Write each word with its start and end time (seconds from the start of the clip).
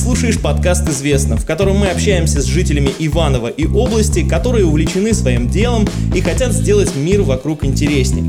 слушаешь 0.00 0.40
подкаст 0.40 0.88
«Известно», 0.88 1.36
в 1.36 1.44
котором 1.44 1.76
мы 1.76 1.88
общаемся 1.88 2.40
с 2.40 2.46
жителями 2.46 2.90
Иванова 2.98 3.48
и 3.48 3.66
области, 3.66 4.26
которые 4.26 4.64
увлечены 4.64 5.12
своим 5.12 5.46
делом 5.50 5.86
и 6.14 6.22
хотят 6.22 6.52
сделать 6.52 6.96
мир 6.96 7.20
вокруг 7.20 7.64
интереснее. 7.64 8.24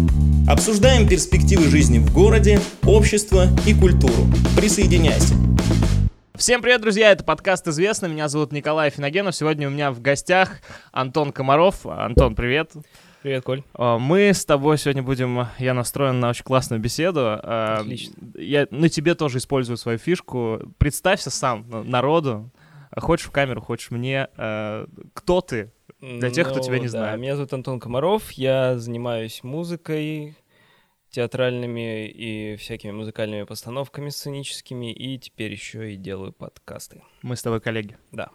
Обсуждаем 0.50 1.08
перспективы 1.08 1.70
жизни 1.70 2.00
в 2.00 2.14
городе, 2.14 2.60
общество 2.84 3.48
и 3.66 3.74
культуру. 3.74 4.28
Присоединяйся. 4.58 5.34
Всем 6.36 6.62
привет, 6.62 6.82
друзья! 6.82 7.12
Это 7.12 7.24
подкаст 7.24 7.66
«Известно». 7.70 8.08
Меня 8.08 8.28
зовут 8.28 8.52
Николай 8.52 8.90
Финогенов. 8.90 9.34
Сегодня 9.34 9.70
у 9.70 9.72
меня 9.72 9.92
в 9.92 10.02
гостях 10.02 10.60
Антон 10.92 11.32
Комаров. 11.32 11.86
Антон, 11.86 12.36
привет! 12.36 12.72
Привет, 12.74 12.86
Коль. 13.44 13.64
А, 13.74 13.98
мы 14.00 14.30
с 14.34 14.46
тобой 14.46 14.78
сегодня 14.78 15.04
будем... 15.04 15.48
Я 15.60 15.74
настроен 15.74 16.20
на 16.20 16.30
очень 16.30 16.44
классную 16.44 16.82
беседу. 16.82 17.22
А, 17.24 17.78
Отлично. 17.82 18.14
Я 18.36 18.68
на 18.72 18.90
тебе 18.90 19.16
тоже 19.16 19.38
использую 19.38 19.78
свою 19.78 19.98
фишку. 19.98 20.60
Представься 20.78 21.30
сам 21.30 21.66
народу. 21.70 22.52
Хочешь 22.98 23.28
в 23.28 23.32
камеру, 23.32 23.62
хочешь 23.62 23.92
мне. 23.92 24.28
А, 24.38 24.88
кто 25.14 25.42
ты? 25.42 25.72
Для 26.02 26.32
тех, 26.32 26.48
кто 26.48 26.58
Ну, 26.58 26.64
тебя 26.64 26.80
не 26.80 26.86
да, 26.86 26.90
знает. 26.90 27.20
Меня 27.20 27.36
зовут 27.36 27.54
Антон 27.54 27.80
Комаров, 27.80 28.32
я 28.32 28.80
занимаюсь 28.80 29.44
музыкой, 29.44 30.36
театральными 31.12 32.08
и 32.08 32.56
всякими 32.56 32.92
музыкальными 32.92 33.44
постановками 33.44 34.10
сценическими, 34.10 34.92
и 34.92 35.20
теперь 35.20 35.52
еще 35.52 35.94
и 35.94 35.98
делаю 35.98 36.32
подкасты. 36.32 37.04
Мы 37.22 37.36
с 37.36 37.44
тобой 37.44 37.62
коллеги. 37.62 37.98
Да. 38.12 38.30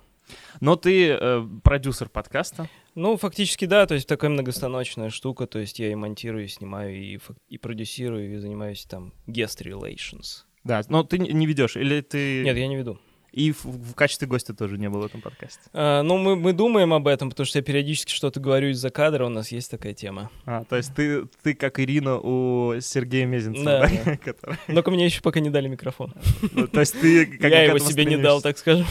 Но 0.60 0.76
ты 0.76 1.08
э, 1.10 1.46
продюсер 1.62 2.08
подкаста. 2.08 2.68
Ну, 2.94 3.16
фактически, 3.16 3.64
да, 3.66 3.86
то 3.86 3.94
есть 3.94 4.08
такая 4.08 4.30
многостаночная 4.30 5.10
штука, 5.10 5.46
то 5.46 5.58
есть 5.58 5.78
я 5.78 5.90
и 5.92 5.94
монтирую, 5.94 6.44
и 6.44 6.48
снимаю, 6.48 6.94
и, 6.96 7.18
и 7.48 7.58
продюсирую, 7.58 8.34
и 8.34 8.36
занимаюсь 8.38 8.84
там 8.84 9.12
guest 9.26 9.62
relations. 9.64 10.44
Да, 10.64 10.82
но 10.88 11.02
ты 11.04 11.18
не- 11.18 11.46
ведешь, 11.46 11.76
или 11.76 12.00
ты... 12.00 12.42
Нет, 12.42 12.56
я 12.56 12.66
не 12.66 12.76
веду. 12.76 12.98
И 13.32 13.52
в, 13.52 13.66
в 13.66 13.94
качестве 13.94 14.26
гостя 14.26 14.54
тоже 14.54 14.78
не 14.78 14.88
был 14.88 15.02
в 15.02 15.04
этом 15.04 15.20
подкасте. 15.20 15.60
А, 15.74 16.00
ну, 16.02 16.16
мы, 16.16 16.36
мы 16.36 16.54
думаем 16.54 16.94
об 16.94 17.06
этом, 17.06 17.28
потому 17.28 17.44
что 17.46 17.58
я 17.58 17.62
периодически 17.62 18.10
что-то 18.10 18.40
говорю 18.40 18.70
из-за 18.70 18.88
кадра, 18.88 19.26
у 19.26 19.28
нас 19.28 19.52
есть 19.52 19.70
такая 19.70 19.92
тема. 19.92 20.30
А, 20.46 20.64
то 20.64 20.76
есть 20.76 20.94
ты, 20.94 21.26
ты 21.42 21.52
как 21.52 21.78
Ирина 21.78 22.18
у 22.18 22.80
Сергея 22.80 23.26
Мезенцева, 23.26 23.64
Да, 23.64 23.90
да? 24.06 24.16
Который- 24.24 24.56
Но 24.68 24.82
мне 24.86 25.04
еще 25.04 25.20
пока 25.20 25.40
не 25.40 25.50
дали 25.50 25.68
микрофон. 25.68 26.14
ну, 26.52 26.66
То 26.66 26.80
есть 26.80 26.98
ты 26.98 27.38
я 27.42 27.64
его 27.64 27.78
себе 27.78 28.06
не 28.06 28.16
дал, 28.16 28.40
так 28.40 28.56
скажем. 28.56 28.86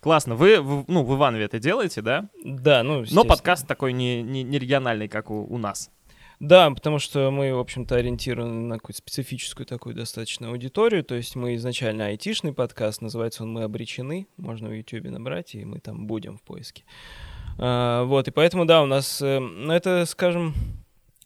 Классно. 0.00 0.34
Вы, 0.34 0.60
в- 0.60 0.84
ну, 0.88 1.04
в 1.04 1.14
Иванове 1.14 1.44
это 1.44 1.58
делаете, 1.58 2.00
да? 2.00 2.28
Да, 2.42 2.82
ну, 2.82 3.04
Но 3.10 3.24
подкаст 3.24 3.66
такой 3.66 3.92
не, 3.92 4.22
не, 4.22 4.42
не 4.42 4.58
региональный, 4.58 5.08
как 5.08 5.30
у, 5.30 5.44
у 5.44 5.58
нас. 5.58 5.90
Да, 6.40 6.70
потому 6.70 6.98
что 6.98 7.30
мы, 7.30 7.54
в 7.54 7.58
общем-то, 7.58 7.96
ориентированы 7.96 8.62
на 8.62 8.78
какую-то 8.78 8.98
специфическую 8.98 9.66
такую 9.66 9.94
достаточно 9.94 10.48
аудиторию. 10.48 11.04
То 11.04 11.14
есть 11.14 11.36
мы 11.36 11.54
изначально 11.56 12.06
айтишный 12.06 12.54
подкаст, 12.54 13.02
называется 13.02 13.42
он 13.42 13.52
«Мы 13.52 13.62
обречены». 13.62 14.26
Можно 14.38 14.70
в 14.70 14.72
Ютубе 14.72 15.10
набрать, 15.10 15.54
и 15.54 15.66
мы 15.66 15.80
там 15.80 16.06
будем 16.06 16.38
в 16.38 16.42
поиске. 16.42 16.84
А, 17.58 18.04
вот, 18.04 18.26
и 18.26 18.30
поэтому, 18.30 18.64
да, 18.64 18.82
у 18.82 18.86
нас, 18.86 19.20
э, 19.20 19.38
ну, 19.38 19.70
это, 19.70 20.06
скажем, 20.06 20.54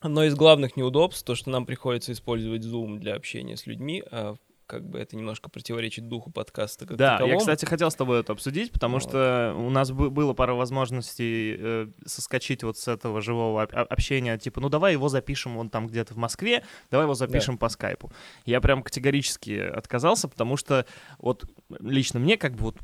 одно 0.01 0.25
из 0.25 0.35
главных 0.35 0.77
неудобств, 0.77 1.25
то, 1.25 1.37
что 1.37 1.49
нам 1.49 1.65
приходится 1.65 2.11
использовать 2.11 2.65
Zoom 2.65 2.99
для 2.99 3.15
общения 3.15 3.57
с 3.57 3.67
людьми, 3.67 4.03
а 4.11 4.35
как 4.75 4.85
бы 4.89 4.99
это 4.99 5.17
немножко 5.17 5.49
противоречит 5.49 6.09
духу 6.09 6.31
подкаста 6.33 6.85
как 6.87 6.97
Да, 6.97 7.13
я, 7.13 7.19
таковому. 7.19 7.39
кстати, 7.39 7.65
хотел 7.65 7.91
с 7.91 7.95
тобой 7.95 8.21
это 8.21 8.33
обсудить, 8.33 8.73
потому 8.73 8.95
Вот. 8.95 9.03
что 9.05 9.55
у 9.57 9.71
нас 9.71 9.93
бы- 9.93 10.11
было 10.11 10.33
пара 10.35 10.55
возможностей 10.55 11.57
э, 11.59 11.87
соскочить 12.07 12.65
вот 12.65 12.77
с 12.79 12.89
этого 12.89 13.21
живого 13.21 13.63
об- 13.63 13.75
об- 13.75 13.87
общения, 13.93 14.37
типа, 14.37 14.61
ну 14.61 14.69
давай 14.69 14.93
его 14.93 15.09
запишем 15.09 15.55
вон 15.55 15.71
там 15.71 15.87
где-то 15.87 16.15
в 16.15 16.17
Москве, 16.17 16.65
давай 16.91 17.05
его 17.07 17.15
запишем 17.15 17.57
по 17.57 17.69
скайпу. 17.69 18.11
Я 18.47 18.61
прям 18.61 18.83
категорически 18.83 19.59
отказался, 19.59 20.27
потому 20.29 20.57
что 20.57 20.87
вот 21.19 21.45
лично 21.81 22.19
мне 22.21 22.37
как 22.37 22.55
бы 22.55 22.63
вот 22.65 22.77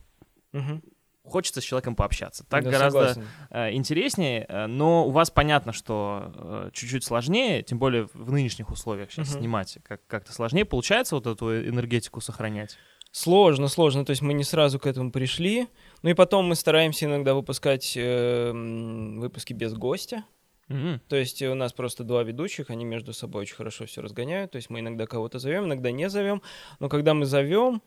Мгм. 0.52 0.82
Хочется 1.24 1.60
с 1.60 1.64
человеком 1.64 1.94
пообщаться. 1.94 2.44
Так 2.48 2.64
Да, 2.64 2.70
гораздо 2.70 3.08
согласен. 3.14 3.28
э, 3.50 3.72
интереснее, 3.74 4.46
э, 4.48 4.66
но 4.66 5.06
у 5.06 5.10
вас 5.10 5.30
понятно, 5.30 5.72
что 5.72 6.32
э, 6.34 6.70
чуть-чуть 6.72 7.04
сложнее, 7.04 7.62
тем 7.62 7.78
более 7.78 8.08
в 8.14 8.32
нынешних 8.32 8.70
условиях 8.70 9.10
сейчас 9.12 9.30
Мгм. 9.30 9.38
снимать 9.40 9.78
как- 9.84 10.06
как-то 10.06 10.32
сложнее. 10.32 10.64
Получается 10.64 11.14
вот 11.14 11.26
эту 11.26 11.68
энергетику 11.68 12.20
сохранять? 12.20 12.78
Сложно, 13.12 13.66
сложно. 13.68 14.04
То 14.04 14.10
есть 14.10 14.22
мы 14.22 14.32
не 14.34 14.44
сразу 14.44 14.78
к 14.78 14.86
этому 14.86 15.10
пришли. 15.10 15.66
Ну 16.02 16.10
и 16.10 16.14
потом 16.14 16.46
мы 16.46 16.54
стараемся 16.54 17.06
иногда 17.06 17.34
выпускать 17.34 17.94
э, 17.96 18.52
выпуски 18.52 19.52
без 19.52 19.74
гостя. 19.74 20.24
Мгм. 20.68 21.00
То 21.08 21.16
есть 21.16 21.42
у 21.42 21.54
нас 21.54 21.72
просто 21.72 22.04
два 22.04 22.22
ведущих, 22.22 22.70
они 22.70 22.84
между 22.84 23.12
собой 23.12 23.42
очень 23.42 23.56
хорошо 23.56 23.86
все 23.86 24.00
разгоняют. 24.02 24.52
То 24.52 24.56
есть 24.56 24.70
мы 24.70 24.78
иногда 24.78 25.06
кого-то 25.06 25.40
зовем, 25.40 25.64
иногда 25.64 25.90
не 25.90 26.08
зовем. 26.08 26.42
Но 26.78 26.88
когда 26.88 27.12
мы 27.12 27.26
зовем, 27.26 27.82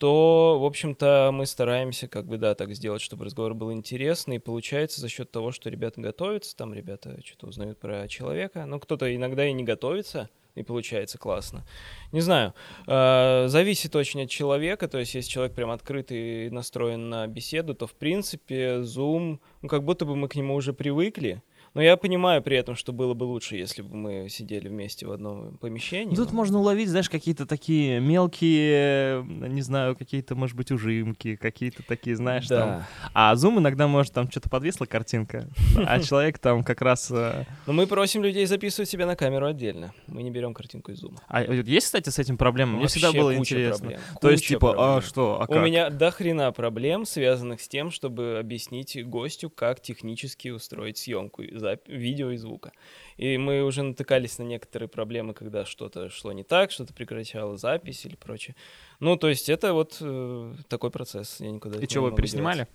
то, 0.00 0.58
в 0.58 0.64
общем-то, 0.64 1.28
мы 1.30 1.44
стараемся, 1.44 2.08
как 2.08 2.24
бы, 2.24 2.38
да, 2.38 2.54
так 2.54 2.74
сделать, 2.74 3.02
чтобы 3.02 3.26
разговор 3.26 3.52
был 3.52 3.70
интересный. 3.70 4.36
И 4.36 4.38
получается 4.38 4.98
за 4.98 5.10
счет 5.10 5.30
того, 5.30 5.52
что 5.52 5.68
ребята 5.68 6.00
готовятся, 6.00 6.56
там 6.56 6.72
ребята 6.72 7.20
что-то 7.22 7.48
узнают 7.48 7.78
про 7.78 8.08
человека. 8.08 8.64
Ну, 8.64 8.80
кто-то 8.80 9.14
иногда 9.14 9.46
и 9.46 9.52
не 9.52 9.62
готовится, 9.62 10.30
и 10.54 10.62
получается 10.62 11.18
классно. 11.18 11.66
Не 12.12 12.22
знаю, 12.22 12.54
э, 12.86 13.44
зависит 13.48 13.94
очень 13.94 14.22
от 14.22 14.30
человека. 14.30 14.88
То 14.88 14.96
есть, 14.96 15.14
если 15.14 15.30
человек 15.30 15.54
прям 15.54 15.70
открытый 15.70 16.46
и 16.46 16.50
настроен 16.50 17.10
на 17.10 17.26
беседу, 17.26 17.74
то, 17.74 17.86
в 17.86 17.92
принципе, 17.92 18.76
Zoom, 18.78 19.38
ну, 19.60 19.68
как 19.68 19.84
будто 19.84 20.06
бы 20.06 20.16
мы 20.16 20.28
к 20.28 20.34
нему 20.34 20.54
уже 20.54 20.72
привыкли. 20.72 21.42
Но 21.74 21.82
я 21.82 21.96
понимаю 21.96 22.42
при 22.42 22.56
этом, 22.56 22.74
что 22.74 22.92
было 22.92 23.14
бы 23.14 23.24
лучше, 23.24 23.56
если 23.56 23.82
бы 23.82 23.94
мы 23.94 24.28
сидели 24.28 24.68
вместе 24.68 25.06
в 25.06 25.12
одном 25.12 25.56
помещении. 25.58 26.16
Тут 26.16 26.30
но- 26.30 26.36
можно 26.36 26.58
уловить, 26.58 26.88
знаешь, 26.88 27.08
какие-то 27.08 27.46
такие 27.46 28.00
мелкие, 28.00 29.22
э, 29.22 29.48
не 29.48 29.62
знаю, 29.62 29.94
какие-то, 29.94 30.34
может 30.34 30.56
быть, 30.56 30.72
ужимки, 30.72 31.36
какие-то 31.36 31.84
такие, 31.84 32.16
знаешь, 32.16 32.48
там. 32.48 32.68
Да. 32.68 32.88
А 33.14 33.34
Zoom 33.34 33.58
иногда 33.58 33.86
может 33.86 34.12
там 34.12 34.28
что-то 34.30 34.50
подвисла 34.50 34.86
картинка, 34.86 35.48
а 35.76 36.00
человек 36.02 36.38
там 36.38 36.64
как 36.64 36.80
раз... 36.82 37.08
э, 37.12 37.44
Но 37.66 37.72
мы 37.72 37.86
просим 37.86 38.24
людей 38.24 38.46
записывать 38.46 38.88
себя 38.88 39.06
на 39.06 39.14
камеру 39.14 39.46
отдельно. 39.46 39.94
Мы 40.08 40.22
не 40.24 40.30
берем 40.30 40.54
картинку 40.54 40.90
из 40.90 41.04
Zoom. 41.04 41.18
А 41.28 41.44
вот 41.44 41.66
есть, 41.66 41.86
кстати, 41.86 42.08
с 42.08 42.18
этим 42.18 42.36
проблема? 42.36 42.78
Мне 42.78 42.88
всегда 42.88 43.12
было 43.12 43.36
интересно. 43.36 43.98
То 44.20 44.30
есть, 44.30 44.46
типа, 44.46 44.96
а 44.96 45.02
что, 45.02 45.40
а 45.40 45.46
У 45.52 45.60
меня 45.60 45.90
до 45.90 46.10
хрена 46.10 46.50
проблем, 46.50 47.04
связанных 47.06 47.60
с 47.60 47.68
тем, 47.68 47.90
чтобы 47.90 48.38
объяснить 48.40 49.06
гостю, 49.06 49.50
как 49.50 49.80
технически 49.80 50.48
устроить 50.48 50.98
съемку 50.98 51.42
видео 51.86 52.30
и 52.30 52.36
звука. 52.36 52.72
И 53.16 53.36
мы 53.38 53.62
уже 53.62 53.82
натыкались 53.82 54.38
на 54.38 54.44
некоторые 54.44 54.88
проблемы, 54.88 55.34
когда 55.34 55.64
что-то 55.64 56.08
шло 56.10 56.32
не 56.32 56.42
так, 56.44 56.70
что-то 56.70 56.92
прекращало 56.94 57.56
запись 57.56 58.04
или 58.06 58.16
прочее. 58.16 58.56
Ну, 59.00 59.16
то 59.16 59.28
есть 59.28 59.48
это 59.48 59.72
вот 59.72 59.98
э, 60.00 60.54
такой 60.68 60.90
процесс. 60.90 61.40
Я 61.40 61.50
никуда 61.50 61.78
И 61.78 61.86
что, 61.88 62.00
вы 62.02 62.14
переснимали? 62.14 62.56
деваться. 62.58 62.74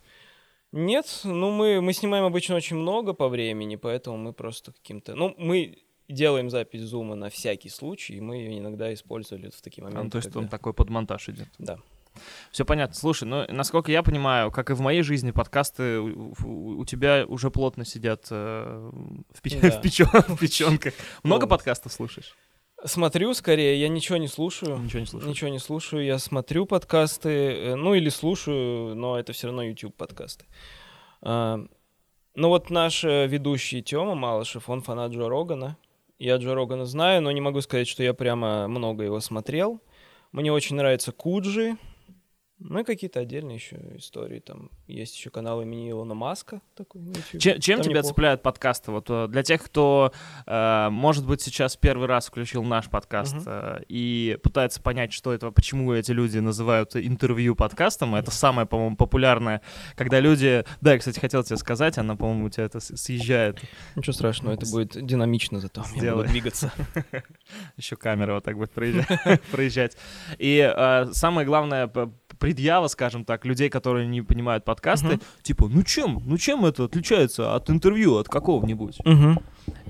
Нет, 0.71 1.21
ну 1.23 1.51
мы, 1.51 1.79
мы 1.81 1.93
снимаем 1.93 2.25
обычно 2.25 2.55
очень 2.55 2.75
много 2.75 3.13
по 3.13 3.29
времени, 3.29 3.75
поэтому 3.77 4.17
мы 4.17 4.33
просто 4.33 4.73
каким-то... 4.73 5.15
Ну, 5.15 5.33
мы 5.37 5.77
делаем 6.09 6.49
запись 6.49 6.81
зума 6.81 7.15
на 7.15 7.29
всякий 7.29 7.69
случай, 7.69 8.15
и 8.15 8.21
мы 8.21 8.35
ее 8.37 8.59
иногда 8.59 8.93
использовали 8.93 9.49
в 9.49 9.61
такие 9.61 9.81
А, 9.83 9.85
моменты. 9.85 10.03
ну, 10.03 10.09
то 10.11 10.17
есть 10.17 10.27
он 10.29 10.33
когда- 10.43 10.49
такой 10.57 10.73
под 10.73 10.89
монтаж 10.89 11.29
идет. 11.29 11.47
Да. 11.59 11.79
Все 12.51 12.65
понятно. 12.65 12.95
Слушай, 12.95 13.25
ну, 13.25 13.45
насколько 13.49 13.91
я 13.91 14.03
понимаю, 14.03 14.51
как 14.51 14.69
и 14.69 14.73
в 14.73 14.81
моей 14.81 15.01
жизни, 15.01 15.31
подкасты 15.31 15.99
у, 15.99 16.33
у- 16.43 16.79
у 16.79 16.85
тебя 16.85 17.25
уже 17.27 17.49
плотно 17.51 17.85
сидят 17.85 18.27
э, 18.31 18.91
в, 19.33 19.41
печ- 19.41 19.59
Да. 19.59 19.69
в 20.27 20.37
печенках. 20.39 20.93
Много 21.23 21.47
подкастов 21.47 21.91
слушаешь? 21.91 22.35
Смотрю 22.83 23.33
скорее, 23.33 23.79
я 23.79 23.87
ничего 23.87 24.17
не 24.17 24.27
слушаю. 24.27 24.77
Ничего 24.77 24.99
не 24.99 25.05
слушаешь? 25.07 25.29
Ничего 25.29 25.49
не 25.49 25.59
слушаю, 25.59 26.05
я 26.05 26.19
смотрю 26.19 26.65
подкасты, 26.65 27.29
э, 27.29 27.75
ну 27.75 27.93
или 27.95 28.09
слушаю, 28.09 28.95
но 28.95 29.17
это 29.19 29.33
все 29.33 29.47
равно 29.47 29.63
YouTube 29.63 29.95
подкасты. 29.95 30.45
А, 31.21 31.59
Ну 32.35 32.49
вот 32.49 32.69
наш 32.69 33.03
э, 33.05 33.27
ведущий 33.27 33.81
Тёма 33.81 34.13
Малышев, 34.15 34.69
он 34.69 34.81
фанат 34.81 35.11
Джо 35.13 35.29
Рогана. 35.29 35.77
Я 36.19 36.35
Джо 36.37 36.53
Рогана 36.53 36.85
знаю, 36.85 37.21
но 37.21 37.31
не 37.31 37.41
могу 37.41 37.61
сказать, 37.61 37.87
что 37.87 38.03
я 38.03 38.13
прямо 38.13 38.67
много 38.67 39.03
его 39.03 39.19
смотрел. 39.19 39.81
Мне 40.31 40.51
очень 40.51 40.75
нравится 40.75 41.11
Куджи. 41.11 41.77
Ну 42.59 42.79
и 42.79 42.83
какие-то 42.83 43.19
отдельные 43.19 43.55
еще 43.55 43.77
истории. 43.97 44.39
Там 44.39 44.69
есть 44.87 45.15
еще 45.17 45.29
канал 45.29 45.61
имени 45.61 45.91
Илона 45.91 46.13
Маска 46.13 46.61
такой. 46.73 47.01
Чем, 47.37 47.59
чем 47.59 47.81
тебя 47.81 47.95
неплохо. 47.95 48.07
цепляют 48.07 48.41
подкасты? 48.43 48.91
Вот 48.91 49.09
э, 49.09 49.27
для 49.27 49.43
тех, 49.43 49.61
кто, 49.61 50.13
э, 50.45 50.87
может 50.89 51.27
быть, 51.27 51.41
сейчас 51.41 51.75
первый 51.75 52.07
раз 52.07 52.27
включил 52.27 52.63
наш 52.63 52.89
подкаст 52.89 53.35
Мгм. 53.35 53.43
э, 53.45 53.81
и 53.89 54.37
пытается 54.41 54.81
понять, 54.81 55.11
что 55.11 55.33
это, 55.33 55.51
почему 55.51 55.91
эти 55.91 56.11
люди 56.11 56.37
называют 56.37 56.95
интервью 56.95 57.55
подкастом, 57.55 58.15
это 58.15 58.31
самое, 58.31 58.65
по-моему, 58.65 58.95
популярное, 58.95 59.61
когда 59.95 60.21
люди... 60.21 60.63
Да, 60.79 60.93
я, 60.93 60.99
кстати, 60.99 61.19
хотел 61.19 61.43
тебе 61.43 61.57
сказать, 61.57 61.97
она, 61.97 62.15
по-моему, 62.15 62.45
у 62.45 62.49
тебя 62.49 62.63
это 62.65 62.79
съезжает. 62.79 63.59
Ничего 63.97 64.13
страшного, 64.13 64.53
это 64.53 64.65
будет 64.71 65.05
динамично 65.05 65.59
зато. 65.59 65.83
Я 65.95 66.15
буду 66.15 66.29
двигаться. 66.29 66.71
Еще 67.77 67.97
камера 67.97 68.35
вот 68.35 68.45
так 68.45 68.55
будет 68.57 68.71
проезжать. 68.71 69.97
И 70.37 70.73
э, 70.73 71.07
самое 71.11 71.45
главное, 71.45 71.87
предъява, 72.39 72.87
скажем 72.87 73.25
так, 73.25 73.45
людей, 73.45 73.69
которые 73.69 74.07
не 74.07 74.21
понимают 74.21 74.65
подкасты, 74.65 75.07
Мгм. 75.07 75.21
типа, 75.41 75.67
ну 75.67 75.83
чем, 75.83 76.21
ну 76.25 76.37
чем 76.37 76.65
это 76.65 76.83
отличается 76.85 77.55
от 77.55 77.69
интервью, 77.69 78.15
от 78.17 78.27
какого-нибудь? 78.29 78.99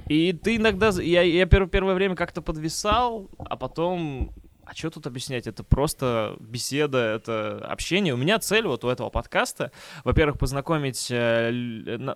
И 0.08 0.34
ты 0.34 0.58
иногда, 0.58 0.90
я, 1.02 1.22
я 1.24 1.46
пер- 1.46 1.68
первое 1.68 1.96
время 1.96 2.16
как-то 2.16 2.42
подвисал, 2.42 3.28
а 3.40 3.56
потом 3.58 4.32
а 4.66 4.74
что 4.74 4.90
тут 4.90 5.08
объяснять? 5.08 5.48
Это 5.48 5.64
просто 5.64 6.36
беседа, 6.40 6.98
это 6.98 7.60
общение. 7.66 8.14
У 8.14 8.18
меня 8.18 8.40
цель 8.40 8.66
вот 8.66 8.84
у 8.84 8.90
этого 8.90 9.10
подкаста, 9.10 9.72
во-первых, 10.04 10.40
познакомить 10.40 11.08
э, 11.12 11.52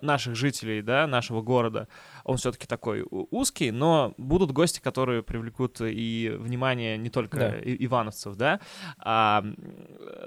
наших 0.02 0.34
жителей, 0.34 0.82
да, 0.82 1.06
нашего 1.06 1.42
города. 1.42 1.88
Он 2.24 2.36
все-таки 2.36 2.66
такой 2.66 3.04
узкий, 3.08 3.70
но 3.70 4.14
будут 4.16 4.52
гости, 4.52 4.80
которые 4.80 5.22
привлекут 5.22 5.80
и 5.80 6.32
внимание 6.38 6.98
не 6.98 7.10
только 7.10 7.36
да. 7.38 7.54
ивановцев, 7.62 8.36
да, 8.36 8.60
а 8.98 9.44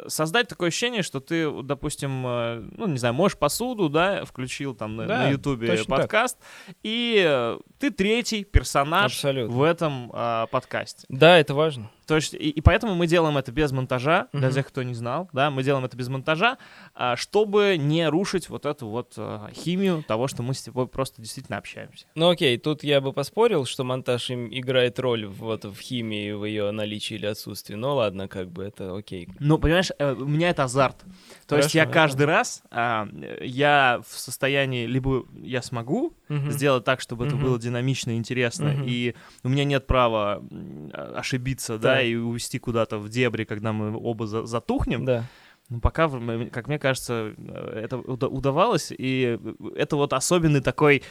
создать 0.07 0.47
такое 0.47 0.69
ощущение, 0.69 1.03
что 1.03 1.19
ты, 1.19 1.49
допустим, 1.63 2.25
э, 2.25 2.63
ну, 2.77 2.87
не 2.87 2.97
знаю, 2.97 3.13
можешь 3.13 3.37
посуду, 3.37 3.89
да, 3.89 4.25
включил 4.25 4.75
там 4.75 4.97
да, 4.97 5.05
на 5.05 5.29
Ютубе 5.29 5.83
подкаст, 5.85 6.37
так. 6.39 6.75
и 6.83 7.57
ты 7.79 7.91
третий 7.91 8.43
персонаж 8.43 9.13
Абсолютно. 9.13 9.55
в 9.55 9.63
этом 9.63 10.11
а, 10.13 10.47
подкасте. 10.47 11.05
Да, 11.09 11.37
это 11.37 11.53
важно. 11.53 11.89
То 12.05 12.15
есть, 12.15 12.33
и, 12.33 12.49
и 12.49 12.61
поэтому 12.61 12.95
мы 12.95 13.07
делаем 13.07 13.37
это 13.37 13.51
без 13.51 13.71
монтажа, 13.71 14.27
для 14.33 14.51
тех, 14.51 14.67
кто 14.67 14.83
не 14.83 14.93
знал, 14.93 15.29
да, 15.33 15.49
мы 15.49 15.63
делаем 15.63 15.85
это 15.85 15.95
без 15.95 16.09
монтажа, 16.09 16.57
а, 16.93 17.15
чтобы 17.15 17.77
не 17.77 18.07
рушить 18.07 18.49
вот 18.49 18.65
эту 18.65 18.87
вот 18.87 19.13
а, 19.17 19.49
химию 19.53 20.03
того, 20.07 20.27
что 20.27 20.43
мы 20.43 20.53
с 20.53 20.63
тобой 20.63 20.87
просто 20.87 21.21
действительно 21.21 21.57
общаемся. 21.57 22.05
Ну 22.15 22.29
окей, 22.29 22.57
тут 22.57 22.83
я 22.83 23.01
бы 23.01 23.13
поспорил, 23.13 23.65
что 23.65 23.83
монтаж 23.83 24.29
им 24.29 24.47
играет 24.51 24.99
роль 24.99 25.25
вот 25.25 25.65
в 25.65 25.79
химии, 25.79 26.31
в 26.31 26.45
ее 26.45 26.71
наличии 26.71 27.15
или 27.15 27.25
отсутствии. 27.25 27.75
Ну 27.75 27.95
ладно, 27.95 28.27
как 28.27 28.51
бы 28.51 28.63
это 28.63 28.95
окей. 28.95 29.29
Ну, 29.39 29.57
понимаешь, 29.57 29.91
э, 29.97 30.13
у 30.13 30.27
меня 30.27 30.49
это 30.49 30.63
азарт. 30.63 30.97
То 31.47 31.55
Хорошо, 31.55 31.65
есть 31.65 31.75
я 31.75 31.85
каждый 31.85 32.25
раз, 32.25 32.63
а, 32.71 33.07
я 33.41 34.01
в 34.07 34.17
состоянии, 34.17 34.85
либо 34.85 35.25
я 35.41 35.61
смогу 35.61 36.13
угу. 36.29 36.51
сделать 36.51 36.83
так, 36.83 37.01
чтобы 37.01 37.25
угу. 37.25 37.35
это 37.35 37.43
было 37.43 37.59
динамично 37.59 38.15
интересно, 38.17 38.73
угу. 38.73 38.83
и 38.85 39.15
у 39.43 39.49
меня 39.49 39.63
нет 39.63 39.87
права 39.87 40.43
ошибиться, 40.93 41.77
да, 41.77 41.92
да 41.95 42.01
и 42.01 42.15
увести 42.15 42.59
куда-то 42.59 42.97
в 42.97 43.09
дебри, 43.09 43.43
когда 43.43 43.73
мы 43.73 43.97
оба 43.97 44.27
за 44.27 44.45
затухнем. 44.45 45.05
Да. 45.05 45.25
Ну, 45.69 45.79
пока, 45.79 46.09
как 46.51 46.67
мне 46.67 46.77
кажется, 46.77 47.33
это 47.73 47.97
удавалось, 47.97 48.91
и 48.95 49.39
это 49.75 49.95
вот 49.95 50.11
особенный 50.13 50.61
такой 50.61 51.03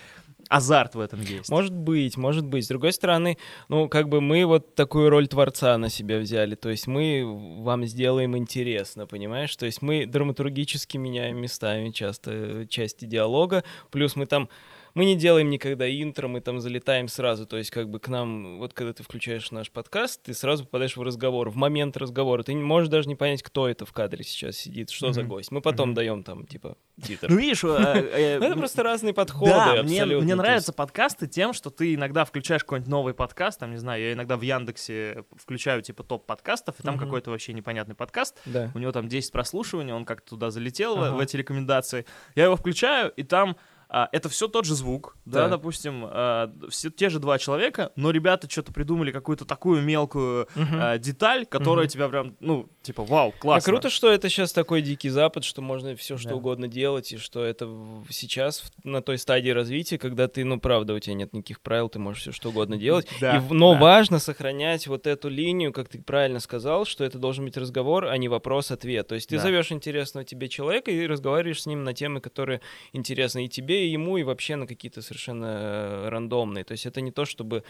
азарт 0.48 0.94
в 0.94 1.00
этом 1.00 1.20
есть. 1.20 1.50
Может 1.50 1.72
быть, 1.72 2.16
может 2.16 2.44
быть. 2.44 2.64
С 2.64 2.68
другой 2.68 2.92
стороны, 2.92 3.38
ну, 3.68 3.88
как 3.88 4.08
бы 4.08 4.20
мы 4.20 4.44
вот 4.44 4.74
такую 4.74 5.08
роль 5.08 5.26
творца 5.26 5.78
на 5.78 5.88
себя 5.88 6.18
взяли. 6.18 6.54
То 6.54 6.68
есть 6.68 6.86
мы 6.86 7.22
вам 7.62 7.86
сделаем 7.86 8.36
интересно, 8.36 9.06
понимаешь? 9.06 9.56
То 9.56 9.66
есть 9.66 9.82
мы 9.82 10.04
драматургически 10.06 10.98
меняем 10.98 11.38
местами 11.40 11.90
часто 11.90 12.66
части 12.68 13.06
диалога. 13.06 13.64
Плюс 13.90 14.16
мы 14.16 14.26
там 14.26 14.48
мы 14.94 15.04
не 15.04 15.16
делаем 15.16 15.50
никогда 15.50 15.88
интро, 15.88 16.28
мы 16.28 16.40
там 16.40 16.60
залетаем 16.60 17.08
сразу, 17.08 17.46
то 17.46 17.56
есть 17.56 17.70
как 17.70 17.88
бы 17.88 17.98
к 17.98 18.08
нам, 18.08 18.58
вот 18.58 18.74
когда 18.74 18.92
ты 18.92 19.02
включаешь 19.02 19.50
наш 19.50 19.70
подкаст, 19.70 20.22
ты 20.22 20.34
сразу 20.34 20.64
попадаешь 20.64 20.96
в 20.96 21.02
разговор, 21.02 21.48
в 21.50 21.56
момент 21.56 21.96
разговора, 21.96 22.42
ты 22.42 22.52
не 22.54 22.62
можешь 22.62 22.88
даже 22.88 23.08
не 23.08 23.14
понять, 23.14 23.42
кто 23.42 23.68
это 23.68 23.86
в 23.86 23.92
кадре 23.92 24.24
сейчас 24.24 24.56
сидит, 24.56 24.90
что 24.90 25.08
mm-hmm. 25.08 25.12
за 25.12 25.22
гость. 25.22 25.50
Мы 25.50 25.60
потом 25.60 25.90
mm-hmm. 25.90 25.94
даем 25.94 26.22
там, 26.22 26.46
типа, 26.46 26.76
титр. 27.02 27.30
Ну, 27.30 27.36
видишь, 27.36 27.64
э, 27.64 27.68
э, 27.68 28.38
это 28.42 28.56
просто 28.56 28.82
разные 28.82 29.14
подходы, 29.14 29.52
Да, 29.52 29.82
мне 29.82 30.34
нравятся 30.34 30.72
подкасты 30.72 31.26
тем, 31.26 31.52
что 31.52 31.70
ты 31.70 31.94
иногда 31.94 32.24
включаешь 32.24 32.62
какой-нибудь 32.62 32.90
новый 32.90 33.14
подкаст, 33.14 33.60
там, 33.60 33.70
не 33.70 33.78
знаю, 33.78 34.02
я 34.02 34.12
иногда 34.12 34.36
в 34.36 34.42
Яндексе 34.42 35.24
включаю, 35.36 35.82
типа, 35.82 36.02
топ 36.02 36.26
подкастов, 36.26 36.78
и 36.80 36.82
там 36.82 36.98
какой-то 36.98 37.30
вообще 37.30 37.52
непонятный 37.52 37.94
подкаст, 37.94 38.40
у 38.74 38.78
него 38.78 38.92
там 38.92 39.08
10 39.08 39.32
прослушиваний, 39.32 39.92
он 39.92 40.04
как-то 40.04 40.30
туда 40.30 40.50
залетел 40.50 40.96
в 40.96 41.18
эти 41.18 41.36
рекомендации, 41.36 42.06
я 42.34 42.44
его 42.44 42.56
включаю, 42.56 43.10
и 43.16 43.22
там 43.22 43.56
а, 43.94 44.08
это 44.10 44.30
все 44.30 44.48
тот 44.48 44.64
же 44.64 44.74
звук, 44.74 45.18
да, 45.26 45.42
да 45.42 45.48
допустим, 45.48 46.06
а, 46.06 46.50
все 46.70 46.90
те 46.90 47.10
же 47.10 47.18
два 47.18 47.38
человека, 47.38 47.92
но 47.94 48.10
ребята 48.10 48.48
что-то 48.50 48.72
придумали 48.72 49.12
какую-то 49.12 49.44
такую 49.44 49.82
мелкую 49.82 50.48
угу. 50.56 50.66
а, 50.72 50.96
деталь, 50.96 51.44
которая 51.44 51.84
угу. 51.84 51.92
тебя 51.92 52.08
прям, 52.08 52.34
ну, 52.40 52.70
типа, 52.80 53.04
вау, 53.04 53.34
классно. 53.38 53.62
А 53.62 53.70
круто, 53.70 53.90
что 53.90 54.10
это 54.10 54.30
сейчас 54.30 54.54
такой 54.54 54.80
дикий 54.80 55.10
запад, 55.10 55.44
что 55.44 55.60
можно 55.60 55.94
все 55.94 56.16
что 56.16 56.30
да. 56.30 56.36
угодно 56.36 56.68
делать, 56.68 57.12
и 57.12 57.18
что 57.18 57.44
это 57.44 57.68
сейчас 58.08 58.72
на 58.82 59.02
той 59.02 59.18
стадии 59.18 59.50
развития, 59.50 59.98
когда 59.98 60.26
ты, 60.26 60.42
ну, 60.42 60.58
правда, 60.58 60.94
у 60.94 60.98
тебя 60.98 61.14
нет 61.14 61.34
никаких 61.34 61.60
правил, 61.60 61.90
ты 61.90 61.98
можешь 61.98 62.22
все 62.22 62.32
что 62.32 62.48
угодно 62.48 62.78
делать. 62.78 63.06
Да, 63.20 63.36
и, 63.36 63.52
но 63.52 63.74
да. 63.74 63.80
важно 63.80 64.20
сохранять 64.20 64.86
вот 64.86 65.06
эту 65.06 65.28
линию, 65.28 65.70
как 65.70 65.90
ты 65.90 66.00
правильно 66.00 66.40
сказал, 66.40 66.86
что 66.86 67.04
это 67.04 67.18
должен 67.18 67.44
быть 67.44 67.58
разговор, 67.58 68.06
а 68.06 68.16
не 68.16 68.30
вопрос-ответ. 68.30 69.08
То 69.08 69.16
есть 69.16 69.28
ты 69.28 69.36
да. 69.36 69.42
зовешь 69.42 69.70
интересного 69.70 70.24
тебе 70.24 70.48
человека 70.48 70.90
и 70.90 71.06
разговариваешь 71.06 71.60
с 71.60 71.66
ним 71.66 71.84
на 71.84 71.92
темы, 71.92 72.22
которые 72.22 72.62
интересны 72.94 73.44
и 73.44 73.48
тебе, 73.50 73.81
ему, 73.86 74.18
и 74.18 74.22
вообще 74.22 74.56
на 74.56 74.66
какие-то 74.66 75.02
совершенно 75.02 75.46
э, 75.46 76.08
рандомные. 76.08 76.64
То 76.64 76.72
есть 76.72 76.86
это 76.86 77.00
не 77.00 77.10
то, 77.10 77.24
чтобы 77.24 77.64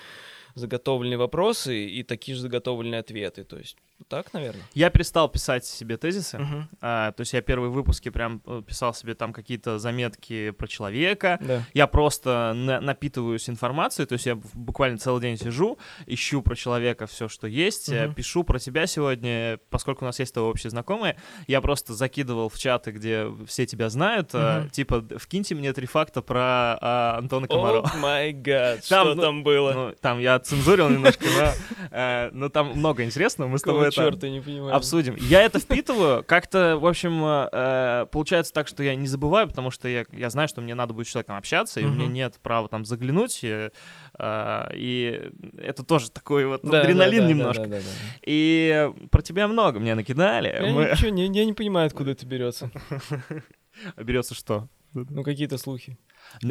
заготовленные 0.55 1.19
вопросы 1.19 1.87
и 1.87 2.03
такие 2.03 2.35
же 2.35 2.43
заготовленные 2.43 3.01
ответы. 3.01 3.45
То 3.45 3.59
есть 3.59 3.77
так, 4.09 4.33
наверное. 4.33 4.63
Я 4.75 4.91
перестал 4.91 5.29
писать 5.29 5.65
себе 5.65 5.97
тезисы. 5.97 6.37
Uh-huh. 6.37 6.63
А, 6.81 7.13
то 7.13 7.21
есть 7.21 7.33
я 7.33 7.41
первые 7.41 7.71
выпуски 7.71 8.09
прям 8.09 8.43
э, 8.47 8.63
писал 8.67 8.95
себе 8.95 9.15
там 9.15 9.33
какие-то 9.33 9.79
заметки 9.79 10.51
про 10.51 10.67
человека. 10.67 11.39
Да. 11.41 11.65
Я 11.73 11.87
просто 11.87 12.53
на- 12.55 12.81
напитываюсь 12.81 13.49
информацией. 13.49 14.07
То 14.07 14.15
есть 14.15 14.27
я 14.27 14.37
буквально 14.55 14.99
целый 14.99 15.21
день 15.21 15.37
сижу, 15.37 15.79
ищу 16.07 16.43
про 16.43 16.57
человека 16.57 17.07
все, 17.07 17.29
что 17.29 17.47
есть, 17.47 17.89
uh-huh. 17.89 18.15
пишу 18.15 18.45
про 18.45 18.59
тебя 18.59 18.87
сегодня, 18.87 19.59
поскольку 19.71 20.05
у 20.05 20.07
нас 20.07 20.19
есть 20.19 20.37
общие 20.37 20.71
знакомые. 20.71 21.17
Я 21.47 21.61
просто 21.61 21.95
закидывал 21.95 22.49
в 22.49 22.59
чаты, 22.59 22.91
где 22.91 23.27
все 23.47 23.67
тебя 23.67 23.89
знают. 23.89 24.35
Uh-huh. 24.35 24.69
типа, 24.71 25.05
вкиньте 25.17 25.55
мне 25.55 25.73
три 25.73 25.87
факта 25.87 26.23
про 26.23 26.79
а, 26.81 27.19
Антона 27.19 27.47
Комарова. 27.47 27.91
О 27.93 27.97
май 27.99 28.33
гад, 28.33 28.85
что 28.85 29.15
ну, 29.15 29.23
там 29.23 29.43
было? 29.43 29.73
Ну, 29.73 29.95
там 30.01 30.19
я 30.19 30.42
цензурил 30.43 30.89
немножко, 30.89 31.25
но, 31.25 31.53
э, 31.91 32.31
но 32.33 32.49
там 32.49 32.73
много 32.77 33.05
интересного. 33.05 33.49
Мы 33.49 33.59
с 33.59 33.63
тобой 33.63 33.89
это 33.89 34.29
не 34.29 34.41
понимаю. 34.41 34.75
обсудим. 34.75 35.17
Я 35.19 35.43
это 35.43 35.59
впитываю. 35.59 36.25
Как-то, 36.25 36.77
в 36.77 36.87
общем, 36.87 37.23
э, 37.25 38.07
получается 38.11 38.53
так, 38.53 38.69
что 38.69 38.83
я 38.83 38.95
не 38.95 39.07
забываю, 39.07 39.49
потому 39.49 39.71
что 39.71 39.89
я, 39.89 40.05
я 40.13 40.31
знаю, 40.31 40.49
что 40.49 40.61
мне 40.61 40.75
надо 40.75 40.95
будет 40.95 41.07
с 41.07 41.11
человеком 41.11 41.37
общаться, 41.37 41.81
и 41.81 41.85
у 41.85 41.91
меня 41.91 42.07
нет 42.07 42.39
права 42.43 42.69
там 42.69 42.85
заглянуть. 42.85 43.41
И, 43.43 43.71
э, 44.19 44.69
и 44.75 45.31
это 45.59 45.85
тоже 45.85 46.11
такой 46.11 46.47
вот 46.47 46.63
да, 46.63 46.81
адреналин 46.81 47.21
да, 47.21 47.27
да, 47.27 47.29
немножко. 47.29 47.83
И 48.23 48.91
про 49.11 49.23
тебя 49.23 49.49
много 49.49 49.81
мне 49.81 49.95
накидали. 49.95 50.49
Я, 50.49 50.73
Мы... 50.73 50.91
ничего, 50.91 51.11
не, 51.11 51.27
я 51.27 51.45
не 51.45 51.53
понимаю, 51.53 51.87
откуда 51.87 52.13
это 52.13 52.27
берется. 52.27 52.71
Берется 53.97 54.35
что? 54.35 54.69
Ну, 54.93 55.23
какие-то 55.23 55.57
слухи. 55.57 55.99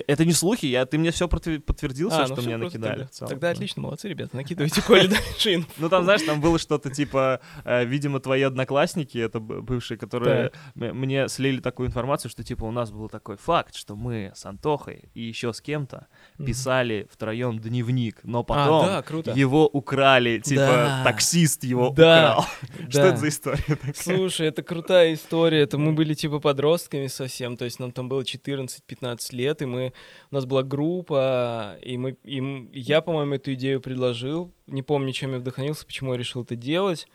Это 0.07 0.25
не 0.25 0.33
слухи, 0.33 0.65
я, 0.65 0.85
ты 0.85 0.97
мне 0.97 1.11
все 1.11 1.27
подтвердил, 1.27 2.09
а, 2.09 2.11
все, 2.11 2.27
ну 2.27 2.35
что 2.35 2.45
мне 2.45 2.57
накидали. 2.57 3.07
Тогда, 3.11 3.27
тогда 3.27 3.49
отлично, 3.49 3.81
молодцы, 3.81 4.07
ребята, 4.07 4.35
накидывайте 4.35 4.81
Коле 4.81 5.07
дальше 5.07 5.65
Ну 5.77 5.89
там, 5.89 6.03
знаешь, 6.03 6.21
там 6.21 6.41
было 6.41 6.59
что-то 6.59 6.89
типа, 6.89 7.39
э, 7.63 7.85
видимо, 7.85 8.19
твои 8.19 8.41
одноклассники, 8.43 9.17
это 9.17 9.39
бывшие, 9.39 9.97
которые 9.97 10.51
мне 10.75 11.27
слили 11.29 11.59
такую 11.59 11.87
информацию, 11.87 12.31
что 12.31 12.43
типа 12.43 12.65
у 12.65 12.71
нас 12.71 12.91
был 12.91 13.09
такой 13.09 13.37
факт, 13.37 13.75
что 13.75 13.95
мы 13.95 14.31
с 14.35 14.45
Антохой 14.45 15.09
и 15.13 15.21
еще 15.21 15.53
с 15.53 15.61
кем-то 15.61 16.07
писали 16.37 17.07
втроем 17.11 17.59
дневник, 17.59 18.19
но 18.23 18.39
а, 18.39 18.43
потом 18.43 19.35
его 19.35 19.67
украли, 19.67 20.39
типа 20.39 21.01
таксист 21.03 21.63
его 21.63 21.89
украл. 21.89 22.45
Что 22.89 23.01
это 23.01 23.17
за 23.17 23.29
история 23.29 23.63
такая? 23.67 23.93
Слушай, 23.93 24.47
это 24.47 24.63
крутая 24.63 25.13
история, 25.13 25.61
это 25.61 25.77
мы 25.77 25.93
были 25.93 26.13
типа 26.13 26.39
подростками 26.39 27.07
совсем, 27.07 27.57
то 27.57 27.65
есть 27.65 27.79
нам 27.79 27.91
там 27.91 28.09
было 28.09 28.21
14-15 28.21 29.35
лет, 29.35 29.60
и 29.61 29.65
мы, 29.65 29.93
у 30.31 30.35
нас 30.35 30.45
была 30.45 30.63
группа, 30.63 31.77
и, 31.81 31.97
мы, 31.97 32.17
и 32.23 32.69
я, 32.73 33.01
по-моему, 33.01 33.35
эту 33.35 33.53
идею 33.53 33.81
предложил. 33.81 34.51
Не 34.67 34.83
помню, 34.83 35.11
чем 35.11 35.33
я 35.33 35.39
вдохновился, 35.39 35.85
почему 35.85 36.13
я 36.13 36.19
решил 36.19 36.43
это 36.43 36.55
делать. 36.55 37.07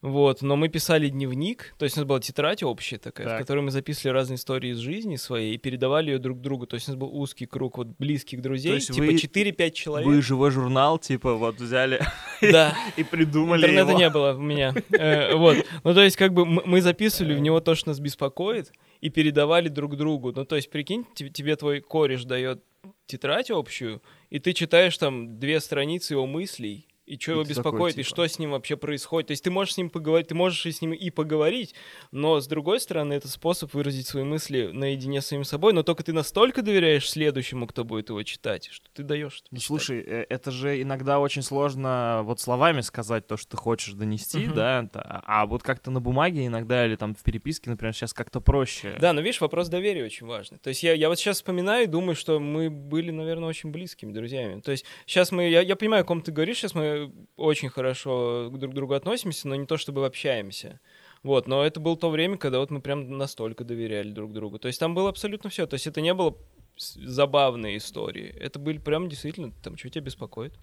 Вот, 0.00 0.42
но 0.42 0.54
мы 0.54 0.68
писали 0.68 1.08
дневник, 1.08 1.74
то 1.76 1.84
есть 1.84 1.96
у 1.96 2.00
нас 2.00 2.06
была 2.06 2.20
тетрадь 2.20 2.62
общая 2.62 2.98
такая, 2.98 3.26
так. 3.26 3.36
в 3.36 3.38
которой 3.40 3.60
мы 3.60 3.72
записывали 3.72 4.14
разные 4.14 4.36
истории 4.36 4.70
из 4.70 4.78
жизни 4.78 5.16
своей 5.16 5.54
и 5.54 5.58
передавали 5.58 6.12
ее 6.12 6.18
друг 6.18 6.40
другу. 6.40 6.66
То 6.66 6.74
есть 6.74 6.88
у 6.88 6.92
нас 6.92 7.00
был 7.00 7.08
узкий 7.12 7.46
круг 7.46 7.78
вот 7.78 7.88
близких 7.98 8.40
друзей, 8.40 8.78
типа 8.78 9.06
вы, 9.06 9.14
4-5 9.14 9.70
человек. 9.72 10.06
Вы 10.06 10.22
живой 10.22 10.52
журнал, 10.52 11.00
типа, 11.00 11.34
вот 11.34 11.56
взяли 11.56 12.00
да. 12.40 12.76
и 12.96 13.02
придумали 13.02 13.62
Интернета 13.62 13.90
его. 13.90 13.98
не 13.98 14.10
было 14.10 14.34
у 14.34 14.40
меня. 14.40 14.72
Э, 14.90 15.34
вот, 15.34 15.56
ну 15.82 15.94
то 15.94 16.02
есть 16.02 16.16
как 16.16 16.32
бы 16.32 16.46
мы 16.46 16.80
записывали 16.80 17.34
в 17.34 17.40
него 17.40 17.60
то, 17.60 17.74
что 17.74 17.88
нас 17.88 17.98
беспокоит, 17.98 18.72
и 19.00 19.10
передавали 19.10 19.68
друг 19.68 19.96
другу. 19.96 20.32
Ну, 20.34 20.44
то 20.44 20.56
есть, 20.56 20.70
прикинь, 20.70 21.04
тебе 21.14 21.56
твой 21.56 21.80
кореш 21.80 22.24
дает 22.24 22.62
тетрадь 23.06 23.50
общую, 23.50 24.02
и 24.30 24.38
ты 24.38 24.52
читаешь 24.52 24.96
там 24.98 25.38
две 25.38 25.60
страницы 25.60 26.14
его 26.14 26.26
мыслей, 26.26 26.86
и 27.08 27.18
что 27.18 27.32
его 27.32 27.44
беспокоит, 27.44 27.72
такой, 27.72 27.90
типа... 27.92 28.00
и 28.00 28.04
что 28.04 28.26
с 28.26 28.38
ним 28.38 28.50
вообще 28.50 28.76
происходит. 28.76 29.28
То 29.28 29.32
есть 29.32 29.44
ты 29.44 29.50
можешь 29.50 29.74
с 29.74 29.76
ним 29.78 29.90
поговорить, 29.90 30.28
ты 30.28 30.34
можешь 30.34 30.62
с 30.62 30.82
ним 30.82 30.92
и 30.92 31.10
поговорить, 31.10 31.74
но 32.12 32.40
с 32.40 32.46
другой 32.46 32.80
стороны, 32.80 33.14
это 33.14 33.28
способ 33.28 33.72
выразить 33.74 34.06
свои 34.06 34.24
мысли 34.24 34.70
наедине 34.72 35.20
с 35.22 35.26
самим 35.26 35.44
собой, 35.44 35.72
но 35.72 35.82
только 35.82 36.04
ты 36.04 36.12
настолько 36.12 36.62
доверяешь 36.62 37.08
следующему, 37.08 37.66
кто 37.66 37.84
будет 37.84 38.10
его 38.10 38.22
читать, 38.22 38.68
что 38.70 38.86
ты 38.92 39.02
даешь. 39.02 39.42
Ну, 39.50 39.58
слушай, 39.60 40.00
э, 40.00 40.26
это 40.28 40.50
же 40.50 40.80
иногда 40.82 41.18
очень 41.18 41.42
сложно 41.42 42.20
вот 42.24 42.40
словами 42.40 42.82
сказать 42.82 43.26
то, 43.26 43.36
что 43.36 43.52
ты 43.52 43.56
хочешь 43.56 43.94
донести, 43.94 44.44
uh-huh. 44.44 44.54
да, 44.54 44.88
а, 44.94 45.42
а 45.42 45.46
вот 45.46 45.62
как-то 45.62 45.90
на 45.90 46.00
бумаге 46.00 46.46
иногда 46.46 46.86
или 46.86 46.96
там 46.96 47.14
в 47.14 47.22
переписке, 47.22 47.70
например, 47.70 47.94
сейчас 47.94 48.12
как-то 48.12 48.40
проще. 48.40 48.96
Да, 49.00 49.12
но 49.12 49.20
видишь, 49.20 49.40
вопрос 49.40 49.68
доверия 49.68 50.04
очень 50.04 50.26
важный. 50.26 50.58
То 50.58 50.68
есть 50.68 50.82
я, 50.82 50.92
я 50.92 51.08
вот 51.08 51.18
сейчас 51.18 51.36
вспоминаю 51.36 51.84
и 51.84 51.86
думаю, 51.86 52.16
что 52.16 52.38
мы 52.38 52.70
были, 52.70 53.10
наверное, 53.10 53.48
очень 53.48 53.70
близкими 53.70 54.12
друзьями. 54.12 54.60
То 54.60 54.72
есть 54.72 54.84
сейчас 55.06 55.32
мы, 55.32 55.48
я, 55.48 55.60
я 55.62 55.76
понимаю, 55.76 56.02
о 56.02 56.04
ком 56.04 56.20
ты 56.20 56.32
говоришь, 56.32 56.58
сейчас 56.58 56.74
мы 56.74 56.97
мы 57.06 57.12
очень 57.36 57.68
хорошо 57.68 58.50
друг 58.52 58.72
к 58.72 58.74
другу 58.74 58.94
относимся, 58.94 59.48
но 59.48 59.54
не 59.54 59.66
то 59.66 59.76
чтобы 59.76 60.04
общаемся. 60.06 60.80
Вот, 61.22 61.48
но 61.48 61.64
это 61.64 61.80
было 61.80 61.96
то 61.96 62.10
время, 62.10 62.36
когда 62.36 62.58
вот 62.58 62.70
мы 62.70 62.80
прям 62.80 63.18
настолько 63.18 63.64
доверяли 63.64 64.10
друг 64.10 64.32
другу. 64.32 64.58
То 64.58 64.68
есть 64.68 64.78
там 64.78 64.94
было 64.94 65.08
абсолютно 65.08 65.50
все. 65.50 65.66
То 65.66 65.74
есть 65.74 65.86
это 65.86 66.00
не 66.00 66.14
было 66.14 66.36
забавные 66.76 67.76
истории. 67.78 68.28
Это 68.38 68.58
были 68.58 68.78
прям 68.78 69.08
действительно, 69.08 69.52
там, 69.62 69.76
что 69.76 69.88
тебя 69.90 70.04
беспокоит? 70.04 70.54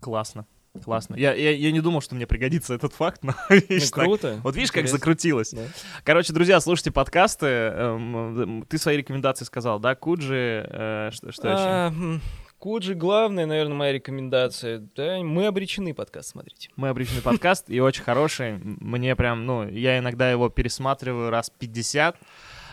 Классно. 0.00 0.46
Классно. 0.84 1.16
Я, 1.16 1.32
я, 1.32 1.50
я 1.52 1.72
не 1.72 1.80
думал, 1.80 2.02
что 2.02 2.14
мне 2.14 2.26
пригодится 2.26 2.74
этот 2.74 2.92
факт, 2.92 3.24
но 3.24 3.32
Ну, 3.50 3.56
видишь, 3.56 3.90
так- 3.90 4.04
круто. 4.04 4.40
Вот 4.44 4.54
видишь, 4.54 4.70
как 4.70 4.82
Интересно. 4.82 4.98
закрутилось. 4.98 5.50
Да. 5.52 5.62
Короче, 6.04 6.32
друзья, 6.34 6.60
слушайте 6.60 6.90
подкасты. 6.92 7.46
Эм, 7.46 8.64
Ты 8.68 8.76
свои 8.78 8.98
рекомендации 8.98 9.44
сказал, 9.46 9.80
да? 9.80 9.94
Куджи, 9.94 10.66
э, 10.68 11.10
что, 11.12 11.32
что 11.32 11.48
еще? 11.48 11.56
А, 11.58 11.88
м, 11.88 12.20
Куджи 12.58 12.94
главная, 12.94 13.44
наверное, 13.44 13.76
моя 13.76 13.92
рекомендация. 13.92 14.82
Да, 14.96 15.18
мы 15.18 15.46
обречены 15.46 15.92
подкаст 15.92 16.30
смотреть. 16.30 16.70
Мы 16.76 16.88
обреченный 16.88 17.20
подкаст, 17.20 17.68
и 17.68 17.80
очень 17.80 18.02
хороший. 18.02 18.58
Мне 18.58 19.14
прям, 19.14 19.44
ну, 19.44 19.68
я 19.68 19.98
иногда 19.98 20.30
его 20.30 20.48
пересматриваю 20.48 21.30
раз 21.30 21.50
50. 21.50 22.16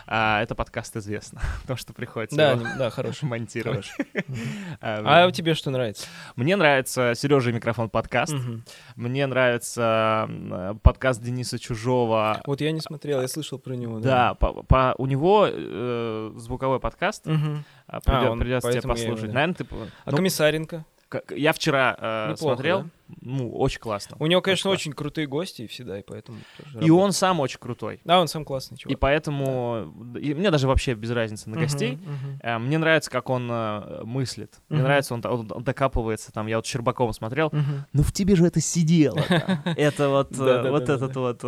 А 0.06 0.42
это 0.42 0.54
подкаст 0.54 0.96
известно, 0.96 1.40
потому 1.62 1.76
что 1.76 1.92
приходится 1.92 2.36
Да, 2.36 2.52
его 2.52 2.66
да, 2.78 2.90
хороший. 2.90 3.24
монтировать. 3.28 3.90
А 4.80 5.30
тебе 5.30 5.54
что 5.54 5.70
нравится? 5.70 6.06
Мне 6.36 6.56
нравится 6.56 7.14
Сережа 7.14 7.52
микрофон 7.52 7.88
подкаст. 7.88 8.34
Мне 8.96 9.26
нравится 9.26 10.28
подкаст 10.82 11.22
Дениса 11.22 11.58
Чужого. 11.58 12.40
Вот 12.46 12.60
я 12.60 12.72
не 12.72 12.80
смотрел, 12.80 13.20
я 13.20 13.28
слышал 13.28 13.58
про 13.58 13.74
него. 13.74 14.00
Да, 14.00 14.36
у 14.98 15.06
него 15.06 15.48
э, 15.50 16.32
звуковой 16.36 16.80
подкаст. 16.80 17.26
А, 17.86 18.00
придется 18.00 18.70
тебе 18.70 18.80
я 18.80 18.82
его, 18.82 18.88
послушать. 18.88 19.32
Наверное, 19.32 19.54
ты... 19.54 19.66
А 20.04 20.10
ну, 20.10 20.16
Комиссаренко? 20.16 20.84
Я 21.30 21.52
вчера 21.52 21.96
э, 21.98 22.22
Неплохо, 22.32 22.36
смотрел. 22.56 22.82
да? 22.82 22.88
Ну, 23.20 23.52
очень 23.54 23.80
классно. 23.80 24.16
У 24.18 24.26
него, 24.26 24.40
конечно, 24.40 24.70
классно. 24.70 24.74
очень 24.80 24.92
крутые 24.94 25.26
гости 25.26 25.66
всегда, 25.66 25.98
и 25.98 26.02
поэтому 26.02 26.38
тоже 26.56 26.84
И 26.84 26.90
он 26.90 27.12
сам 27.12 27.38
очень 27.40 27.58
крутой. 27.58 28.00
Да, 28.04 28.18
он 28.20 28.28
сам 28.28 28.44
классный 28.44 28.76
И 28.76 28.78
чувак. 28.80 28.98
поэтому 28.98 29.92
и 30.20 30.32
мне 30.34 30.50
даже 30.50 30.66
вообще 30.66 30.94
без 30.94 31.10
разницы 31.10 31.50
на 31.50 31.56
гостей. 31.56 31.96
мгм. 31.96 32.38
Э, 32.42 32.58
Мне 32.58 32.78
нравится, 32.78 33.10
как 33.10 33.28
он 33.30 33.48
э, 33.50 34.02
мыслит. 34.04 34.54
Мне 34.68 34.78
Мгм. 34.78 34.84
нравится, 34.86 35.14
он, 35.14 35.22
он- 35.26 35.52
он 35.52 35.62
докапывается. 35.64 36.32
Там 36.32 36.46
я 36.46 36.56
вот 36.56 36.66
Щербакова 36.66 37.12
смотрел. 37.12 37.50
Мгм. 37.52 37.84
Ну 37.92 38.02
в 38.02 38.12
тебе 38.12 38.36
же 38.36 38.46
это 38.46 38.60
сидело. 38.60 39.18
Это 39.76 40.08
вот, 40.08 40.32
э, 40.38 40.70
вот 40.70 40.88
этот 40.88 41.14
вот, 41.16 41.40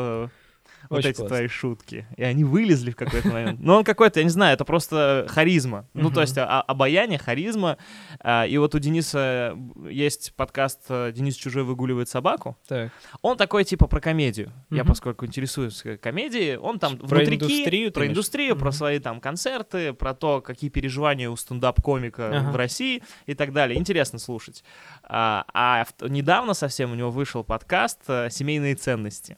вот 0.91 0.99
Очень 0.99 1.11
эти 1.11 1.17
классно. 1.19 1.37
твои 1.37 1.49
шутки. 1.49 2.07
И 2.17 2.23
они 2.23 2.45
вылезли 2.45 2.91
в 2.91 2.97
какой-то 2.97 3.29
момент. 3.29 3.61
Но 3.61 3.79
он 3.79 3.85
какой-то, 3.85 4.21
я 4.21 4.25
не 4.25 4.31
знаю, 4.31 4.55
это 4.55 4.65
просто 4.65 5.27
харизма. 5.29 5.87
Ну, 5.95 6.11
то 6.11 6.21
есть 6.21 6.37
а- 6.39 6.63
обаяние, 6.63 7.19
харизма. 7.19 7.79
А, 8.21 8.47
И 8.47 8.57
вот 8.59 8.75
у 8.75 8.79
Дениса 8.79 9.57
есть 9.89 10.33
подкаст 10.37 10.81
э, 10.89 11.13
«Денис 11.13 11.35
чужой 11.37 11.63
выгуливает 11.65 12.09
собаку». 12.09 12.57
Так. 12.69 12.91
Он 13.23 13.37
такой 13.37 13.65
типа 13.65 13.87
про 13.87 14.01
комедию. 14.01 14.53
Я 14.71 14.85
поскольку 14.85 15.27
интересуюсь 15.27 15.81
э, 15.85 15.97
комедией, 15.97 16.57
он 16.57 16.79
там 16.79 16.97
Про 16.99 17.19
внутрики, 17.19 17.45
индустрию 17.45 17.93
про 17.93 18.07
индустрию, 18.07 18.57
про 18.57 18.73
свои 18.73 18.99
там 18.99 19.21
концерты, 19.21 19.93
про 19.93 20.15
то, 20.15 20.41
какие 20.41 20.71
переживания 20.71 21.29
у 21.31 21.37
стендап-комика 21.37 22.29
Ага. 22.29 22.51
в 22.53 22.57
России 22.57 23.03
и 23.27 23.35
так 23.35 23.53
далее. 23.53 23.79
Интересно 23.79 24.19
слушать. 24.19 24.65
А, 25.03 25.45
а 25.55 25.85
недавно 26.03 26.55
совсем 26.55 26.93
у 26.93 26.95
него 26.95 27.11
вышел 27.11 27.45
подкаст 27.45 28.01
э, 28.09 28.29
«Семейные 28.31 28.75
ценности». 28.75 29.37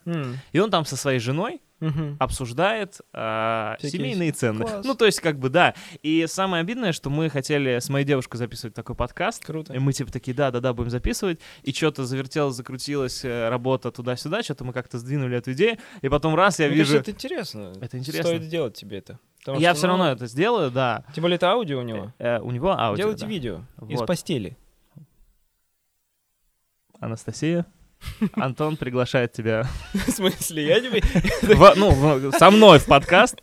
И 0.53 0.59
он 0.59 0.71
там 0.71 0.85
со 0.85 0.97
своей 0.97 1.19
женой 1.21 1.38
мгм. 1.81 2.17
обсуждает 2.19 3.01
а, 3.13 3.77
Всякие 3.79 4.01
семейные 4.01 4.33
ценности. 4.33 4.73
Класс. 4.73 4.87
Ну, 4.87 4.95
то 4.95 5.07
есть, 5.07 5.21
как 5.21 5.39
бы, 5.39 5.49
да. 5.49 5.75
И 6.03 6.27
самое 6.27 6.61
обидное, 6.63 6.93
что 6.93 7.11
мы 7.11 7.31
хотели 7.31 7.79
с 7.79 7.89
моей 7.89 8.05
девушкой 8.05 8.37
записывать 8.37 8.75
такой 8.75 8.97
подкаст. 8.97 9.45
Круто. 9.45 9.73
И 9.73 9.79
мы 9.79 9.93
типа 9.93 10.13
такие, 10.13 10.35
да-да-да, 10.35 10.73
будем 10.73 10.91
записывать. 10.91 11.41
И 11.63 11.73
что-то 11.73 12.05
завертелось, 12.05 12.55
закрутилось, 12.55 13.25
э, 13.25 13.49
работа 13.49 13.91
туда-сюда, 13.91 14.43
что-то 14.43 14.65
мы 14.65 14.73
как-то 14.73 14.99
сдвинули 14.99 15.37
эту 15.37 15.53
идею. 15.53 15.79
И 16.03 16.09
потом 16.09 16.35
раз 16.35 16.59
я 16.59 16.69
Мне 16.69 16.77
вижу... 16.77 16.99
это 16.99 17.11
интересно. 17.11 17.73
Это 17.81 17.99
интересно. 17.99 18.25
Стоит 18.25 18.43
сделать 18.43 18.75
тебе 18.75 18.99
это. 18.99 19.19
Потому 19.41 19.61
Я 19.61 19.71
что, 19.71 19.79
все 19.79 19.87
ну, 19.87 19.93
равно 19.93 20.13
это 20.13 20.27
сделаю, 20.27 20.71
да. 20.71 21.05
Тем 21.15 21.23
более 21.23 21.37
это 21.37 21.51
аудио 21.51 21.79
у 21.79 21.83
него. 21.83 22.13
Э, 22.19 22.41
у 22.41 22.51
него 22.51 22.73
аудио, 22.79 23.05
Делайте 23.05 23.25
да. 23.25 23.31
видео 23.31 23.61
из 23.89 24.01
Вот. 24.01 24.07
постели. 24.07 24.57
Анастасия, 27.01 27.65
Антон 28.35 28.77
приглашает 28.77 29.33
тебя 29.33 29.67
В 29.93 30.11
смысле, 30.11 30.67
я 30.67 30.81
тебе... 30.81 31.03
ну, 31.77 32.33
со 32.33 32.51
мной 32.51 32.79
в 32.79 32.87
подкаст. 32.87 33.41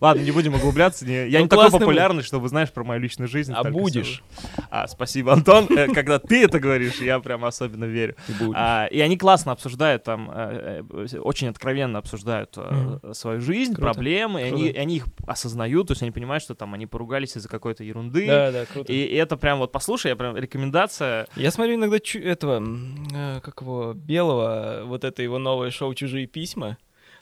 Ладно, 0.00 0.22
не 0.22 0.30
будем 0.30 0.54
углубляться. 0.54 1.06
Я 1.06 1.38
Ну, 1.38 1.44
не 1.44 1.48
такой 1.48 1.70
популярный, 1.70 2.22
чтобы, 2.22 2.48
знаешь, 2.48 2.70
про 2.70 2.84
мою 2.84 3.00
личную 3.00 3.28
жизнь. 3.28 3.52
А 3.54 3.64
будешь. 3.64 4.22
А, 4.70 4.86
спасибо, 4.86 5.32
Антон. 5.32 5.66
Э, 5.70 5.92
Когда 5.92 6.18
ты 6.18 6.44
это 6.44 6.60
говоришь, 6.60 7.00
я 7.00 7.18
прям 7.20 7.44
особенно 7.44 7.84
верю. 7.84 8.16
А, 8.54 8.86
и 8.86 9.00
они 9.00 9.16
классно 9.16 9.52
обсуждают 9.52 10.04
там, 10.04 10.30
э, 10.32 10.82
э, 10.90 11.18
очень 11.18 11.48
откровенно 11.48 11.98
обсуждают 11.98 12.54
э, 12.56 13.12
свою 13.12 13.40
жизнь, 13.40 13.74
Круто. 13.74 13.92
проблемы, 13.92 14.42
и 14.42 14.48
Круто. 14.48 14.62
они, 14.62 14.68
и 14.70 14.76
они 14.76 14.96
их 14.96 15.06
осознают, 15.26 15.88
то 15.88 15.92
есть 15.92 16.02
они 16.02 16.10
понимают, 16.10 16.42
что 16.42 16.54
там 16.54 16.74
они 16.74 16.86
поругались 16.86 17.36
из-за 17.36 17.48
какой-то 17.48 17.84
ерунды. 17.84 18.26
Да, 18.26 18.52
да, 18.52 18.66
круто. 18.66 18.92
И, 18.92 18.96
и 18.96 19.14
это 19.14 19.36
прям 19.36 19.58
вот 19.58 19.72
послушай, 19.72 20.08
я 20.08 20.16
прям 20.16 20.36
рекомендация. 20.36 21.26
Я 21.36 21.50
смотрю 21.50 21.74
иногда 21.74 21.96
этого, 21.96 23.40
как 23.40 23.60
его, 23.60 23.92
Белого, 23.94 24.82
вот 24.84 25.04
это 25.04 25.22
его 25.22 25.38
новое 25.38 25.70
шоу 25.70 25.94
«Чужие 25.94 26.26
письма». 26.26 26.76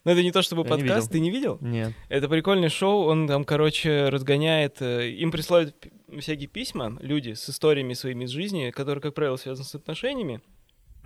Но 0.06 0.12
это 0.12 0.22
не 0.22 0.30
то 0.30 0.40
чтобы 0.40 0.62
Я 0.62 0.66
не 0.66 0.70
подкаст, 0.70 1.08
видел. 1.08 1.12
ты 1.12 1.18
не 1.18 1.30
видел? 1.32 1.58
Нет. 1.60 1.92
Это 2.08 2.28
прикольное 2.28 2.68
шоу, 2.68 3.06
он 3.06 3.26
там, 3.26 3.44
короче, 3.44 4.08
разгоняет, 4.08 4.80
э, 4.80 5.10
им 5.10 5.32
присылают 5.32 5.75
всякие 6.20 6.46
письма, 6.46 6.96
люди 7.00 7.32
с 7.32 7.50
историями 7.50 7.92
своими 7.92 8.22
из 8.22 8.30
жизни, 8.30 8.70
которые, 8.70 9.02
как 9.02 9.14
правило, 9.14 9.34
связаны 9.34 9.66
с 9.66 9.75
отношениями, 9.75 10.42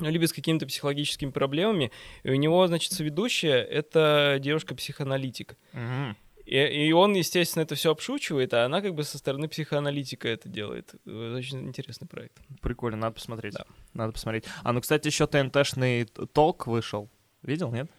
либо 0.00 0.26
с 0.26 0.34
какими-то 0.34 0.66
психологическими 0.66 1.30
проблемами. 1.30 1.92
И 2.24 2.30
у 2.30 2.34
него, 2.34 2.66
значит, 2.66 2.92
соведущая— 2.92 3.62
это 3.64 4.36
девушка-психоаналитик. 4.38 5.56
Мгм. 5.72 6.14
И, 6.44 6.58
и 6.58 6.92
он, 6.92 7.14
естественно, 7.14 7.62
это 7.62 7.76
все 7.76 7.92
обшучивает, 7.92 8.52
а 8.52 8.66
она 8.66 8.82
как 8.82 8.94
бы 8.94 9.02
со 9.04 9.16
стороны 9.16 9.48
психоаналитика 9.48 10.28
это 10.28 10.50
делает. 10.50 10.94
Очень 11.06 11.68
интересный 11.68 12.06
проект. 12.06 12.36
Прикольно, 12.60 12.98
надо 12.98 13.14
посмотреть. 13.14 13.54
Да. 13.54 13.64
Надо 13.94 14.12
посмотреть. 14.12 14.44
А 14.62 14.74
ну, 14.74 14.82
кстати, 14.82 15.06
еще 15.06 15.26
ТНТшный 15.26 16.04
толк 16.04 16.66
вышел. 16.66 17.08
Видел, 17.42 17.72
нет? 17.72 17.90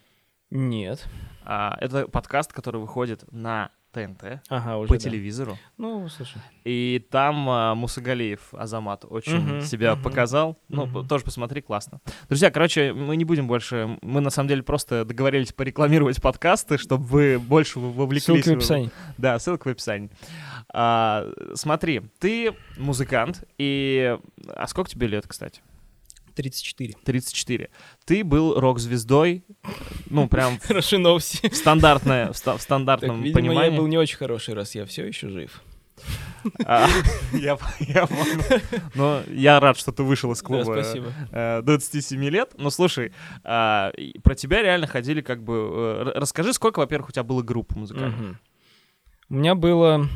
Нет. 0.56 1.06
А, 1.44 1.76
это 1.80 2.06
подкаст, 2.08 2.52
который 2.52 2.80
выходит 2.80 3.24
на 3.32 3.70
ТНТ 3.92 4.40
Ага, 4.48 4.78
уже 4.78 4.88
по 4.88 4.94
да. 4.94 5.00
телевизору. 5.00 5.58
Ну, 5.76 6.08
слушай. 6.08 6.40
И 6.64 7.04
там 7.10 7.46
а, 7.50 7.74
Мусагалиев 7.74 8.54
Азамат 8.54 9.04
очень 9.06 9.38
Мгм, 9.40 9.60
себя 9.62 9.94
мгм, 9.94 10.02
показал. 10.02 10.58
Ну, 10.68 10.86
п- 10.86 11.06
тоже 11.06 11.24
посмотри, 11.24 11.60
классно. 11.60 12.00
Друзья, 12.28 12.50
короче, 12.50 12.94
мы 12.94 13.16
не 13.16 13.24
будем 13.26 13.46
больше... 13.46 13.98
Мы, 14.00 14.20
на 14.22 14.30
самом 14.30 14.48
деле, 14.48 14.62
просто 14.62 15.04
договорились 15.04 15.52
порекламировать 15.52 16.22
подкасты, 16.22 16.78
чтобы 16.78 17.04
вы 17.04 17.38
больше 17.38 17.80
вовлеклись. 17.80 18.24
Ссылки 18.24 18.48
в 18.48 18.52
в- 18.52 18.56
описании. 18.58 18.90
Да, 19.18 19.38
ссылка 19.38 19.68
в 19.68 19.70
описании. 19.72 20.10
А, 20.72 21.26
смотри, 21.54 22.00
ты 22.18 22.54
музыкант, 22.78 23.44
и... 23.58 24.16
А 24.48 24.66
сколько 24.68 24.88
тебе 24.90 25.06
лет, 25.06 25.26
кстати? 25.26 25.60
34. 26.34 26.94
34. 27.04 27.70
Ты 28.04 28.24
был 28.24 28.58
рок-звездой, 28.58 29.44
ну, 30.10 30.28
прям 30.28 30.58
в 30.60 30.66
Хорошие 30.66 30.98
новости. 30.98 31.48
в 31.48 31.54
стандартное, 31.56 32.32
в 32.32 32.36
ста- 32.36 32.52
в 32.52 32.54
Так, 32.56 32.62
стандартном 32.62 33.22
видимо, 33.22 33.40
понимании. 33.40 33.70
я 33.72 33.76
был 33.78 33.86
не 33.86 33.98
очень 33.98 34.16
хороший, 34.16 34.54
раз 34.54 34.74
я 34.74 34.84
все 34.86 35.06
еще 35.06 35.28
жив. 35.28 35.62
А, 36.64 36.88
Я 37.32 37.56
я 37.78 38.06
понял. 38.06 38.60
Но 38.94 39.22
я 39.28 39.60
рад, 39.60 39.76
что 39.78 39.92
ты 39.92 40.02
вышел 40.02 40.32
из 40.32 40.40
Да, 40.40 40.46
клуба 40.46 40.62
спасибо. 40.82 41.12
э, 41.30 41.62
27 41.62 42.24
лет. 42.24 42.54
Ну, 42.58 42.70
слушай, 42.70 43.12
а, 43.44 43.92
про 44.24 44.34
тебя 44.34 44.62
реально 44.62 44.86
ходили 44.88 45.20
как 45.20 45.44
бы... 45.44 45.54
э, 45.54 46.12
Расскажи, 46.18 46.52
сколько, 46.54 46.80
во-первых, 46.80 47.10
у 47.10 47.12
тебя 47.12 47.22
было 47.22 47.42
групп 47.42 47.76
музыкальных? 47.76 48.36
У 49.28 49.34
меня 49.34 49.54
было 49.54 50.08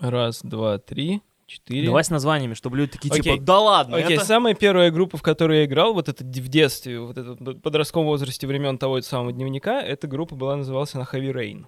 раз, 0.00 0.40
два, 0.42 0.78
три, 0.78 1.20
четыре. 1.48 1.86
Давай 1.86 2.04
с 2.04 2.10
названиями, 2.10 2.54
чтобы 2.54 2.76
люди 2.76 2.92
такие 2.92 3.10
Окей. 3.10 3.32
типа, 3.32 3.44
да 3.44 3.58
ладно, 3.58 3.96
Окей, 3.96 4.16
это... 4.16 4.24
самая 4.24 4.54
первая 4.54 4.90
группа, 4.90 5.16
в 5.16 5.22
которой 5.22 5.58
я 5.58 5.64
играл, 5.64 5.94
вот 5.94 6.08
это 6.08 6.22
в 6.22 6.48
детстве, 6.48 7.00
вот 7.00 7.18
это 7.18 7.32
в 7.32 7.60
подростковом 7.60 8.06
возрасте 8.06 8.46
времен 8.46 8.78
того 8.78 9.00
самого 9.00 9.32
дневника, 9.32 9.82
эта 9.82 10.06
группа 10.06 10.36
была, 10.36 10.56
называлась 10.56 10.94
она 10.94 11.04
Heavy 11.10 11.32
Rain. 11.32 11.66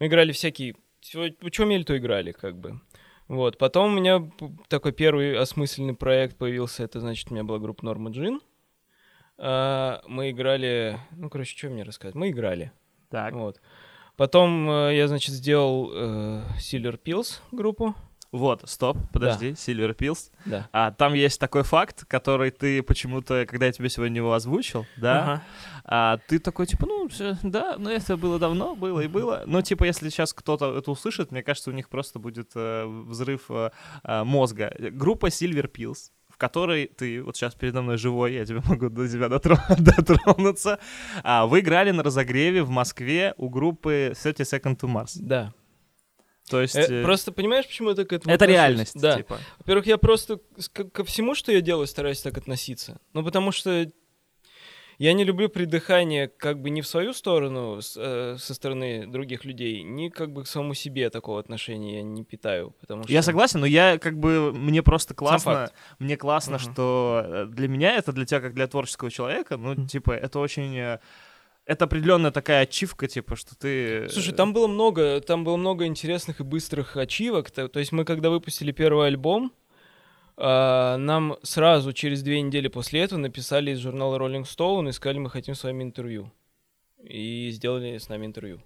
Мы 0.00 0.06
играли 0.06 0.32
всякие... 0.32 0.74
Что 1.00 1.62
умели, 1.62 1.84
то 1.84 1.96
играли, 1.96 2.32
как 2.32 2.58
бы. 2.58 2.80
Вот. 3.28 3.58
Потом 3.58 3.92
у 3.92 3.96
меня 3.96 4.28
такой 4.68 4.92
первый 4.92 5.36
осмысленный 5.36 5.94
проект 5.94 6.36
появился, 6.36 6.82
это, 6.82 7.00
значит, 7.00 7.30
у 7.30 7.34
меня 7.34 7.44
была 7.44 7.58
группа 7.58 7.84
Норма 7.84 8.10
Джин. 8.10 8.40
А, 9.36 10.02
мы 10.08 10.30
играли... 10.30 10.98
Ну, 11.12 11.30
короче, 11.30 11.56
что 11.56 11.68
мне 11.68 11.84
рассказать? 11.84 12.14
Мы 12.14 12.30
играли. 12.30 12.72
Так, 13.10 13.34
Вот. 13.34 13.60
Потом 14.16 14.68
э, 14.68 14.96
я, 14.96 15.06
значит, 15.06 15.32
сделал 15.32 15.92
э, 15.94 16.42
Silver 16.58 17.00
Pills 17.00 17.38
группу. 17.52 17.94
Вот, 18.30 18.62
стоп, 18.66 18.98
подожди, 19.12 19.50
Silver 19.52 19.96
Pills. 19.96 20.30
Да. 20.44 20.68
А, 20.72 20.90
там 20.92 21.14
есть 21.14 21.40
такой 21.40 21.62
факт, 21.62 22.04
который 22.06 22.50
ты 22.50 22.82
почему-то, 22.82 23.46
когда 23.46 23.66
я 23.66 23.72
тебе 23.72 23.88
сегодня 23.88 24.16
его 24.16 24.32
озвучил, 24.32 24.86
да, 24.96 25.22
Ага. 25.22 25.42
А 25.90 26.18
ты 26.28 26.38
такой, 26.38 26.66
типа, 26.66 26.86
ну, 26.86 27.08
да, 27.42 27.76
ну 27.78 27.88
это 27.88 28.18
было 28.18 28.38
давно, 28.38 28.76
было 28.76 29.00
и 29.00 29.06
было. 29.06 29.44
Но, 29.46 29.62
типа, 29.62 29.84
если 29.84 30.10
сейчас 30.10 30.34
кто-то 30.34 30.76
это 30.76 30.90
услышит, 30.90 31.32
мне 31.32 31.42
кажется, 31.42 31.70
у 31.70 31.72
них 31.72 31.88
просто 31.88 32.18
будет 32.18 32.50
э, 32.54 32.84
взрыв 32.86 33.46
э, 33.48 33.70
э, 34.04 34.24
мозга. 34.24 34.74
Группа 34.78 35.28
Silver 35.28 35.70
Pills, 35.72 36.10
в 36.28 36.36
которой 36.36 36.88
ты 36.88 37.22
вот 37.22 37.36
сейчас 37.36 37.54
передо 37.54 37.80
мной 37.80 37.96
живой, 37.96 38.34
я 38.34 38.44
тебе 38.44 38.60
могу 38.68 38.90
до 38.90 39.08
тебя 39.08 39.28
дотро- 39.28 39.58
дотронуться. 39.78 40.78
А, 41.22 41.46
вы 41.46 41.60
играли 41.60 41.90
на 41.90 42.02
разогреве 42.02 42.62
в 42.62 42.68
Москве 42.68 43.32
у 43.38 43.48
группы 43.48 44.12
30 44.22 44.40
Second 44.40 44.76
to 44.76 44.92
Mars. 44.92 45.12
Да. 45.16 45.54
То 46.48 46.60
есть... 46.62 46.74
Э, 46.76 46.86
э, 46.88 47.02
Просто 47.04 47.32
понимаешь, 47.32 47.66
почему 47.66 47.90
я 47.90 47.94
так 47.96 48.08
к 48.08 48.12
этому 48.12 48.34
это 48.34 48.44
отношусь? 48.44 48.54
реальность, 48.62 49.00
Да. 49.00 49.16
типа. 49.16 49.38
Во-первых, 49.58 49.86
я 49.86 49.98
просто 49.98 50.40
ко, 50.72 50.84
ко 50.84 51.04
всему, 51.04 51.34
что 51.34 51.52
я 51.52 51.60
делаю, 51.60 51.86
стараюсь 51.86 52.20
так 52.22 52.36
относиться. 52.38 52.98
Ну, 53.14 53.24
потому 53.24 53.52
что 53.52 53.86
я 55.00 55.12
не 55.12 55.22
люблю 55.24 55.48
придыхание 55.48 56.26
как 56.26 56.60
бы 56.60 56.70
не 56.70 56.82
в 56.82 56.86
свою 56.88 57.12
сторону 57.12 57.80
с- 57.80 57.96
э, 57.96 58.36
со 58.38 58.52
стороны 58.52 59.06
других 59.06 59.44
людей, 59.44 59.84
ни 59.84 60.08
как 60.08 60.32
бы 60.32 60.42
к 60.42 60.48
самому 60.48 60.74
себе 60.74 61.08
такого 61.08 61.38
отношения 61.38 61.98
я 61.98 62.02
не 62.02 62.24
питаю. 62.24 62.72
Потому 62.80 63.04
что... 63.04 63.12
Я 63.12 63.22
согласен, 63.22 63.60
но 63.60 63.66
я 63.66 63.98
как 63.98 64.18
бы 64.18 64.52
мне 64.52 64.82
просто 64.82 65.14
классно, 65.14 65.70
мне 66.00 66.16
классно, 66.16 66.56
Мгм. 66.56 66.72
что 66.72 67.22
э, 67.24 67.46
для 67.46 67.68
меня 67.68 67.92
это 67.96 68.12
для 68.12 68.24
тебя 68.26 68.40
как 68.40 68.54
для 68.54 68.66
творческого 68.66 69.10
человека, 69.10 69.56
ну 69.56 69.72
Мгм. 69.74 69.86
типа 69.86 70.10
это 70.10 70.40
очень 70.40 70.76
э, 70.76 70.98
это 71.68 71.84
определенная 71.84 72.30
такая 72.30 72.62
ачивка, 72.62 73.06
типа 73.08 73.36
что 73.36 73.54
ты. 73.54 74.04
э, 74.04 74.08
Слушай, 74.08 74.32
там 74.32 74.54
было 74.54 74.66
много, 74.66 75.20
там 75.20 75.44
было 75.44 75.58
много 75.58 75.84
интересных 75.84 76.40
и 76.40 76.42
быстрых 76.42 76.96
ачивок. 76.96 77.50
То, 77.50 77.68
то 77.68 77.78
есть 77.78 77.92
мы, 77.92 78.06
когда 78.06 78.30
выпустили 78.30 78.72
первый 78.72 79.06
альбом, 79.06 79.52
а, 80.38 80.96
нам 80.96 81.36
сразу 81.42 81.92
через 81.92 82.22
две 82.22 82.40
недели 82.40 82.68
после 82.68 83.02
этого 83.02 83.18
написали 83.18 83.72
из 83.72 83.80
журнала 83.80 84.16
Rolling 84.16 84.44
Stone 84.44 84.88
и 84.88 84.92
сказали, 84.92 85.18
мы 85.18 85.28
хотим 85.28 85.54
с 85.54 85.62
вами 85.62 85.82
интервью. 85.82 86.32
И 87.04 87.50
сделали 87.50 87.98
с 87.98 88.08
нами 88.08 88.24
интервью. 88.24 88.62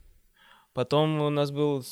Потом 0.73 1.21
у 1.23 1.29
нас 1.29 1.51
был 1.51 1.85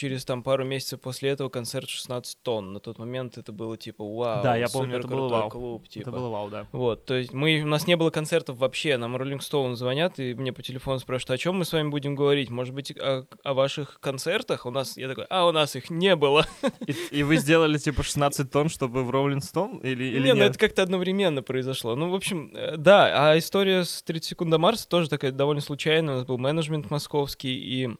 через 0.00 0.24
там 0.24 0.42
пару 0.42 0.64
месяцев 0.64 0.98
после 0.98 1.28
этого 1.28 1.50
концерт 1.50 1.86
16 1.86 2.42
тонн. 2.42 2.72
На 2.72 2.80
тот 2.80 2.98
момент 2.98 3.36
это 3.36 3.52
было 3.52 3.76
типа 3.76 4.02
вау, 4.02 4.42
Да, 4.42 4.56
я 4.56 4.66
помню, 4.68 4.96
это 4.96 5.06
было 5.06 5.28
суперкрутой 5.28 5.40
вау. 5.40 5.50
клуб, 5.50 5.88
типа. 5.88 6.08
Это 6.08 6.10
было 6.12 6.28
вау, 6.30 6.48
да. 6.48 6.66
Вот, 6.72 7.04
то 7.04 7.14
есть 7.14 7.34
мы, 7.34 7.60
у 7.60 7.66
нас 7.66 7.86
не 7.86 7.96
было 7.96 8.08
концертов 8.08 8.56
вообще, 8.56 8.96
нам 8.96 9.14
Rolling 9.14 9.40
Stone 9.40 9.74
звонят 9.74 10.18
и 10.18 10.32
мне 10.32 10.54
по 10.54 10.62
телефону 10.62 11.00
спрашивают, 11.00 11.38
о 11.38 11.42
чем 11.42 11.56
мы 11.58 11.66
с 11.66 11.72
вами 11.74 11.90
будем 11.90 12.14
говорить, 12.14 12.48
может 12.48 12.74
быть, 12.74 12.96
о, 12.96 13.26
о 13.44 13.52
ваших 13.52 14.00
концертах? 14.00 14.64
У 14.64 14.70
нас, 14.70 14.96
я 14.96 15.06
такой, 15.06 15.26
а 15.28 15.46
у 15.46 15.52
нас 15.52 15.76
их 15.76 15.90
не 15.90 16.16
было. 16.16 16.46
И, 16.86 17.18
и 17.18 17.22
вы 17.22 17.36
сделали 17.36 17.76
типа 17.76 18.02
16 18.02 18.50
тонн, 18.50 18.70
чтобы 18.70 19.04
в 19.04 19.10
Rolling 19.10 19.40
Stone 19.40 19.82
или, 19.82 20.04
или 20.04 20.28
не, 20.28 20.32
ну 20.32 20.40
нет? 20.40 20.50
это 20.50 20.58
как-то 20.58 20.82
одновременно 20.82 21.42
произошло. 21.42 21.94
Ну, 21.94 22.10
в 22.10 22.14
общем, 22.14 22.52
э, 22.54 22.76
да, 22.78 23.32
а 23.32 23.38
история 23.38 23.84
с 23.84 24.02
30 24.02 24.30
секунд 24.30 24.50
до 24.50 24.58
Марса 24.58 24.88
тоже 24.88 25.10
такая 25.10 25.30
довольно 25.30 25.60
случайная. 25.60 26.14
У 26.14 26.16
нас 26.18 26.26
был 26.26 26.38
менеджмент 26.38 26.90
московский, 26.90 27.54
и 27.54 27.90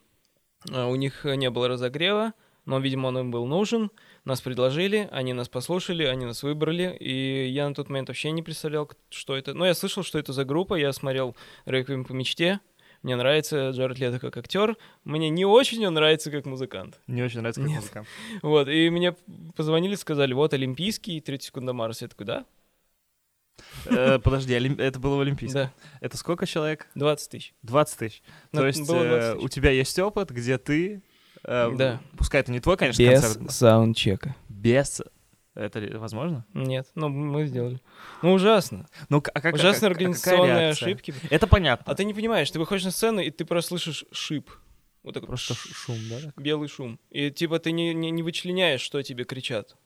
у 0.69 0.95
них 0.95 1.25
не 1.25 1.51
было 1.51 1.69
разогрева, 1.69 2.35
но, 2.67 2.79
видимо, 2.79 3.09
он 3.09 3.19
им 3.19 3.31
был 3.31 3.47
нужен. 3.47 3.91
Нас 4.25 4.41
предложили, 4.41 5.09
они 5.11 5.33
нас 5.33 5.49
послушали, 5.49 6.05
они 6.05 6.27
нас 6.27 6.43
выбрали, 6.43 6.97
и 7.01 7.47
я 7.49 7.69
на 7.69 7.75
тот 7.75 7.89
момент 7.89 8.09
вообще 8.09 8.31
не 8.33 8.43
представлял, 8.43 8.91
что 9.09 9.37
это. 9.37 9.55
Ну, 9.55 9.65
я 9.65 9.75
слышал, 9.75 10.03
что 10.03 10.19
это 10.19 10.33
за 10.33 10.45
группа, 10.45 10.75
я 10.75 10.93
смотрел 10.93 11.35
«Реквием 11.65 12.05
по 12.05 12.13
мечте», 12.13 12.61
мне 13.03 13.17
нравится 13.17 13.71
Джаред 13.71 13.99
Лето 13.99 14.19
как 14.19 14.37
актер, 14.37 14.77
мне 15.05 15.31
не 15.31 15.47
очень 15.47 15.87
он 15.87 15.95
нравится 15.95 16.31
как 16.31 16.45
музыкант. 16.45 17.01
Не 17.07 17.23
очень 17.23 17.39
нравится 17.39 17.63
как 17.63 17.71
Нет. 17.71 17.81
музыка. 17.81 18.07
Вот, 18.43 18.69
и 18.69 18.91
мне 18.91 19.17
позвонили, 19.57 19.95
сказали, 19.95 20.35
вот, 20.35 20.53
Олимпийский, 20.53 21.21
30 21.21 21.47
секунд 21.47 21.67
до 21.67 21.73
Марса. 21.73 22.05
Я 22.05 22.09
такой, 22.09 22.27
да? 22.27 22.45
Э, 23.87 24.19
Подожди, 24.19 24.55
это 24.55 24.99
было 24.99 25.17
в 25.17 25.21
Олимпийском. 25.21 25.63
Да, 25.65 25.73
Это 26.01 26.17
сколько 26.17 26.47
человек? 26.47 26.87
20 26.95 27.31
тысяч. 27.31 27.55
20 27.63 27.99
тысяч. 27.99 28.23
Ну, 28.53 28.61
То 28.61 28.67
есть 28.67 28.87
было 28.87 29.05
20 29.05 29.25
э, 29.25 29.35
у 29.45 29.49
тебя 29.49 29.71
есть 29.71 29.99
опыт, 29.99 30.31
где 30.31 30.59
ты, 30.59 31.03
э, 31.45 31.71
Да. 31.77 32.01
пускай 32.17 32.41
это 32.41 32.53
не 32.53 32.61
твой, 32.61 32.77
конечно, 32.77 33.03
Без 33.03 33.21
концерт, 33.21 33.43
был, 33.43 33.51
саундчека. 33.51 34.37
без, 34.49 35.03
это 35.55 35.81
возможно? 35.99 36.45
Нет, 36.55 36.87
ну 36.95 37.09
мы 37.09 37.47
сделали. 37.47 37.81
Ну 38.23 38.33
ужасно. 38.35 38.87
Ну, 39.09 39.23
а 39.35 39.41
как, 39.41 39.55
Ужасные 39.55 39.55
а 39.55 39.55
как- 39.55 39.55
какая 39.55 39.87
организационные 39.91 40.69
ошибки. 40.71 41.15
Это 41.31 41.47
понятно. 41.47 41.91
А 41.93 41.95
ты 41.95 42.05
не 42.05 42.15
понимаешь, 42.15 42.51
ты 42.51 42.59
выходишь 42.59 42.85
на 42.85 42.91
сцену, 42.91 43.21
и 43.21 43.31
ты 43.31 43.45
просто 43.45 43.71
слышишь 43.71 44.05
шип. 44.13 44.51
Вот 45.03 45.15
такой 45.15 45.29
Просто 45.29 45.55
шум, 45.55 45.97
да? 46.11 46.33
белый 46.37 46.69
шум. 46.69 47.01
И 47.09 47.31
типа 47.31 47.59
ты 47.59 47.73
не, 47.73 47.95
не, 47.95 48.11
не 48.11 48.23
вычленяешь, 48.23 48.83
что 48.83 49.03
тебе 49.03 49.25
кричат. 49.25 49.77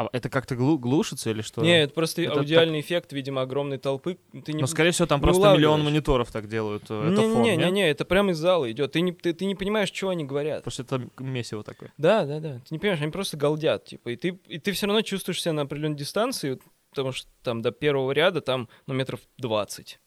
А 0.00 0.08
это 0.12 0.30
как-то 0.30 0.56
глу- 0.56 0.78
глушится 0.78 1.30
или 1.30 1.42
что? 1.42 1.62
Не, 1.62 1.82
это 1.82 1.92
просто 1.92 2.22
Это 2.22 2.38
аудиальный 2.38 2.80
эффект, 2.80 3.12
видимо, 3.12 3.42
огромной 3.42 3.76
толпы. 3.78 4.18
Ты 4.44 4.52
не... 4.52 4.60
Ну, 4.62 4.66
скорее 4.66 4.92
всего, 4.92 5.06
там 5.06 5.20
просто 5.20 5.40
миллион 5.42 5.56
улавливаешь. 5.80 5.84
мониторов 5.84 6.32
так 6.32 6.48
делают. 6.48 6.84
э, 6.88 7.12
Это 7.12 7.22
не, 7.22 7.32
фон, 7.34 7.42
не, 7.42 7.50
не, 7.50 7.56
нет? 7.56 7.72
не, 7.72 7.90
это 7.90 8.04
прямо 8.04 8.30
из 8.30 8.38
зала 8.38 8.70
идет. 8.70 8.92
Ты 8.92 9.00
не, 9.02 9.12
ты, 9.12 9.32
ты 9.34 9.44
не 9.44 9.54
понимаешь, 9.54 9.92
что 9.92 10.08
они 10.08 10.24
говорят. 10.24 10.64
Потому 10.64 10.72
что 10.72 10.82
это 10.82 11.22
месиво 11.22 11.62
такое. 11.62 11.92
Да, 11.98 12.24
да, 12.24 12.40
да. 12.40 12.54
Ты 12.60 12.66
не 12.70 12.78
понимаешь, 12.78 13.02
они 13.02 13.10
просто 13.12 13.36
галдят, 13.36 13.84
типа, 13.84 14.08
и 14.10 14.16
ты, 14.16 14.38
и 14.46 14.58
ты 14.58 14.72
все 14.72 14.86
равно 14.86 15.02
чувствуешь 15.02 15.42
себя 15.42 15.52
на 15.52 15.62
определенной 15.62 15.96
дистанции, 15.98 16.58
потому 16.90 17.12
что 17.12 17.28
там 17.42 17.60
до 17.60 17.70
первого 17.70 18.12
ряда 18.12 18.40
там, 18.40 18.68
ну, 18.86 18.94
метров 18.94 19.20
20. 19.38 20.00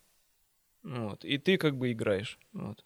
Вот. 0.83 1.23
И 1.23 1.37
ты 1.37 1.57
как 1.57 1.77
бы 1.77 1.91
играешь. 1.91 2.39
Вот. 2.53 2.83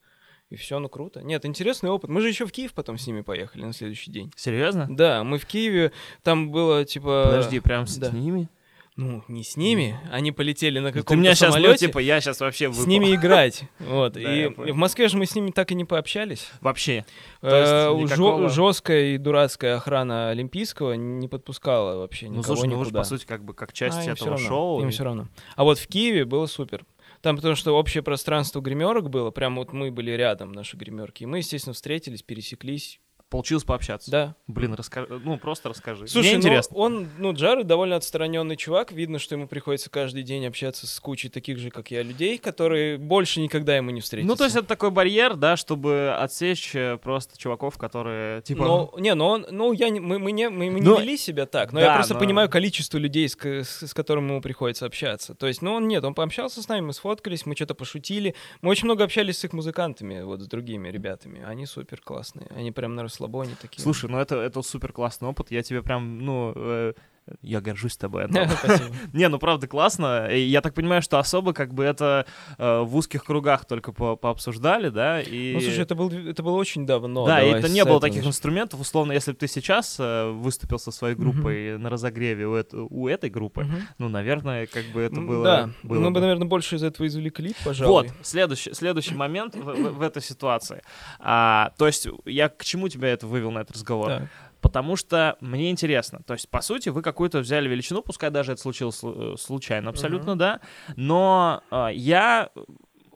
И 0.49 0.55
все, 0.55 0.79
ну 0.79 0.87
круто. 0.87 1.21
Нет, 1.23 1.45
интересный 1.45 1.89
опыт. 1.89 2.09
Мы 2.09 2.21
же 2.21 2.29
еще 2.29 2.45
в 2.45 2.51
Киев 2.51 2.73
потом 2.73 2.97
с 2.97 3.05
ними 3.05 3.21
поехали 3.21 3.63
на 3.65 3.73
следующий 3.73 4.11
день. 4.11 4.31
Серьезно? 4.35 4.87
Да, 4.89 5.23
мы 5.25 5.39
в 5.39 5.45
Киеве, 5.45 5.91
там 6.23 6.51
было 6.51 6.85
типа. 6.85 7.23
Подожди, 7.25 7.59
прям 7.59 7.85
с 7.85 7.97
да. 7.97 8.11
ними? 8.11 8.47
Ну, 8.95 9.23
не 9.27 9.43
с 9.43 9.57
ними. 9.57 9.99
Они 10.11 10.31
полетели 10.31 10.79
на 10.79 10.87
Ну, 10.87 10.91
каком-то 10.93 11.09
Ты 11.09 11.15
меня 11.17 11.35
сейчас, 11.35 11.53
ну, 11.53 11.61
самолете. 11.61 11.85
типа, 11.85 11.99
я 11.99 12.19
сейчас 12.19 12.39
вообще 12.39 12.71
с 12.73 12.75
выпал. 12.77 12.89
ними 12.89 13.13
играть. 13.13 13.63
Вот. 13.79 14.13
Да, 14.13 14.19
и 14.21 14.47
в 14.47 14.75
Москве 14.75 15.07
же 15.07 15.17
мы 15.17 15.27
с 15.27 15.35
ними 15.35 15.51
так 15.51 15.71
и 15.71 15.75
не 15.75 15.85
пообщались. 15.85 16.49
Вообще. 16.61 17.05
Никакого- 17.43 18.49
жесткая 18.49 19.13
и 19.13 19.17
дурацкая 19.17 19.75
охрана 19.75 20.29
Олимпийского 20.29 20.93
не 20.93 21.27
подпускала 21.27 21.97
вообще 21.97 22.27
Ну, 22.27 22.37
никого 22.39 22.55
слушай, 22.55 22.69
ну 22.69 22.75
же, 22.77 22.81
никуда. 22.89 22.99
по 23.01 23.05
сути, 23.05 23.25
как 23.25 23.43
бы, 23.43 23.53
как 23.53 23.73
часть 23.73 23.97
А, 24.07 24.11
этого 24.11 24.37
шоу. 24.37 24.81
Им 24.81 24.89
и- 24.89 24.91
все 24.91 25.03
равно. 25.03 25.27
А 25.55 25.63
вот 25.63 25.77
в 25.77 25.87
Киеве 25.87 26.25
было 26.25 26.45
супер. 26.47 26.83
Там 27.21 27.35
потому 27.35 27.55
что 27.55 27.77
общее 27.77 28.03
пространство 28.03 28.61
гримерок 28.61 29.09
было, 29.09 29.31
прям 29.31 29.55
вот 29.55 29.73
мы 29.73 29.91
были 29.91 30.11
рядом, 30.11 30.51
наши 30.51 30.77
гримерки. 30.77 31.23
И 31.23 31.25
мы, 31.25 31.37
естественно, 31.39 31.73
встретились, 31.73 32.23
пересеклись. 32.23 32.99
Получилось 33.29 33.65
пообщаться. 33.65 34.09
Да. 34.09 34.35
Блин, 34.47 34.73
расскажи, 34.73 35.07
ну, 35.23 35.37
просто 35.37 35.67
расскажи. 35.67 36.07
Слушай, 36.07 36.27
Мне 36.27 36.31
ну, 36.33 36.37
интересно. 36.39 36.77
он, 36.77 37.09
ну, 37.17 37.33
Джаред 37.33 37.67
довольно 37.67 37.97
отстраненный 37.97 38.55
чувак. 38.55 38.93
Видно, 38.93 39.19
что 39.19 39.35
ему 39.35 39.47
приходится 39.47 39.89
каждый 39.89 40.23
день 40.23 40.45
общаться 40.45 40.87
с 40.87 40.99
кучей 41.01 41.27
таких 41.27 41.57
же, 41.57 41.69
как 41.69 41.91
я, 41.91 42.03
людей, 42.03 42.37
которые 42.37 42.97
больше 42.97 43.41
никогда 43.41 43.75
ему 43.75 43.89
не 43.89 43.99
встретятся. 43.99 44.31
Ну, 44.31 44.37
то 44.37 44.45
есть 44.45 44.55
это 44.55 44.65
такой 44.65 44.91
барьер, 44.91 45.35
да, 45.35 45.57
чтобы 45.57 46.15
отсечь 46.17 46.73
э, 46.73 46.97
просто 46.97 47.37
чуваков, 47.37 47.77
которые, 47.77 48.41
типа... 48.43 48.63
Но, 48.63 48.93
не, 48.97 49.13
но 49.13 49.29
он, 49.29 49.45
ну, 49.51 49.73
я 49.73 49.89
не, 49.89 49.99
мы, 49.99 50.19
мы 50.19 50.31
не, 50.31 50.49
мы, 50.49 50.71
мы 50.71 50.79
не 50.79 50.85
Ну, 50.85 50.97
вели 50.97 51.17
себя 51.17 51.45
так, 51.45 51.73
но 51.73 51.81
да, 51.81 51.87
я 51.87 51.95
просто 51.95 52.13
но- 52.13 52.21
понимаю 52.21 52.49
количество 52.49 52.97
людей, 52.97 53.27
с, 53.27 53.35
с, 53.35 53.87
с 53.87 53.93
которыми 53.93 54.29
ему 54.29 54.41
приходится 54.41 54.85
общаться. 54.85 55.35
То 55.35 55.47
есть, 55.47 55.61
ну, 55.61 55.73
он 55.73 55.89
нет, 55.89 56.05
он 56.05 56.13
пообщался 56.13 56.61
с 56.61 56.69
нами, 56.69 56.85
мы 56.85 56.93
сфоткались, 56.93 57.45
мы 57.45 57.55
что-то 57.55 57.75
пошутили. 57.75 58.35
Мы 58.61 58.69
очень 58.71 58.85
много 58.85 59.03
общались 59.03 59.39
с 59.39 59.43
их 59.43 59.51
музыкантами, 59.51 60.21
вот 60.21 60.41
с 60.41 60.47
другими 60.47 60.87
ребятами. 60.87 61.43
Они 61.43 61.65
супер 61.65 61.99
классные, 61.99 62.47
они 62.55 62.71
прям 62.71 62.95
на 62.95 63.03
расслабоне 63.17 63.55
такие. 63.59 63.81
Слушай, 63.81 64.09
ну 64.09 64.19
это, 64.19 64.35
это 64.35 64.61
супер 64.61 64.93
классный 64.93 65.27
опыт. 65.27 65.51
Я 65.51 65.63
тебе 65.63 65.81
прям, 65.81 66.19
ну, 66.19 66.53
э, 66.55 66.93
я 67.41 67.61
горжусь 67.61 67.97
тобой. 67.97 68.23
Антон. 68.25 68.47
Не, 69.13 69.27
ну 69.29 69.39
правда 69.39 69.67
классно. 69.67 70.29
Я 70.31 70.61
так 70.61 70.73
понимаю, 70.73 71.01
что 71.01 71.19
особо 71.19 71.53
как 71.53 71.73
бы 71.73 71.83
это 71.83 72.25
э, 72.57 72.79
в 72.81 72.95
узких 72.95 73.23
кругах 73.23 73.65
только 73.65 73.91
по 73.91 74.15
пообсуждали, 74.15 74.89
да? 74.89 75.21
И... 75.21 75.53
Ну, 75.53 75.61
слушай, 75.61 75.81
это, 75.83 75.95
был, 75.95 76.11
это 76.11 76.43
было 76.43 76.55
очень 76.55 76.85
давно. 76.85 77.25
да, 77.25 77.41
и 77.41 77.49
это 77.49 77.69
не 77.69 77.83
было 77.85 77.99
таких 77.99 78.17
начнем. 78.17 78.29
инструментов. 78.29 78.79
Условно, 78.79 79.11
если 79.11 79.31
бы 79.31 79.37
ты 79.37 79.47
сейчас 79.47 79.97
э, 79.99 80.29
выступил 80.31 80.79
со 80.79 80.91
своей 80.91 81.15
группой 81.15 81.77
на 81.77 81.89
разогреве 81.89 82.47
у, 82.47 82.55
эт- 82.57 82.73
у 82.89 83.07
этой 83.07 83.29
группы, 83.29 83.67
ну, 83.97 84.09
наверное, 84.09 84.67
как 84.67 84.85
бы 84.93 85.01
это 85.01 85.21
было... 85.21 85.43
Да, 85.43 85.69
было 85.83 85.99
мы 85.99 86.07
бы. 86.09 86.15
бы, 86.15 86.19
наверное, 86.21 86.47
больше 86.47 86.75
из 86.75 86.83
этого 86.83 87.07
извлекли, 87.07 87.53
пожалуй. 87.65 87.91
Вот, 88.07 88.13
следующий, 88.21 88.73
следующий 88.73 89.15
момент 89.15 89.55
в, 89.55 89.61
в- 89.63 89.97
в 89.97 90.01
этой 90.01 90.21
ситуации. 90.21 90.81
А, 91.19 91.71
то 91.77 91.87
есть 91.87 92.07
я 92.25 92.49
к 92.49 92.63
чему 92.63 92.89
тебя 92.89 93.09
это 93.09 93.27
вывел 93.27 93.51
на 93.51 93.59
этот 93.59 93.75
разговор? 93.75 94.07
Так. 94.09 94.23
Потому 94.61 94.95
что 94.95 95.37
мне 95.41 95.69
интересно. 95.71 96.21
То 96.25 96.33
есть, 96.33 96.49
по 96.49 96.61
сути, 96.61 96.89
вы 96.89 97.01
какую-то 97.01 97.39
взяли 97.39 97.67
величину, 97.67 98.01
пускай 98.01 98.29
даже 98.29 98.53
это 98.53 98.61
случилось 98.61 99.01
слу- 99.01 99.33
э, 99.33 99.37
случайно 99.37 99.89
абсолютно, 99.89 100.37
да, 100.37 100.59
но 100.95 101.63
а, 101.69 101.89
я 101.89 102.49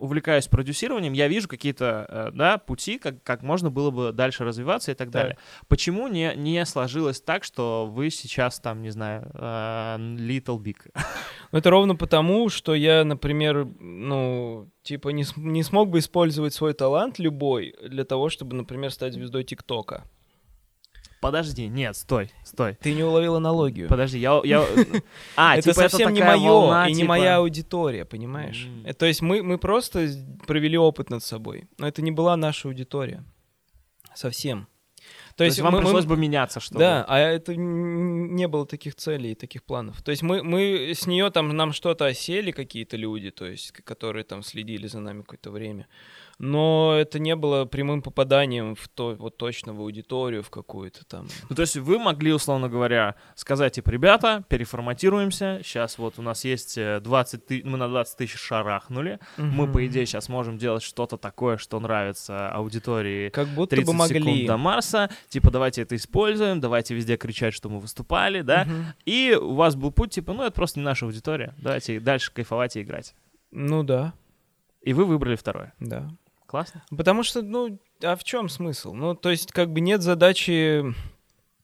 увлекаюсь 0.02 0.48
продюсированием, 0.48 1.14
я 1.14 1.28
вижу 1.28 1.48
какие-то, 1.48 2.06
э, 2.10 2.32
да, 2.34 2.58
пути, 2.58 2.98
как, 2.98 3.22
как 3.24 3.44
можно 3.44 3.70
было 3.70 3.92
бы 3.92 4.12
дальше 4.12 4.44
развиваться 4.44 4.92
и 4.92 4.96
так 4.96 5.12
далее. 5.12 5.38
Почему 5.68 6.08
не, 6.08 6.34
не 6.36 6.66
сложилось 6.66 7.22
так, 7.22 7.44
что 7.44 7.86
вы 7.86 8.10
сейчас 8.10 8.60
там, 8.60 8.82
не 8.82 8.90
знаю, 8.90 9.30
э, 9.34 9.98
Little 10.00 10.58
Big? 10.58 10.78
Ну, 11.52 11.60
это 11.60 11.70
ровно 11.70 11.96
потому, 11.96 12.50
что 12.50 12.74
я, 12.74 13.04
например, 13.04 13.68
ну, 13.80 14.70
типа, 14.84 15.10
не, 15.10 15.24
не 15.36 15.64
смог 15.64 15.90
бы 15.90 16.00
использовать 16.00 16.54
свой 16.54 16.74
талант 16.74 17.20
любой 17.20 17.76
для 17.88 18.04
того, 18.04 18.30
чтобы, 18.30 18.56
например, 18.56 18.92
стать 18.92 19.14
звездой 19.14 19.44
ТикТока. 19.44 20.06
Подожди, 21.22 21.68
нет, 21.68 21.96
стой, 21.96 22.32
стой. 22.44 22.76
Ты 22.82 22.96
не 22.96 23.04
уловил 23.04 23.36
аналогию. 23.36 23.88
Подожди, 23.88 24.18
я... 24.18 24.42
я... 24.44 24.66
А, 25.36 25.56
это 25.56 25.72
типа 25.72 25.88
совсем 25.88 26.14
не 26.14 26.20
такая 26.20 26.38
мое 26.38 26.50
волна, 26.50 26.88
и 26.88 26.94
не 26.94 27.02
типа- 27.02 27.08
моя 27.10 27.38
аудитория, 27.38 28.06
понимаешь? 28.06 28.68
Э, 28.84 28.94
То 28.94 29.06
есть 29.06 29.22
мы, 29.22 29.44
мы 29.44 29.60
просто 29.60 30.10
провели 30.48 30.80
опыт 30.80 31.12
над 31.12 31.24
собой, 31.24 31.70
но 31.78 31.88
это 31.88 32.02
не 32.02 32.12
была 32.12 32.36
наша 32.36 32.68
аудитория. 32.68 33.24
Совсем. 34.16 34.68
То, 35.36 35.44
есть, 35.44 35.60
вам 35.60 35.74
мы, 35.74 35.80
пришлось 35.82 36.06
мы... 36.06 36.16
бы 36.16 36.22
меняться, 36.22 36.60
что 36.60 36.78
Да, 36.78 37.06
а 37.08 37.18
это 37.18 37.56
не 37.56 38.48
было 38.48 38.66
таких 38.66 38.96
целей, 38.96 39.36
таких 39.36 39.64
планов. 39.64 40.02
То 40.02 40.12
есть 40.12 40.24
мы, 40.24 40.44
мы 40.44 40.92
с 40.96 41.08
нее 41.08 41.30
там 41.30 41.56
нам 41.56 41.72
что-то 41.72 42.06
осели 42.06 42.52
какие-то 42.52 42.98
люди, 42.98 43.32
то 43.32 43.46
есть 43.46 43.72
которые 43.72 44.24
там 44.24 44.44
следили 44.44 44.88
за 44.88 45.00
нами 45.00 45.22
какое-то 45.22 45.52
время 45.52 45.88
но 46.42 46.96
это 46.98 47.20
не 47.20 47.36
было 47.36 47.66
прямым 47.66 48.02
попаданием 48.02 48.74
в 48.74 48.88
то, 48.88 49.14
вот 49.14 49.38
точно 49.38 49.74
в 49.74 49.80
аудиторию, 49.80 50.42
в 50.42 50.50
какую-то 50.50 51.06
там. 51.06 51.28
Ну, 51.50 51.56
то 51.56 51.62
есть 51.62 51.78
вы 51.78 52.00
могли, 52.00 52.34
условно 52.34 52.68
говоря, 52.68 53.16
сказать, 53.36 53.74
типа, 53.74 53.92
ребята, 53.92 54.44
переформатируемся, 54.50 55.62
сейчас 55.64 56.00
вот 56.00 56.18
у 56.18 56.24
нас 56.24 56.44
есть 56.44 56.80
20 56.80 57.46
тысяч, 57.46 57.64
мы 57.64 57.78
на 57.78 57.88
20 57.88 58.18
тысяч 58.18 58.40
шарахнули, 58.40 59.20
угу. 59.38 59.46
мы, 59.46 59.72
по 59.72 59.86
идее, 59.86 60.08
сейчас 60.08 60.30
можем 60.30 60.58
делать 60.58 60.82
что-то 60.82 61.18
такое, 61.18 61.58
что 61.58 61.80
нравится 61.80 62.50
аудитории 62.50 63.30
как 63.30 63.48
будто 63.50 63.76
30 63.76 63.86
бы 63.86 63.94
могли. 63.94 64.20
секунд 64.20 64.48
до 64.48 64.58
Марса, 64.58 65.12
типа, 65.30 65.52
давайте 65.52 65.84
это 65.84 65.96
используем, 65.96 66.60
давайте 66.60 66.96
везде 66.96 67.18
кричать, 67.18 67.54
что 67.54 67.70
мы 67.70 67.80
выступали, 67.80 68.42
да, 68.42 68.64
угу. 68.64 68.74
и 69.06 69.38
у 69.40 69.54
вас 69.54 69.76
был 69.76 69.92
путь, 69.92 70.16
типа, 70.16 70.34
ну, 70.34 70.42
это 70.42 70.54
просто 70.54 70.80
не 70.80 70.86
наша 70.86 71.06
аудитория, 71.06 71.54
давайте 71.60 72.00
дальше 72.00 72.32
кайфовать 72.34 72.78
и 72.78 72.82
играть. 72.82 73.14
Ну 73.52 73.84
да. 73.84 74.14
И 74.82 74.94
вы 74.94 75.06
выбрали 75.06 75.36
второе. 75.36 75.74
Да. 75.80 76.10
Классно. 76.52 76.84
Потому 76.90 77.24
что, 77.24 77.42
ну, 77.42 77.80
а 78.04 78.18
в 78.18 78.26
чем 78.26 78.50
смысл? 78.50 78.94
Ну, 78.94 79.16
то 79.16 79.32
есть, 79.32 79.54
как 79.54 79.72
бы 79.72 79.80
нет 79.80 80.02
задачи... 80.02 80.84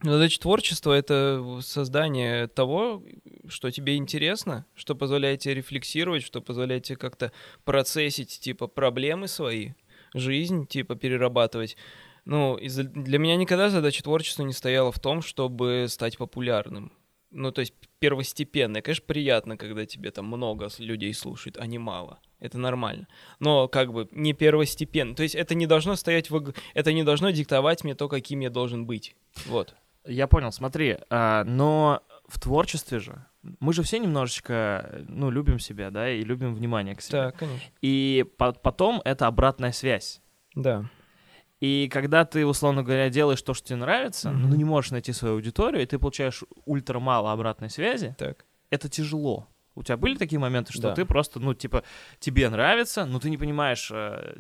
Задача 0.02 0.39
творчества— 0.39 0.93
это 0.93 1.60
создание 1.62 2.47
того, 2.47 3.04
что 3.50 3.69
тебе 3.69 3.97
интересно, 3.97 4.65
что 4.76 4.95
позволяет 4.95 5.41
тебе 5.41 5.56
рефлексировать, 5.56 6.23
что 6.23 6.39
позволяет 6.39 6.84
тебе 6.84 6.95
как-то 6.95 7.34
процессить, 7.65 8.39
типа, 8.39 8.67
проблемы 8.67 9.28
свои, 9.28 9.71
жизнь, 10.13 10.67
типа, 10.67 10.95
перерабатывать. 10.95 11.76
Ну, 12.23 12.58
для 12.62 13.19
меня 13.19 13.36
никогда 13.36 13.69
задача 13.69 14.04
творчества 14.04 14.43
не 14.43 14.54
стояла 14.54 14.93
в 14.93 15.00
том, 15.00 15.21
чтобы 15.21 15.88
стать 15.89 16.17
популярным. 16.17 16.93
Ну, 17.32 17.52
то 17.52 17.60
есть 17.60 17.73
первостепенная. 18.00 18.82
Конечно, 18.82 19.06
приятно, 19.06 19.58
когда 19.58 19.86
тебе 19.86 20.12
там 20.12 20.26
много 20.28 20.70
людей 20.80 21.14
слушает, 21.14 21.58
а 21.60 21.66
не 21.66 21.78
мало 21.78 22.20
это 22.40 22.58
нормально. 22.58 23.08
Но 23.40 23.68
как 23.68 23.92
бы 23.92 24.08
не 24.12 24.34
первостепенно. 24.34 25.16
То 25.16 25.24
есть 25.24 25.36
это 25.36 25.56
не 25.56 25.68
должно 25.68 25.96
стоять 25.96 26.30
в... 26.30 26.54
Это 26.74 26.94
не 26.94 27.04
должно 27.04 27.32
диктовать 27.32 27.84
мне 27.84 27.96
то, 27.96 28.08
каким 28.08 28.42
я 28.42 28.50
должен 28.50 28.86
быть. 28.86 29.16
Вот. 29.46 29.76
Я 30.06 30.28
понял, 30.28 30.52
смотри, 30.52 30.98
а, 31.10 31.44
но 31.44 32.02
в 32.28 32.40
творчестве 32.40 33.00
же 33.00 33.26
мы 33.60 33.74
же 33.74 33.84
все 33.84 34.00
немножечко, 34.00 35.04
ну, 35.08 35.30
любим 35.30 35.60
себя, 35.60 35.90
да, 35.90 36.10
и 36.10 36.22
любим 36.22 36.54
внимание 36.54 36.96
к 36.96 37.02
себе. 37.02 37.18
Да, 37.18 37.32
конечно. 37.32 37.68
И 37.82 38.26
по 38.38 38.52
потом 38.52 39.02
это 39.06 39.28
обратная 39.28 39.72
связь. 39.72 40.22
Да. 40.56 40.90
И 41.60 41.89
когда 41.91 42.24
ты, 42.24 42.46
условно 42.46 42.84
говоря, 42.84 43.10
делаешь 43.10 43.41
то, 43.41 43.54
что 43.54 43.67
тебе 43.67 43.78
нравится, 43.78 44.30
mm-hmm. 44.30 44.48
но 44.48 44.56
не 44.56 44.63
можешь 44.63 44.91
найти 44.91 45.12
свою 45.12 45.36
аудиторию, 45.36 45.82
и 45.82 45.86
ты 45.86 45.98
получаешь 45.98 46.43
ультра 46.65 47.00
мало 47.00 47.32
обратной 47.32 47.70
связи, 47.70 48.15
так. 48.17 48.46
это 48.70 48.89
тяжело. 48.89 49.48
У 49.74 49.84
тебя 49.84 49.98
были 49.98 50.15
такие 50.15 50.39
моменты, 50.39 50.74
что 50.74 50.89
да. 50.89 50.96
ты 50.96 51.06
просто, 51.06 51.39
ну, 51.39 51.54
типа, 51.54 51.84
тебе 52.20 52.50
нравится, 52.50 53.06
но 53.06 53.20
ты 53.20 53.30
не 53.30 53.38
понимаешь, 53.38 53.89
э, 53.91 54.36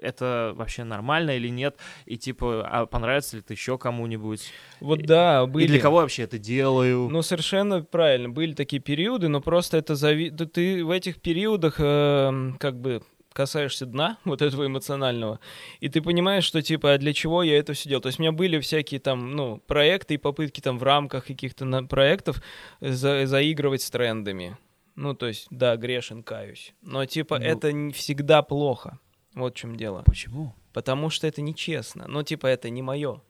это 0.00 0.52
вообще 0.54 0.84
нормально 0.84 1.32
или 1.32 1.48
нет, 1.48 1.76
и 2.06 2.16
типа, 2.16 2.66
а 2.68 2.86
понравится 2.86 3.36
ли 3.36 3.42
это 3.42 3.52
еще 3.52 3.78
кому-нибудь? 3.78 4.52
Вот 4.80 5.02
да, 5.02 5.46
были. 5.46 5.64
И 5.64 5.68
для 5.68 5.80
кого 5.80 5.96
вообще 5.96 6.22
это 6.22 6.38
делаю? 6.38 7.08
Ну, 7.08 7.22
совершенно 7.22 7.82
правильно, 7.82 8.28
были 8.28 8.52
такие 8.52 8.80
периоды, 8.80 9.28
но 9.28 9.40
просто 9.40 9.76
это 9.76 9.96
зави... 9.96 10.30
ты 10.30 10.84
в 10.84 10.90
этих 10.90 11.20
периодах 11.20 11.76
э, 11.78 12.52
как 12.58 12.80
бы 12.80 13.02
касаешься 13.38 13.86
дна 13.86 14.18
вот 14.24 14.42
этого 14.42 14.66
эмоционального, 14.66 15.38
и 15.78 15.88
ты 15.88 16.02
понимаешь, 16.02 16.42
что 16.42 16.60
типа, 16.60 16.94
а 16.94 16.98
для 16.98 17.12
чего 17.12 17.44
я 17.44 17.56
это 17.56 17.72
все 17.72 17.88
делал. 17.88 18.02
То 18.02 18.08
есть 18.08 18.18
у 18.18 18.22
меня 18.22 18.32
были 18.32 18.58
всякие 18.58 18.98
там, 18.98 19.36
ну, 19.36 19.58
проекты 19.58 20.14
и 20.14 20.18
попытки 20.18 20.60
там 20.60 20.76
в 20.76 20.82
рамках 20.82 21.26
каких-то 21.26 21.64
проектов 21.84 22.42
за 22.80 23.26
заигрывать 23.26 23.82
с 23.82 23.90
трендами. 23.90 24.56
Ну, 24.96 25.14
то 25.14 25.28
есть, 25.28 25.46
да, 25.50 25.76
грешен, 25.76 26.24
каюсь. 26.24 26.74
Но, 26.82 27.06
типа, 27.06 27.38
ну... 27.38 27.44
это 27.44 27.72
не 27.72 27.92
всегда 27.92 28.42
плохо. 28.42 28.98
Вот 29.34 29.54
в 29.54 29.56
чем 29.56 29.76
дело. 29.76 30.02
Почему? 30.04 30.52
Потому 30.72 31.08
что 31.08 31.28
это 31.28 31.40
нечестно. 31.40 32.06
Ну, 32.08 32.24
типа, 32.24 32.48
это 32.48 32.70
не 32.70 32.82
мое. 32.82 33.20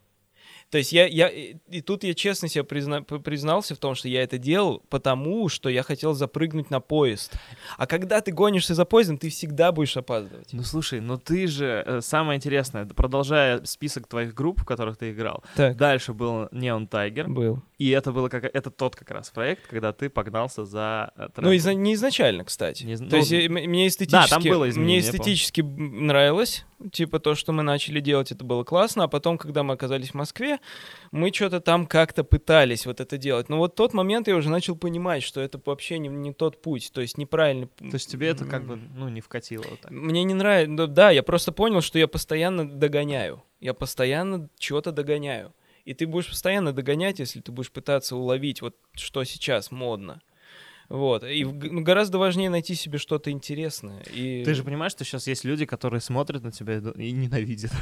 То 0.70 0.78
есть 0.78 0.92
я, 0.92 1.06
я 1.06 1.28
и 1.28 1.80
тут 1.80 2.04
я 2.04 2.12
честно 2.12 2.48
себе 2.48 2.62
призна, 2.62 3.00
признался 3.02 3.74
в 3.74 3.78
том, 3.78 3.94
что 3.94 4.08
я 4.08 4.22
это 4.22 4.36
делал, 4.36 4.82
потому 4.90 5.48
что 5.48 5.70
я 5.70 5.82
хотел 5.82 6.12
запрыгнуть 6.12 6.70
на 6.70 6.80
поезд. 6.80 7.34
А 7.78 7.86
когда 7.86 8.20
ты 8.20 8.32
гонишься 8.32 8.74
за 8.74 8.84
поездом, 8.84 9.16
ты 9.16 9.30
всегда 9.30 9.72
будешь 9.72 9.96
опаздывать. 9.96 10.52
Ну 10.52 10.62
слушай, 10.62 11.00
ну 11.00 11.16
ты 11.16 11.46
же, 11.46 11.82
э, 11.86 12.00
самое 12.02 12.36
интересное, 12.36 12.84
продолжая 12.84 13.64
список 13.64 14.06
твоих 14.06 14.34
групп, 14.34 14.60
в 14.60 14.64
которых 14.64 14.98
ты 14.98 15.12
играл, 15.12 15.42
так. 15.56 15.76
дальше 15.76 16.12
был 16.12 16.46
Neon 16.46 16.88
Tiger. 16.88 17.28
Был. 17.28 17.62
И 17.78 17.88
это 17.90 18.12
было 18.12 18.28
как 18.28 18.44
это 18.44 18.70
тот 18.70 18.94
как 18.94 19.10
раз 19.10 19.30
проект, 19.30 19.66
когда 19.68 19.92
ты 19.92 20.10
погнался 20.10 20.66
за 20.66 21.12
э, 21.16 21.28
трендом. 21.34 21.44
Ну, 21.44 21.54
изна- 21.54 21.74
не 21.74 21.94
изначально, 21.94 22.44
кстати. 22.44 22.84
Не, 22.84 22.96
То 22.96 23.04
ну, 23.04 23.16
есть 23.16 23.30
мне 23.48 23.86
эстетически, 23.86 24.10
да, 24.10 24.26
там 24.26 24.42
было 24.42 24.66
мне 24.66 24.98
эстетически 24.98 25.62
нравилось, 25.62 26.66
типа 26.92 27.20
то, 27.20 27.34
что 27.34 27.52
мы 27.52 27.62
начали 27.62 28.00
делать, 28.00 28.32
это 28.32 28.44
было 28.44 28.64
классно, 28.64 29.04
а 29.04 29.08
потом, 29.08 29.38
когда 29.38 29.62
мы 29.62 29.74
оказались 29.74 30.10
в 30.10 30.14
Москве, 30.14 30.57
мы 31.10 31.32
что-то 31.32 31.60
там 31.60 31.86
как-то 31.86 32.24
пытались 32.24 32.86
вот 32.86 33.00
это 33.00 33.18
делать. 33.18 33.48
Но 33.48 33.58
вот 33.58 33.74
тот 33.74 33.94
момент 33.94 34.28
я 34.28 34.36
уже 34.36 34.50
начал 34.50 34.76
понимать, 34.76 35.22
что 35.22 35.40
это 35.40 35.60
вообще 35.64 35.98
не, 35.98 36.08
не 36.08 36.32
тот 36.32 36.60
путь, 36.62 36.90
то 36.92 37.00
есть 37.00 37.18
неправильный. 37.18 37.66
То 37.78 37.94
есть 37.94 38.10
тебе 38.10 38.28
это 38.28 38.44
как 38.44 38.66
бы, 38.66 38.76
ну, 38.76 39.08
не 39.08 39.20
вкатило 39.20 39.64
вот 39.68 39.80
так? 39.80 39.90
Мне 39.90 40.24
не 40.24 40.34
нравится, 40.34 40.70
ну, 40.70 40.86
да, 40.86 41.10
я 41.10 41.22
просто 41.22 41.52
понял, 41.52 41.80
что 41.80 41.98
я 41.98 42.08
постоянно 42.08 42.68
догоняю. 42.68 43.42
Я 43.60 43.74
постоянно 43.74 44.48
чего-то 44.58 44.92
догоняю. 44.92 45.52
И 45.84 45.94
ты 45.94 46.06
будешь 46.06 46.28
постоянно 46.28 46.72
догонять, 46.72 47.18
если 47.18 47.40
ты 47.40 47.50
будешь 47.50 47.72
пытаться 47.72 48.14
уловить, 48.14 48.60
вот 48.60 48.76
что 48.92 49.24
сейчас 49.24 49.70
модно. 49.70 50.20
Вот. 50.88 51.22
И 51.24 51.44
ну, 51.44 51.82
гораздо 51.82 52.18
важнее 52.18 52.50
найти 52.50 52.74
себе 52.74 52.98
что-то 52.98 53.30
интересное. 53.30 54.02
И... 54.12 54.42
Ты 54.44 54.54
же 54.54 54.64
понимаешь, 54.64 54.92
что 54.92 55.04
сейчас 55.04 55.26
есть 55.26 55.44
люди, 55.44 55.66
которые 55.66 56.00
смотрят 56.00 56.42
на 56.42 56.52
тебя 56.52 56.78
и 56.96 57.12
ненавидят. 57.12 57.72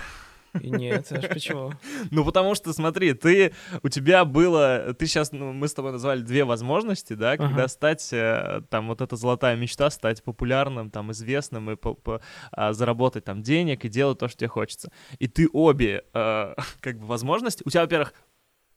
Нет, 0.63 1.11
аж 1.11 1.29
почему? 1.29 1.73
Ну, 2.11 2.25
потому 2.25 2.55
что, 2.55 2.73
смотри, 2.73 3.13
ты, 3.15 3.53
у 3.83 3.89
тебя 3.89 4.25
было, 4.25 4.95
ты 4.99 5.07
сейчас, 5.07 5.33
ну, 5.33 5.53
мы 5.53 5.69
с 5.69 5.75
тобой 5.75 5.93
назвали 5.93 6.21
две 6.21 6.45
возможности, 6.45 7.15
да, 7.15 7.37
когда 7.37 7.63
ага. 7.63 7.69
стать, 7.69 8.09
э, 8.13 8.63
там, 8.71 8.89
вот 8.89 9.01
эта 9.01 9.17
золотая 9.17 9.57
мечта, 9.57 9.91
стать 9.91 10.23
популярным, 10.23 10.91
там, 10.91 11.13
известным 11.13 11.71
и 11.71 11.77
по, 11.77 11.95
по, 11.95 12.21
а, 12.53 12.73
заработать 12.73 13.25
там 13.25 13.43
денег 13.43 13.85
и 13.85 13.89
делать 13.89 14.19
то, 14.19 14.29
что 14.29 14.39
тебе 14.39 14.49
хочется. 14.49 14.91
И 15.19 15.29
ты 15.29 15.49
обе, 15.53 16.05
э, 16.13 16.55
как 16.81 16.99
бы, 16.99 17.07
возможности, 17.07 17.63
у 17.65 17.71
тебя, 17.71 17.83
во-первых, 17.83 18.15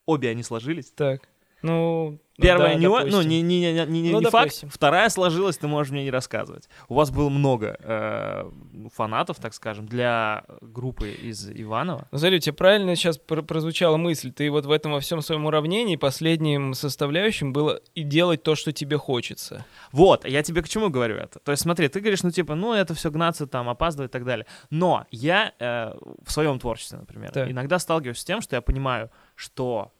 обе 0.05 0.29
они 0.29 0.43
сложились. 0.43 0.91
Так. 0.91 1.27
Ну, 1.61 2.19
Первая 2.41 2.73
да, 2.73 2.79
не, 2.79 2.87
ну, 2.87 3.21
не, 3.21 3.41
не, 3.41 3.73
не, 3.73 3.85
не, 3.85 4.11
ну, 4.11 4.21
не 4.21 4.29
факт, 4.29 4.63
вторая 4.69 5.09
сложилась, 5.09 5.57
ты 5.57 5.67
можешь 5.67 5.91
мне 5.91 6.03
не 6.03 6.11
рассказывать. 6.11 6.69
У 6.87 6.95
вас 6.95 7.11
было 7.11 7.29
много 7.29 7.77
э, 7.81 8.49
фанатов, 8.95 9.37
так 9.37 9.53
скажем, 9.53 9.85
для 9.85 10.45
группы 10.61 11.09
из 11.09 11.49
Иванова. 11.49 12.07
Ну, 12.11 12.17
смотри, 12.17 12.37
у 12.37 12.39
тебя 12.39 12.53
правильно 12.53 12.95
сейчас 12.95 13.17
прозвучала 13.17 13.97
мысль. 13.97 14.31
Ты 14.31 14.49
вот 14.51 14.65
в 14.65 14.71
этом 14.71 14.93
во 14.93 14.99
всем 15.01 15.21
своем 15.21 15.45
уравнении 15.45 15.97
последним 15.97 16.73
составляющим 16.73 17.51
было 17.51 17.81
и 17.93 18.03
делать 18.03 18.41
то, 18.41 18.55
что 18.55 18.71
тебе 18.71 18.97
хочется. 18.97 19.65
Вот, 19.91 20.25
я 20.25 20.41
тебе 20.41 20.61
к 20.61 20.69
чему 20.69 20.89
говорю 20.89 21.17
это. 21.17 21.39
То 21.39 21.51
есть 21.51 21.63
смотри, 21.63 21.89
ты 21.89 21.99
говоришь, 21.99 22.23
ну 22.23 22.31
типа, 22.31 22.55
ну 22.55 22.73
это 22.73 22.93
все 22.93 23.11
гнаться, 23.11 23.47
там, 23.47 23.67
опаздывать 23.67 24.11
и 24.11 24.13
так 24.13 24.23
далее. 24.23 24.45
Но 24.69 25.05
я 25.11 25.53
э, 25.59 25.93
в 26.23 26.31
своем 26.31 26.57
творчестве, 26.59 26.99
например, 26.99 27.31
так. 27.31 27.51
иногда 27.51 27.79
сталкиваюсь 27.79 28.19
с 28.19 28.25
тем, 28.25 28.41
что 28.41 28.55
я 28.55 28.61
понимаю, 28.61 29.11
что 29.35 29.91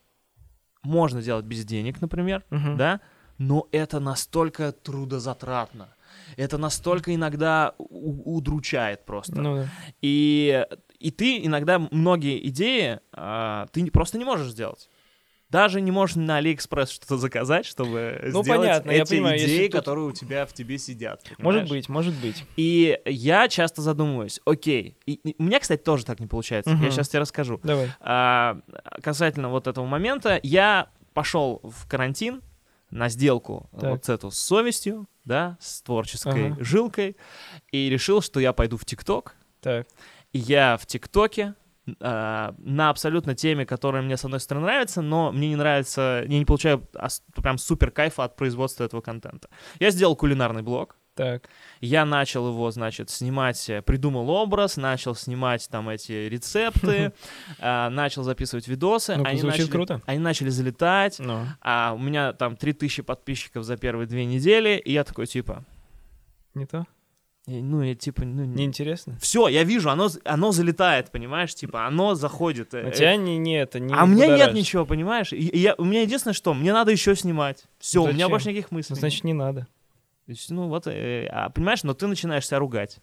можно 0.84 1.22
делать 1.22 1.46
без 1.46 1.66
денег, 1.66 2.02
например, 2.02 2.44
uh-huh. 2.50 2.76
да, 2.76 3.02
но 3.38 3.68
это 3.72 4.00
настолько 4.00 4.72
трудозатратно. 4.72 5.90
Это 6.38 6.58
настолько 6.58 7.14
иногда 7.14 7.74
удручает 7.78 9.06
просто. 9.06 9.42
Ну, 9.42 9.56
да. 9.58 9.70
и, 10.02 10.66
и 11.00 11.12
ты 11.12 11.46
иногда 11.46 11.80
многие 11.92 12.46
идеи 12.50 13.00
а, 13.14 13.68
ты 13.72 13.90
просто 13.92 14.18
не 14.18 14.26
можешь 14.26 14.52
сделать 14.52 14.90
даже 15.50 15.82
не 15.82 15.92
можешь 15.92 16.16
на 16.16 16.38
Алиэкспресс 16.38 16.92
что-то 16.92 17.18
заказать, 17.18 17.66
чтобы 17.66 18.20
ну, 18.24 18.44
сделать 18.44 18.62
понятно, 18.62 18.92
эти 18.92 19.10
понимаю, 19.10 19.40
идеи, 19.40 19.68
тут... 19.68 19.80
которые 19.80 20.06
у 20.06 20.12
тебя 20.12 20.46
в 20.46 20.54
тебе 20.54 20.78
сидят. 20.78 21.24
Понимаешь? 21.24 21.44
Может 21.44 21.70
быть, 21.70 21.90
может 21.90 22.16
быть. 22.16 22.46
И 22.56 23.00
я 23.06 23.48
часто 23.48 23.82
задумываюсь, 23.82 24.40
окей, 24.46 24.98
и, 25.06 25.14
и, 25.14 25.36
у 25.40 25.44
меня, 25.44 25.60
кстати, 25.60 25.82
тоже 25.82 26.06
так 26.06 26.20
не 26.20 26.28
получается. 26.28 26.72
Угу. 26.74 26.84
Я 26.84 26.92
сейчас 26.92 27.10
тебе 27.10 27.22
расскажу. 27.22 27.60
Давай. 27.64 27.92
А, 28.00 28.60
касательно 29.02 29.50
вот 29.50 29.68
этого 29.68 29.86
момента, 29.86 30.40
я 30.44 30.90
пошел 31.14 31.62
в 31.64 31.88
карантин 31.88 32.42
на 32.92 33.10
сделку 33.10 33.70
так. 33.72 33.90
вот 33.90 34.10
эту 34.10 34.32
с 34.32 34.40
совестью, 34.40 35.08
да, 35.26 35.58
с 35.60 35.82
творческой 35.82 36.52
ага. 36.52 36.64
жилкой, 36.64 37.18
и 37.72 37.90
решил, 37.90 38.22
что 38.22 38.40
я 38.40 38.54
пойду 38.54 38.78
в 38.78 38.86
ТикТок. 38.86 39.36
Так. 39.62 39.88
И 40.32 40.40
я 40.40 40.78
в 40.78 40.86
ТикТоке 40.86 41.56
э, 42.00 42.52
на 42.58 42.90
абсолютно 42.90 43.36
теме, 43.36 43.66
которая 43.66 44.02
мне 44.02 44.18
с 44.18 44.26
одной 44.26 44.40
стороны 44.40 44.66
нравится, 44.68 45.02
но 45.02 45.32
мне 45.32 45.50
не 45.50 45.56
нравится, 45.56 46.24
я 46.28 46.40
не 46.40 46.46
получаю 46.46 46.88
прям 47.36 47.58
супер 47.58 47.92
кайфа 47.92 48.24
от 48.24 48.36
производства 48.36 48.84
этого 48.84 49.02
контента. 49.02 49.50
Я 49.80 49.92
сделал 49.92 50.16
кулинарный 50.16 50.62
блог, 50.62 50.96
Так. 51.16 51.50
Я 51.82 52.06
начал 52.06 52.48
его, 52.48 52.72
значит, 52.72 53.10
снимать, 53.10 53.70
э, 53.70 53.82
придумал 53.82 54.30
образ, 54.30 54.78
начал 54.78 55.16
снимать 55.16 55.68
там 55.70 55.90
эти 55.90 56.28
рецепты, 56.30 57.12
а, 57.60 57.90
начал 57.90 58.24
записывать 58.24 58.68
видосы. 58.70 59.16
Ну, 59.18 59.26
они 59.26 59.40
звучит 59.40 59.60
начали- 59.62 59.72
круто. 59.72 60.02
Они 60.06 60.20
начали 60.20 60.50
залетать, 60.50 61.20
Ну. 61.20 61.46
а 61.62 61.94
у 61.94 61.98
меня 62.00 62.32
там 62.34 62.56
3000 62.56 63.02
подписчиков 63.04 63.64
за 63.66 63.76
первые 63.76 64.08
две 64.08 64.24
недели, 64.26 64.78
и 64.78 64.94
я 64.94 65.04
такой, 65.04 65.26
типа, 65.28 65.64
Не 66.54 66.66
то? 66.66 66.86
Э, 67.48 67.62
ну, 67.62 67.82
я 67.82 67.96
типа, 67.96 68.26
ну, 68.26 68.46
Неинтересно? 68.46 69.18
Все, 69.20 69.48
я 69.48 69.64
вижу, 69.64 69.90
оно, 69.90 70.10
оно 70.26 70.52
залетает, 70.52 71.12
понимаешь, 71.12 71.54
типа, 71.56 71.86
оно 71.86 72.16
заходит. 72.16 72.74
э, 72.74 72.88
У 72.88 72.92
тебя 72.92 73.16
не, 73.16 73.38
не 73.38 73.60
это, 73.60 73.80
не 73.80 73.94
а 73.94 74.04
у 74.04 74.08
меня 74.08 74.28
нет 74.28 74.54
ничего, 74.54 74.86
понимаешь? 74.86 75.34
И, 75.34 75.58
я, 75.58 75.76
у 75.78 75.86
меня 75.86 76.02
единственное, 76.02 76.34
что 76.34 76.54
мне 76.54 76.74
надо 76.74 76.92
еще 76.92 77.16
снимать. 77.16 77.66
Все, 77.80 78.04
у 78.04 78.12
меня 78.12 78.30
больше 78.30 78.50
никаких 78.50 78.72
мыслей. 78.72 78.96
Ну. 78.96 79.00
Значит, 79.00 79.24
не 79.24 79.34
надо. 79.34 79.68
Ну 80.50 80.68
вот, 80.68 80.86
э, 80.88 81.28
а, 81.32 81.50
понимаешь, 81.50 81.84
но 81.84 81.94
ты 81.94 82.06
начинаешь 82.08 82.46
себя 82.46 82.60
ругать. 82.60 83.00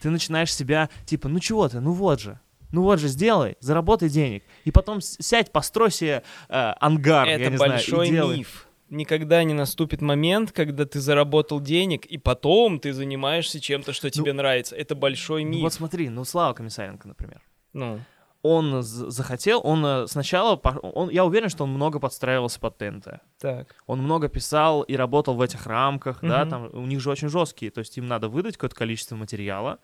Ты 0.00 0.10
начинаешь 0.10 0.54
себя, 0.54 0.88
типа, 1.04 1.28
ну 1.28 1.38
чего 1.38 1.68
ты, 1.68 1.80
ну 1.80 1.92
вот 1.92 2.20
же. 2.20 2.40
Ну 2.72 2.82
вот 2.82 2.98
же, 2.98 3.08
сделай, 3.08 3.56
заработай 3.60 4.08
денег. 4.08 4.44
И 4.64 4.70
потом 4.70 5.00
сядь, 5.02 5.52
построй 5.52 5.90
себе 5.90 6.22
э, 6.48 6.72
ангар, 6.80 7.28
я 7.28 7.34
это 7.34 7.50
не 7.50 7.58
большой 7.58 8.06
знаю, 8.06 8.08
и 8.08 8.10
делай. 8.10 8.36
миф. 8.38 8.66
Никогда 8.92 9.42
не 9.42 9.54
наступит 9.54 10.02
момент, 10.02 10.52
когда 10.52 10.84
ты 10.84 11.00
заработал 11.00 11.60
денег, 11.60 12.04
и 12.04 12.18
потом 12.18 12.78
ты 12.78 12.92
занимаешься 12.92 13.58
чем-то, 13.58 13.92
что 13.94 14.10
тебе 14.10 14.32
нравится. 14.34 14.76
Это 14.76 14.94
большой 14.94 15.44
Ну 15.44 15.50
миф. 15.50 15.62
вот 15.62 15.72
смотри, 15.72 16.10
ну 16.10 16.24
Слава 16.24 16.52
Комиссаренко, 16.52 17.08
например. 17.08 17.40
Ну, 17.72 18.00
Он 18.42 18.82
захотел, 18.82 19.60
он 19.64 19.86
э, 19.86 20.06
сначала, 20.08 20.56
он, 20.82 21.08
я 21.10 21.24
уверен, 21.24 21.48
что 21.48 21.64
он 21.64 21.70
много 21.70 22.00
подстраивался 22.00 22.60
под 22.60 22.76
ТНТ. 22.76 23.20
так. 23.40 23.74
Он 23.86 24.00
много 24.02 24.28
писал 24.28 24.82
и 24.82 24.94
работал 24.96 25.34
в 25.36 25.40
этих 25.40 25.66
рамках, 25.66 26.18
да, 26.20 26.40
Мгм. 26.42 26.50
там 26.50 26.70
у 26.74 26.84
них 26.86 27.00
же 27.00 27.10
очень 27.10 27.28
жесткие, 27.28 27.70
то 27.70 27.78
есть 27.78 27.96
им 27.96 28.06
надо 28.08 28.28
выдать 28.28 28.56
какое-то 28.56 28.76
количество 28.76 29.16
материала, 29.16 29.78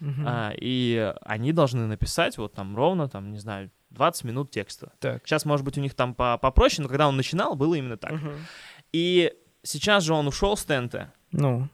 Мгм. 0.00 0.24
а, 0.26 0.52
и 0.56 1.14
они 1.20 1.52
должны 1.52 1.86
написать 1.86 2.38
вот 2.38 2.54
там 2.54 2.74
ровно, 2.76 3.08
там, 3.08 3.30
не 3.30 3.38
знаю, 3.38 3.70
20 3.90 4.24
минут 4.24 4.50
текста. 4.50 4.92
Так. 5.00 5.26
Сейчас, 5.26 5.44
может 5.44 5.64
быть, 5.64 5.78
у 5.78 5.80
них 5.80 5.94
там 5.94 6.14
по- 6.14 6.38
попроще, 6.38 6.82
но 6.82 6.88
когда 6.88 7.08
он 7.08 7.16
начинал, 7.16 7.54
было 7.56 7.74
именно 7.74 7.96
так. 7.96 8.12
Мгм. 8.12 8.32
И 8.92 9.32
сейчас 9.62 10.04
же 10.04 10.14
он 10.14 10.26
ушел 10.26 10.56
с 10.56 10.64
ТНТ, 10.64 11.08
Ну, 11.32 11.68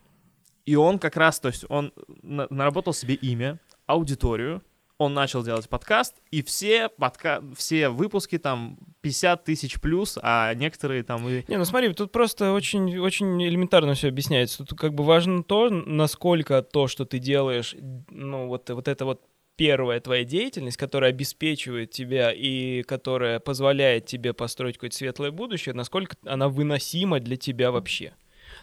и 0.66 0.76
он 0.76 0.98
как 0.98 1.16
раз, 1.16 1.40
то 1.40 1.48
есть 1.48 1.64
он 1.68 1.92
на- 2.22 2.46
наработал 2.50 2.92
себе 2.94 3.14
имя, 3.14 3.58
аудиторию, 3.86 4.62
он 4.96 5.12
начал 5.12 5.42
делать 5.42 5.68
подкаст, 5.68 6.14
и 6.30 6.40
все, 6.42 6.88
подка... 6.88 7.42
все 7.56 7.88
выпуски 7.88 8.38
там 8.38 8.78
50 9.00 9.44
тысяч 9.44 9.80
плюс, 9.80 10.18
а 10.22 10.54
некоторые 10.54 11.02
там 11.02 11.28
и... 11.28 11.44
Не, 11.48 11.58
ну 11.58 11.64
смотри, 11.64 11.92
тут 11.92 12.12
просто 12.12 12.52
очень, 12.52 12.98
очень 12.98 13.42
элементарно 13.44 13.94
все 13.94 14.08
объясняется. 14.08 14.64
Тут 14.64 14.78
как 14.78 14.94
бы 14.94 15.04
важно 15.04 15.42
то, 15.42 15.68
насколько 15.68 16.62
то, 16.62 16.86
что 16.86 17.04
ты 17.04 17.18
делаешь, 17.18 17.74
ну 18.08 18.46
вот, 18.46 18.70
вот 18.70 18.86
это 18.88 19.04
вот 19.04 19.20
первая 19.56 20.00
твоя 20.00 20.24
деятельность, 20.24 20.76
которая 20.76 21.10
обеспечивает 21.10 21.90
тебя 21.90 22.32
и 22.32 22.82
которая 22.82 23.38
позволяет 23.38 24.06
тебе 24.06 24.32
построить 24.32 24.76
какое-то 24.76 24.96
светлое 24.96 25.30
будущее, 25.30 25.74
насколько 25.74 26.16
она 26.24 26.48
выносима 26.48 27.20
для 27.20 27.36
тебя 27.36 27.70
вообще. 27.70 28.14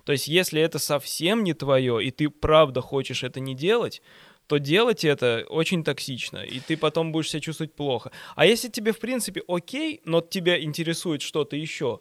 То 0.05 0.11
есть, 0.11 0.27
если 0.27 0.61
это 0.61 0.79
совсем 0.79 1.43
не 1.43 1.53
твое, 1.53 2.03
и 2.03 2.11
ты 2.11 2.29
правда 2.29 2.81
хочешь 2.81 3.23
это 3.23 3.39
не 3.39 3.55
делать, 3.55 4.01
то 4.47 4.57
делать 4.57 5.05
это 5.05 5.45
очень 5.47 5.83
токсично, 5.83 6.39
и 6.39 6.59
ты 6.59 6.75
потом 6.75 7.11
будешь 7.11 7.29
себя 7.29 7.39
чувствовать 7.39 7.73
плохо. 7.73 8.11
А 8.35 8.45
если 8.45 8.67
тебе, 8.67 8.91
в 8.91 8.99
принципе, 8.99 9.41
окей, 9.47 10.01
но 10.03 10.19
тебя 10.21 10.61
интересует 10.61 11.21
что-то 11.21 11.55
еще, 11.55 11.99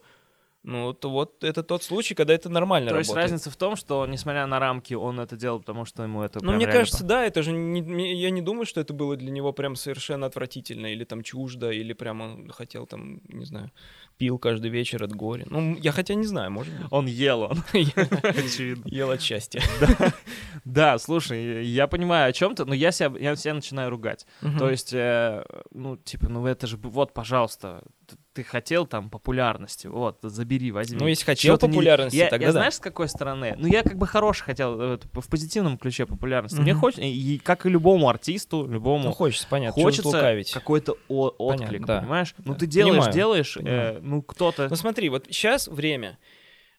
ну, 0.62 0.92
то 0.92 1.08
вот 1.10 1.42
это 1.42 1.62
тот 1.62 1.82
случай, 1.82 2.14
когда 2.14 2.34
это 2.34 2.50
нормально 2.50 2.90
То 2.90 2.98
есть 2.98 3.08
работает. 3.08 3.30
разница 3.30 3.50
в 3.50 3.56
том, 3.56 3.76
что, 3.76 4.06
несмотря 4.06 4.46
на 4.46 4.58
рамки, 4.58 4.92
он 4.92 5.18
это 5.18 5.34
делал, 5.36 5.60
потому 5.60 5.86
что 5.86 6.02
ему 6.02 6.22
это 6.22 6.44
Ну, 6.44 6.52
мне 6.52 6.66
кажется, 6.66 7.02
да, 7.02 7.24
это 7.24 7.42
же 7.42 7.52
не, 7.52 8.20
я 8.20 8.30
не 8.30 8.42
думаю, 8.42 8.66
что 8.66 8.80
это 8.80 8.92
было 8.92 9.16
для 9.16 9.30
него 9.30 9.54
прям 9.54 9.74
совершенно 9.74 10.26
отвратительно, 10.26 10.86
или 10.92 11.04
там 11.04 11.22
чуждо, 11.22 11.70
или 11.70 11.94
прям 11.94 12.20
он 12.20 12.50
хотел 12.50 12.86
там, 12.86 13.20
не 13.28 13.46
знаю, 13.46 13.70
пил 14.18 14.38
каждый 14.38 14.70
вечер 14.70 15.02
от 15.02 15.12
горя. 15.12 15.46
Ну, 15.48 15.76
я 15.76 15.92
хотя 15.92 16.12
не 16.12 16.26
знаю, 16.26 16.50
может 16.50 16.74
быть. 16.74 16.86
Он 16.90 17.06
ел, 17.06 17.40
он, 17.40 17.58
очевидно. 17.72 18.82
Ел 18.86 19.10
от 19.10 19.22
счастья. 19.22 19.62
Да, 20.64 20.98
слушай, 20.98 21.64
я 21.64 21.86
понимаю 21.86 22.28
о 22.28 22.32
чем 22.32 22.54
то 22.54 22.66
но 22.66 22.74
я 22.74 22.92
себя, 22.92 23.54
начинаю 23.54 23.88
ругать. 23.88 24.26
То 24.58 24.68
есть, 24.68 24.92
э, 24.92 25.42
ну, 25.72 25.96
типа, 25.96 26.28
ну 26.28 26.46
это 26.46 26.66
же, 26.66 26.76
вот, 26.76 27.14
пожалуйста, 27.14 27.82
ты 28.32 28.44
хотел 28.44 28.86
там 28.86 29.10
популярности, 29.10 29.88
вот, 29.88 30.18
забери, 30.22 30.70
возьми. 30.70 30.98
Ну, 31.00 31.06
если 31.08 31.24
хотел 31.24 31.54
Чё 31.54 31.58
ты 31.58 31.66
не- 31.66 31.72
популярности, 31.72 32.16
я, 32.16 32.28
тогда 32.28 32.46
я 32.46 32.52
да. 32.52 32.58
знаешь, 32.60 32.74
с 32.74 32.78
какой 32.78 33.08
стороны? 33.08 33.56
Ну, 33.58 33.66
я 33.66 33.82
как 33.82 33.96
бы 33.98 34.06
хороший 34.06 34.44
хотел, 34.44 34.80
э, 34.80 34.98
в 35.12 35.28
позитивном 35.28 35.76
ключе 35.78 36.06
популярности. 36.06 36.58
Мне 36.60 36.72
Мгм. 36.72 36.80
хочется, 36.80 37.02
и 37.02 37.38
как 37.38 37.66
и 37.66 37.68
любому 37.68 38.08
артисту, 38.08 38.66
любому, 38.68 39.06
Ну, 39.06 39.12
хочется, 39.12 39.46
понятно, 39.50 39.82
хочется 39.82 40.44
какой-то 40.54 40.96
о- 41.08 41.30
Понятно, 41.30 41.64
отклик, 41.66 41.86
да. 41.86 42.00
понимаешь? 42.00 42.34
Ну, 42.44 42.52
Да. 42.52 42.58
ты 42.60 42.66
делаешь, 42.66 42.94
Понимаю, 42.94 43.12
делаешь, 43.12 43.56
э, 43.60 43.98
ну, 44.00 44.22
кто-то... 44.22 44.68
Ну 44.68 44.76
смотри, 44.76 45.08
вот 45.08 45.26
сейчас 45.28 45.66
время. 45.68 46.18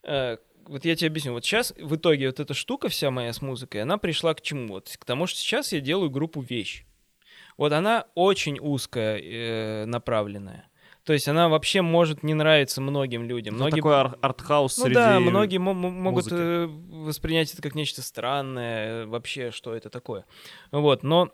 э, 0.04 0.38
вот 0.68 0.86
я 0.86 0.96
тебе 0.96 1.08
объясню. 1.10 1.34
Вот 1.34 1.44
сейчас 1.46 1.74
в 1.78 1.96
итоге 1.96 2.28
вот 2.28 2.40
эта 2.40 2.54
штука 2.54 2.88
вся 2.90 3.12
моя 3.12 3.34
с 3.34 3.42
музыкой, 3.42 3.82
она 3.82 3.98
пришла 3.98 4.34
к 4.34 4.42
чему? 4.42 4.70
Вот 4.70 4.96
к 4.98 5.06
тому, 5.06 5.28
что 5.28 5.38
сейчас 5.40 5.74
я 5.74 5.80
делаю 5.82 6.10
группу 6.10 6.40
«Вещь». 6.42 6.86
Вот 7.58 7.72
она 7.74 8.06
очень 8.16 8.58
узкая 8.60 9.20
э, 9.22 9.86
направленная. 9.86 10.70
То 11.04 11.14
есть 11.14 11.28
она 11.28 11.50
вообще 11.50 11.82
может 11.82 12.22
не 12.24 12.34
нравиться 12.34 12.80
многим 12.82 13.24
людям. 13.24 13.56
Ну, 13.56 13.62
Многие 13.62 13.78
такой 13.78 13.94
ар- 13.96 14.18
артхаус 14.22 14.78
ну 14.78 14.84
среди... 14.84 14.96
да, 14.96 15.20
многие 15.20 15.58
мо- 15.58 15.74
мо- 15.74 15.90
могут 15.90 16.26
музыки. 16.26 16.36
э, 16.40 16.66
воспринять 16.68 17.52
это 17.54 17.62
как 17.62 17.74
нечто 17.76 18.02
странное, 18.04 19.04
э, 19.04 19.06
вообще, 19.08 19.52
что 19.52 19.74
это 19.74 19.90
такое. 19.90 20.26
Вот, 20.72 21.04
но 21.04 21.32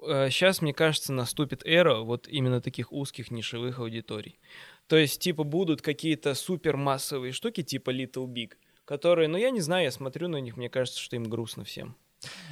сейчас, 0.00 0.62
мне 0.62 0.72
кажется, 0.72 1.12
наступит 1.12 1.62
эра 1.66 1.96
вот 1.96 2.26
именно 2.28 2.62
таких 2.62 2.92
узких 2.92 3.30
нишевых 3.30 3.78
аудиторий. 3.80 4.38
То 4.86 4.96
есть, 4.96 5.20
типа, 5.20 5.44
будут 5.44 5.82
какие-то 5.82 6.34
супермассовые 6.34 7.32
штуки, 7.32 7.62
типа 7.62 7.90
Little 7.90 8.26
Big, 8.26 8.54
которые, 8.86 9.28
ну, 9.28 9.36
я 9.36 9.50
не 9.50 9.60
знаю, 9.60 9.84
я 9.84 9.90
смотрю 9.90 10.28
на 10.28 10.38
них, 10.38 10.56
мне 10.56 10.70
кажется, 10.70 10.98
что 10.98 11.16
им 11.16 11.24
грустно 11.24 11.64
всем. 11.64 11.96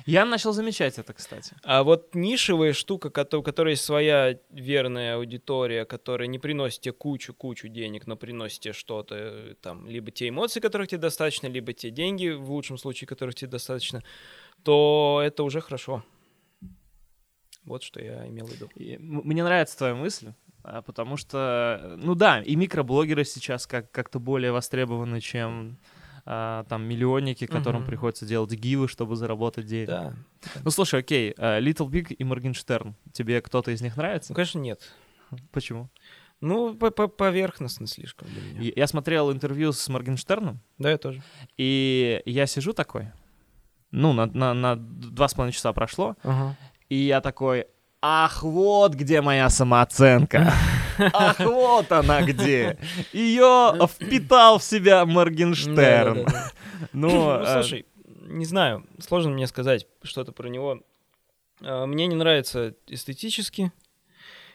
Я 0.07 0.25
начал 0.25 0.53
замечать 0.53 0.99
это, 0.99 1.13
кстати. 1.13 1.55
А 1.63 1.83
вот 1.83 2.15
нишевая 2.15 2.73
штука, 2.73 3.09
у 3.09 3.43
которой 3.43 3.71
есть 3.71 3.85
своя 3.85 4.39
верная 4.51 5.17
аудитория, 5.17 5.85
которая 5.85 6.29
не 6.29 6.39
приносит 6.39 6.81
тебе 6.81 6.93
кучу-кучу 6.93 7.69
денег, 7.69 8.07
но 8.07 8.17
приносит 8.17 8.61
тебе 8.61 8.73
что-то, 8.73 9.15
э, 9.17 9.55
там, 9.61 9.87
либо 9.87 10.11
те 10.11 10.29
эмоции, 10.29 10.61
которых 10.61 10.89
тебе 10.89 10.99
достаточно, 10.99 11.47
либо 11.49 11.73
те 11.73 11.91
деньги, 11.91 12.29
в 12.29 12.51
лучшем 12.51 12.79
случае, 12.79 13.09
которых 13.09 13.35
тебе 13.35 13.51
достаточно, 13.51 14.03
то 14.63 15.21
это 15.23 15.43
уже 15.43 15.61
хорошо. 15.61 16.03
Вот 17.65 17.83
что 17.83 18.03
я 18.03 18.27
имел 18.29 18.47
в 18.47 18.53
виду. 18.53 18.71
И 18.77 18.97
Мне 18.99 19.45
нравится 19.45 19.77
твоя 19.77 19.95
мысль, 19.95 20.33
а, 20.63 20.81
потому 20.81 21.19
что, 21.19 21.79
э, 21.83 21.97
ну 21.97 22.15
да, 22.15 22.41
и 22.41 22.57
микроблогеры 22.57 23.25
сейчас 23.25 23.67
как- 23.67 23.91
как-то 23.91 24.19
более 24.19 24.53
востребованы, 24.53 25.21
чем 25.21 25.79
а, 26.31 26.65
там 26.65 26.83
миллионники, 26.83 27.47
которым 27.47 27.81
Мгм. 27.83 27.91
приходится 27.91 28.27
делать 28.27 28.53
гивы, 28.53 28.87
чтобы 28.87 29.17
заработать 29.17 29.65
денег. 29.67 29.89
Да. 29.89 30.13
Ну 30.63 30.71
слушай, 30.71 31.01
окей, 31.01 31.35
а, 31.39 31.59
Little 31.59 31.89
Big 31.89 32.13
и 32.13 32.23
Моргенштерн, 32.25 32.95
тебе 33.13 33.41
кто-то 33.41 33.71
из 33.71 33.81
них 33.81 33.97
нравится? 33.97 34.33
Ну, 34.33 34.35
конечно, 34.37 34.59
нет. 34.59 34.81
Почему? 35.53 35.89
Ну, 36.43 36.75
по- 36.75 36.91
по- 36.91 37.09
поверхностно 37.09 37.87
слишком 37.87 38.29
Я 38.61 38.87
смотрел 38.87 39.33
интервью 39.33 39.73
с 39.73 39.89
Моргенштерном, 39.89 40.61
Да, 40.79 40.91
я 40.91 40.99
тоже. 40.99 41.23
и 41.57 42.21
я 42.27 42.47
сижу 42.47 42.73
такой, 42.75 43.09
ну, 43.91 44.13
на, 44.13 44.27
на, 44.27 44.53
на 44.55 44.77
два 44.77 45.29
с 45.29 45.35
половиной 45.35 45.55
часа 45.55 45.73
прошло, 45.73 46.15
Ага. 46.23 46.57
и 46.91 46.95
я 46.97 47.21
такой, 47.23 47.67
ах, 48.03 48.43
вот 48.43 48.95
где 48.95 49.23
моя 49.23 49.49
самооценка. 49.49 50.53
Ах, 51.13 51.41
вот 51.41 51.91
она 51.93 52.23
где. 52.23 52.79
Ее 53.13 53.75
впитал 53.87 54.59
в 54.59 54.65
себя 54.65 55.05
Моргенштерн. 55.05 56.27
Ну, 56.93 57.41
э, 57.41 57.53
слушай, 57.55 57.87
не 58.29 58.45
знаю, 58.45 58.85
сложно 59.01 59.31
мне 59.31 59.47
сказать 59.47 59.87
что-то 60.03 60.33
про 60.33 60.49
него. 60.49 60.81
А, 61.63 61.87
Мне 61.87 62.07
не 62.07 62.15
нравится 62.15 62.75
эстетически. 62.87 63.73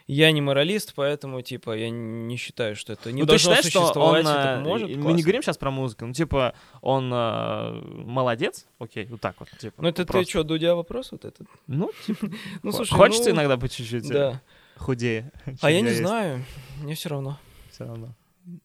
Я 0.05 0.31
не 0.33 0.41
моралист, 0.41 0.93
поэтому, 0.95 1.41
типа, 1.41 1.77
я 1.77 1.89
не 1.89 2.35
считаю, 2.35 2.75
что 2.75 2.91
это 2.91 3.13
не 3.13 3.21
ну, 3.21 3.25
ты 3.25 3.31
должно 3.31 3.55
считаешь, 3.55 3.71
что 3.71 3.79
существовать. 3.81 4.25
он... 4.25 4.31
это 4.31 4.49
э, 4.49 4.59
может, 4.59 4.89
Мы 4.89 4.95
не 4.95 5.01
классно. 5.01 5.21
говорим 5.21 5.43
сейчас 5.43 5.57
про 5.57 5.71
музыку, 5.71 6.05
ну, 6.05 6.13
типа, 6.13 6.55
он 6.81 7.09
э, 7.13 7.81
молодец, 8.03 8.65
окей, 8.79 9.05
вот 9.05 9.21
так 9.21 9.35
вот, 9.39 9.49
типа. 9.57 9.81
Ну, 9.81 9.87
это 9.87 10.03
ты 10.03 10.11
просто. 10.11 10.29
что, 10.29 10.43
Дудя 10.43 10.75
вопрос 10.75 11.13
вот 11.13 11.23
этот? 11.23 11.47
Ну, 11.67 11.91
типа, 12.05 12.27
Ну, 12.63 12.71
слушай, 12.73 12.93
хочется 12.93 13.29
ну, 13.29 13.35
иногда 13.35 13.55
по 13.55 13.69
чуть-чуть 13.69 14.09
э, 14.11 14.13
Да. 14.13 14.41
Худее. 14.77 15.31
А 15.61 15.71
я 15.71 15.81
не 15.81 15.87
есть 15.87 15.99
знаю, 15.99 16.43
мне 16.81 16.95
все 16.95 17.09
равно. 17.09 17.39
всё 17.71 17.85
равно. 17.85 18.15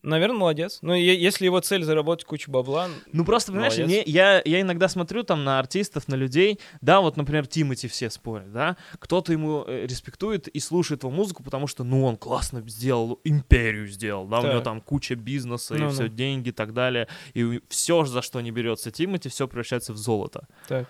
Наверное, 0.02 0.38
молодец. 0.38 0.80
Но 0.82 0.92
е- 0.92 1.16
если 1.22 1.44
его 1.44 1.60
цель 1.60 1.84
заработать 1.84 2.24
кучу 2.26 2.50
бабла, 2.50 2.88
Ну 3.12 3.24
просто, 3.24 3.52
понимаешь, 3.52 3.76
не- 3.78 4.02
я, 4.06 4.42
я 4.44 4.60
иногда 4.60 4.88
смотрю 4.88 5.22
там 5.22 5.44
на 5.44 5.60
артистов, 5.60 6.08
на 6.08 6.16
людей, 6.16 6.58
да, 6.80 7.00
вот, 7.00 7.16
например, 7.16 7.46
Тимати 7.46 7.86
все 7.86 8.10
спорят, 8.10 8.52
да, 8.52 8.76
кто-то 8.98 9.30
ему 9.32 9.62
э, 9.68 9.86
респектует 9.86 10.48
и 10.48 10.58
слушает 10.58 11.04
его 11.04 11.12
музыку, 11.12 11.44
потому 11.44 11.68
что, 11.68 11.84
ну, 11.84 12.04
он 12.04 12.16
классно 12.16 12.60
сделал, 12.68 13.20
империю 13.22 13.86
сделал, 13.86 14.26
да, 14.26 14.40
у 14.40 14.42
Так. 14.42 14.50
него 14.50 14.62
там 14.62 14.80
куча 14.80 15.14
бизнеса 15.14 15.76
и 15.76 15.78
Ну-ну. 15.78 15.90
все, 15.92 16.08
деньги 16.08 16.48
и 16.48 16.52
так 16.52 16.74
далее, 16.74 17.06
и 17.34 17.60
все, 17.68 18.04
за 18.04 18.20
что 18.20 18.40
не 18.40 18.50
берется 18.50 18.90
Тимати, 18.90 19.28
все 19.28 19.46
превращается 19.46 19.92
в 19.92 19.96
золото. 19.96 20.48
так. 20.66 20.88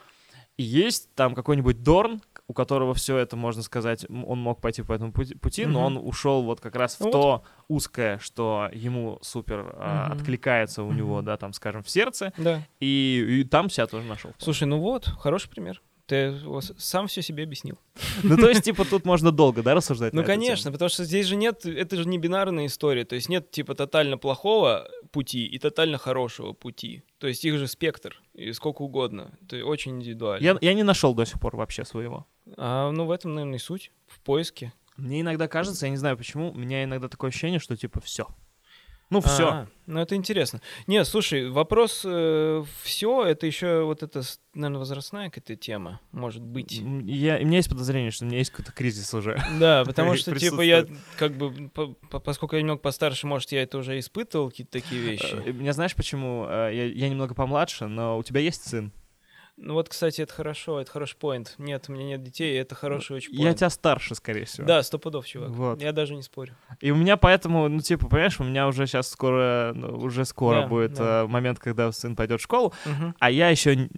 И 0.56 0.64
есть 0.64 1.14
там 1.14 1.36
какой-нибудь 1.36 1.84
Дорн, 1.84 2.20
у 2.48 2.54
которого 2.54 2.94
все 2.94 3.18
это, 3.18 3.36
можно 3.36 3.62
сказать, 3.62 4.06
он 4.08 4.38
мог 4.40 4.60
пойти 4.62 4.82
по 4.82 4.94
этому 4.94 5.12
пути, 5.12 5.34
пути, 5.34 5.66
но 5.66 5.84
он 5.84 5.98
ушел 5.98 6.42
вот 6.42 6.60
как 6.60 6.74
раз 6.76 6.96
в 6.98 7.04
Ну 7.04 7.10
то 7.10 7.42
узкое, 7.68 8.18
что 8.18 8.70
ему 8.72 9.18
супер 9.20 9.70
а, 9.76 10.06
Мгм. 10.08 10.12
откликается 10.18 10.82
у 10.82 10.92
него, 10.92 11.16
Мгм. 11.18 11.26
да, 11.26 11.36
там, 11.36 11.52
скажем, 11.52 11.82
в 11.82 11.90
сердце, 11.90 12.32
Да. 12.38 12.62
и, 12.80 13.40
и 13.40 13.44
там 13.44 13.68
себя 13.68 13.86
тоже 13.86 14.06
нашел. 14.06 14.34
Слушай, 14.38 14.64
ну 14.64 14.78
вот, 14.80 15.04
хороший 15.04 15.50
пример. 15.50 15.82
Ты 16.08 16.40
сам 16.78 17.06
все 17.06 17.20
себе 17.20 17.44
объяснил. 17.44 17.78
Ну, 18.22 18.36
то 18.36 18.48
есть, 18.48 18.62
типа, 18.64 18.84
тут 18.84 19.04
можно 19.04 19.30
долго, 19.30 19.62
да, 19.62 19.74
рассуждать? 19.74 20.14
Ну, 20.14 20.24
конечно, 20.24 20.72
потому 20.72 20.88
что 20.88 21.04
здесь 21.04 21.26
же 21.26 21.36
нет, 21.36 21.66
это 21.66 21.96
же 21.96 22.08
не 22.08 22.18
бинарная 22.18 22.66
история, 22.66 23.04
то 23.04 23.14
есть 23.14 23.28
нет 23.28 23.50
типа 23.50 23.74
тотально 23.74 24.16
плохого 24.16 24.88
пути 25.12 25.46
и 25.46 25.58
тотально 25.58 25.98
хорошего 25.98 26.54
пути. 26.54 27.02
То 27.18 27.28
есть 27.28 27.44
их 27.44 27.58
же 27.58 27.68
спектр, 27.68 28.20
и 28.32 28.52
сколько 28.52 28.82
угодно. 28.82 29.38
Это 29.42 29.64
очень 29.64 29.96
индивидуально. 29.96 30.44
Я, 30.44 30.58
я 30.60 30.74
не 30.74 30.82
нашел 30.82 31.14
до 31.14 31.26
сих 31.26 31.38
пор 31.38 31.56
вообще 31.56 31.84
своего. 31.84 32.26
А, 32.56 32.90
ну, 32.90 33.04
в 33.04 33.10
этом, 33.10 33.34
наверное, 33.34 33.58
и 33.58 33.60
суть, 33.60 33.92
в 34.06 34.20
поиске. 34.20 34.72
Мне 34.96 35.20
иногда 35.20 35.46
кажется, 35.46 35.86
я 35.86 35.90
не 35.90 35.98
знаю 35.98 36.16
почему, 36.16 36.50
у 36.50 36.56
меня 36.56 36.84
иногда 36.84 37.08
такое 37.08 37.28
ощущение, 37.28 37.60
что, 37.60 37.76
типа, 37.76 38.00
все. 38.00 38.26
Ну, 39.10 39.20
все. 39.22 39.48
А, 39.48 39.66
ну, 39.86 40.00
это 40.00 40.14
интересно. 40.16 40.60
Не, 40.86 41.02
слушай, 41.04 41.48
вопрос 41.48 42.04
все, 42.82 43.24
это 43.24 43.46
еще 43.46 43.82
вот 43.84 44.02
это, 44.02 44.22
наверное, 44.54 44.80
возрастная 44.80 45.30
какая-то 45.30 45.56
тема, 45.56 46.00
может 46.12 46.42
быть. 46.42 46.72
Я, 46.72 47.38
у 47.38 47.44
меня 47.44 47.56
есть 47.56 47.70
подозрение, 47.70 48.10
что 48.10 48.24
у 48.24 48.28
меня 48.28 48.38
есть 48.38 48.50
какой-то 48.50 48.72
кризис 48.72 49.12
уже. 49.14 49.42
Да, 49.58 49.84
потому 49.86 50.14
что, 50.16 50.38
типа, 50.38 50.60
я, 50.60 50.86
как 51.16 51.36
бы, 51.36 51.70
по- 51.70 51.94
по- 52.10 52.20
поскольку 52.20 52.56
я 52.56 52.60
немного 52.62 52.80
постарше, 52.80 53.26
может, 53.26 53.50
я 53.52 53.62
это 53.62 53.78
уже 53.78 53.98
испытывал, 53.98 54.50
какие-то 54.50 54.72
такие 54.72 55.00
вещи. 55.00 55.36
Э, 55.44 55.52
Меня 55.52 55.72
знаешь 55.72 55.94
почему? 55.94 56.44
Э, 56.46 56.70
Я, 56.72 56.84
я 56.84 57.08
немного 57.08 57.34
помладше, 57.34 57.86
но 57.86 58.18
у 58.18 58.22
тебя 58.22 58.40
есть 58.40 58.68
сын. 58.68 58.92
Ну 59.60 59.74
вот, 59.74 59.88
кстати, 59.88 60.20
это 60.20 60.32
хорошо, 60.32 60.80
это 60.80 60.90
хороший 60.90 61.16
поинт. 61.16 61.54
Нет, 61.58 61.86
у 61.88 61.92
меня 61.92 62.04
нет 62.04 62.22
детей, 62.22 62.56
это 62.60 62.74
хороший 62.76 63.16
очень 63.16 63.32
Я 63.34 63.42
поинт. 63.46 63.58
тебя 63.58 63.70
старше, 63.70 64.14
скорее 64.14 64.44
всего. 64.44 64.66
Да, 64.66 64.82
сто 64.84 64.98
пудов, 64.98 65.26
чувак. 65.26 65.50
Вот. 65.50 65.82
Я 65.82 65.90
даже 65.92 66.14
не 66.14 66.22
спорю. 66.22 66.54
И 66.80 66.90
у 66.92 66.96
меня 66.96 67.16
поэтому, 67.16 67.68
ну, 67.68 67.80
типа, 67.80 68.06
понимаешь, 68.08 68.38
у 68.40 68.44
меня 68.44 68.68
уже 68.68 68.86
сейчас 68.86 69.08
скоро, 69.10 69.72
ну, 69.74 69.98
уже 69.98 70.24
скоро 70.24 70.62
Да, 70.62 70.66
будет 70.68 70.92
да. 70.94 71.22
э, 71.22 71.26
момент, 71.26 71.58
когда 71.58 71.90
сын 71.90 72.14
пойдет 72.14 72.40
в 72.40 72.44
школу, 72.44 72.72
Мгм. 72.86 73.16
а 73.18 73.30
я 73.32 73.48
еще 73.50 73.88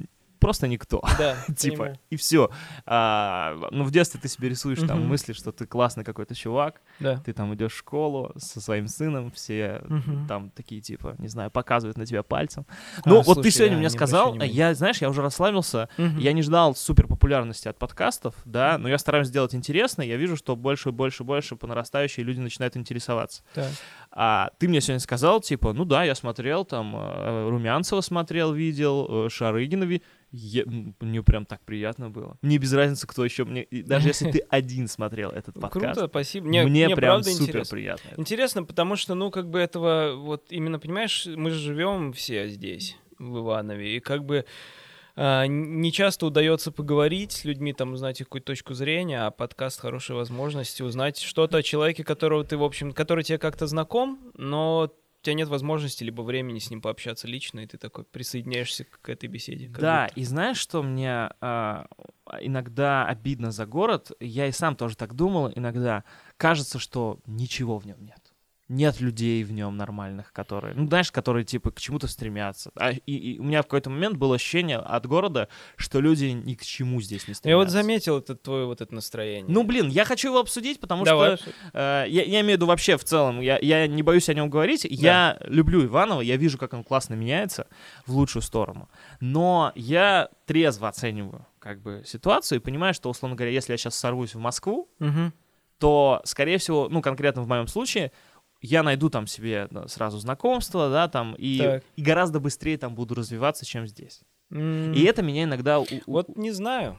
просто 0.40 0.66
никто. 0.68 1.03
Да, 1.18 1.37
Типа, 1.57 1.76
понимаю. 1.76 1.98
и 2.11 2.16
все. 2.16 2.50
ну, 3.70 3.85
в 3.85 3.90
детстве 3.90 4.20
ты 4.20 4.29
себе 4.29 4.48
рисуешь 4.48 4.81
там 4.81 5.07
мысли, 5.07 5.33
что 5.33 5.53
ты 5.53 5.66
классный 5.66 6.05
какой-то 6.05 6.35
чувак, 6.35 6.81
Да. 6.98 7.18
ты 7.18 7.33
там 7.33 7.55
идешь 7.55 7.72
в 7.74 7.79
школу 7.79 8.33
со 8.37 8.61
своим 8.61 8.88
сыном, 8.88 9.31
все 9.31 9.83
там 10.29 10.50
такие, 10.50 10.81
типа, 10.81 11.14
не 11.18 11.29
знаю, 11.29 11.50
показывают 11.50 11.96
на 11.98 12.07
тебя 12.07 12.22
пальцем. 12.22 12.66
А, 13.05 13.09
Ну, 13.09 13.20
вот 13.22 13.42
ты 13.42 13.50
сегодня 13.50 13.76
мне 13.76 13.87
не 13.87 13.90
сказал, 13.90 14.35
я, 14.46 14.74
знаешь, 14.74 15.00
я 15.00 15.09
уже 15.11 15.22
расслабился, 15.22 15.88
я 15.96 16.33
не 16.33 16.42
ждал 16.42 16.74
супер 16.74 17.07
популярности 17.07 17.68
от 17.68 17.79
подкастов, 17.79 18.35
да, 18.44 18.79
но 18.79 18.88
я 18.88 18.98
стараюсь 18.98 19.29
сделать 19.29 19.55
интересно, 19.55 20.03
я 20.03 20.16
вижу, 20.16 20.37
что 20.37 20.57
больше, 20.57 20.90
больше, 20.92 21.24
больше 21.24 21.57
по 21.57 21.66
нарастающей 21.66 22.22
люди 22.22 22.40
начинают 22.40 22.76
интересоваться. 22.76 23.42
А 24.12 24.51
ты 24.59 24.66
мне 24.68 24.81
сегодня 24.81 24.99
сказал, 25.01 25.40
типа, 25.40 25.73
ну 25.73 25.85
да, 25.85 26.03
я 26.03 26.14
смотрел, 26.16 26.64
там, 26.64 26.94
э, 26.96 27.49
Румянцева 27.49 28.01
смотрел, 28.01 28.53
видел, 28.53 29.27
э, 29.27 29.29
Шарыгина 29.31 29.85
ви- 29.85 30.03
Я- 30.33 30.62
м, 30.62 30.94
Мне 31.01 31.23
прям 31.23 31.44
так 31.44 31.61
приятно 31.62 32.09
было. 32.11 32.37
Мне 32.42 32.59
без 32.59 32.73
разницы, 32.73 33.07
кто 33.07 33.25
еще 33.25 33.44
мне... 33.44 33.66
Даже 33.70 34.09
если 34.09 34.31
ты 34.31 34.38
один 34.51 34.87
смотрел 34.88 35.31
этот 35.31 35.57
Ну, 35.57 35.61
подкаст, 35.62 35.94
Круто, 35.99 36.09
спасибо. 36.09 36.46
Мне, 36.46 36.62
мне 36.64 36.87
мне 36.87 36.96
прям 36.96 37.23
супер 37.25 37.42
интересно. 37.42 37.77
приятно. 37.77 38.09
Интересно, 38.16 38.62
потому 38.64 38.94
что, 38.96 39.14
ну, 39.14 39.31
как 39.33 39.49
бы 39.51 39.59
этого, 39.59 40.14
вот 40.16 40.46
именно, 40.51 40.79
понимаешь, 40.79 41.27
мы 41.27 41.51
же 41.51 41.59
живем 41.59 42.12
все 42.12 42.49
здесь, 42.49 42.96
в 43.18 43.38
Иванове, 43.38 43.96
и 43.96 44.01
как 44.01 44.25
бы 44.25 44.44
не 45.16 45.92
часто 45.92 46.27
удается 46.27 46.73
поговорить 46.73 47.33
с 47.33 47.44
людьми, 47.44 47.73
там, 47.73 47.92
узнать 47.92 48.20
их 48.20 48.27
какую-то 48.27 48.46
точку 48.46 48.75
зрения, 48.75 49.27
а 49.27 49.31
подкаст— 49.31 49.81
хорошая 49.83 50.16
возможность 50.16 50.81
узнать 50.81 51.18
что-то 51.18 51.59
о 51.59 51.62
человеке, 51.62 52.05
которого 52.05 52.44
ты, 52.44 52.57
в 52.57 52.64
общем, 52.64 52.92
который 52.92 53.25
тебе 53.25 53.38
как-то 53.38 53.66
знаком, 53.66 54.33
но 54.35 54.90
у 55.20 55.23
тебя 55.23 55.35
нет 55.35 55.49
возможности 55.49 56.03
либо 56.03 56.23
времени 56.23 56.59
с 56.59 56.70
ним 56.70 56.81
пообщаться 56.81 57.29
лично, 57.29 57.61
и 57.61 57.66
ты 57.66 57.77
такой 57.77 58.05
присоединяешься 58.05 58.85
к 58.85 59.09
этой 59.09 59.29
беседе. 59.29 59.68
Да, 59.68 60.07
будто. 60.07 60.20
и 60.20 60.25
знаешь, 60.25 60.57
что 60.57 60.83
мне 60.83 61.31
а, 61.40 61.87
иногда 62.40 63.05
обидно 63.05 63.51
за 63.51 63.66
город? 63.66 64.12
Я 64.18 64.46
и 64.46 64.53
сам 64.53 64.77
тоже 64.77 64.96
так 64.96 65.14
думал 65.14 65.53
иногда. 65.55 66.05
Кажется, 66.38 66.79
что 66.79 67.18
ничего 67.27 67.79
в 67.79 67.87
нем 67.87 68.03
нет. 68.03 68.19
Нет 68.70 69.00
людей 69.00 69.42
в 69.42 69.50
нем 69.50 69.76
нормальных, 69.76 70.33
которые, 70.33 70.74
ну, 70.76 70.87
знаешь, 70.87 71.11
которые, 71.11 71.44
типа, 71.44 71.72
к 71.72 71.80
чему-то 71.80 72.06
стремятся. 72.06 72.70
А, 72.76 72.92
и, 72.92 73.00
и 73.12 73.38
у 73.40 73.42
меня 73.42 73.62
в 73.62 73.64
какой-то 73.64 73.90
момент 73.90 74.16
было 74.16 74.37
ощущение 74.37 74.78
от 74.78 75.06
города, 75.06 75.48
что 75.74 76.00
люди 76.00 76.26
ни 76.26 76.54
к 76.54 76.62
чему 76.62 77.00
здесь 77.00 77.26
не 77.26 77.35
стремятся. 77.35 77.48
Я 77.48 77.56
вот 77.56 77.68
заметил 77.70 78.18
это 78.18 78.37
твое 78.37 78.66
вот 78.66 78.80
это 78.80 78.94
настроение. 78.94 79.44
Ну, 79.52 79.64
блин, 79.64 79.88
я 79.88 80.04
хочу 80.04 80.28
его 80.28 80.38
обсудить, 80.38 80.78
потому 80.78 81.04
Давай. 81.04 81.37
что 81.37 81.50
Э, 81.72 82.04
я, 82.09 82.22
я 82.22 82.40
имею 82.42 82.46
в 82.46 82.56
виду 82.59 82.66
вообще 82.66 82.96
в 82.96 83.02
целом, 83.02 83.40
я, 83.40 83.59
я 83.61 83.88
не 83.88 84.02
боюсь 84.04 84.28
о 84.28 84.35
нем 84.35 84.48
говорить. 84.48 84.87
Я 84.88 85.37
люблю 85.46 85.85
Иванова, 85.85 86.20
я 86.20 86.37
вижу, 86.37 86.56
как 86.56 86.72
он 86.72 86.85
классно 86.85 87.14
меняется 87.14 87.66
в 88.06 88.14
лучшую 88.14 88.42
сторону. 88.42 88.88
Но 89.18 89.72
я 89.74 90.28
трезво 90.46 90.87
оцениваю 90.88 91.44
как 91.59 91.83
бы 91.83 92.02
ситуацию 92.06 92.59
и 92.61 92.62
понимаю, 92.62 92.94
что, 92.94 93.11
условно 93.11 93.37
говоря, 93.37 93.52
если 93.52 93.72
я 93.72 93.76
сейчас 93.76 93.94
сорвусь 93.96 94.35
в 94.35 94.38
Москву, 94.38 94.88
Мгм. 95.00 95.33
то, 95.78 96.20
скорее 96.24 96.59
всего, 96.59 96.88
ну, 96.88 97.02
конкретно 97.02 97.42
в 97.42 97.48
моем 97.48 97.66
случае, 97.66 98.12
я 98.61 98.83
найду 98.83 99.11
там 99.11 99.27
себе 99.27 99.68
сразу 99.87 100.18
знакомство, 100.18 100.90
да, 100.90 101.09
там, 101.09 101.35
и, 101.38 101.59
Так. 101.59 101.85
и 101.96 102.03
гораздо 102.03 102.40
быстрее 102.40 102.77
там 102.79 102.94
буду 102.94 103.14
развиваться, 103.14 103.64
чем 103.64 103.87
здесь. 103.87 104.20
М, 104.51 104.92
И 104.92 105.03
это 105.05 105.23
меня 105.23 105.44
иногда... 105.44 105.83
Вот 106.07 106.37
не 106.37 106.51
знаю. 106.51 106.99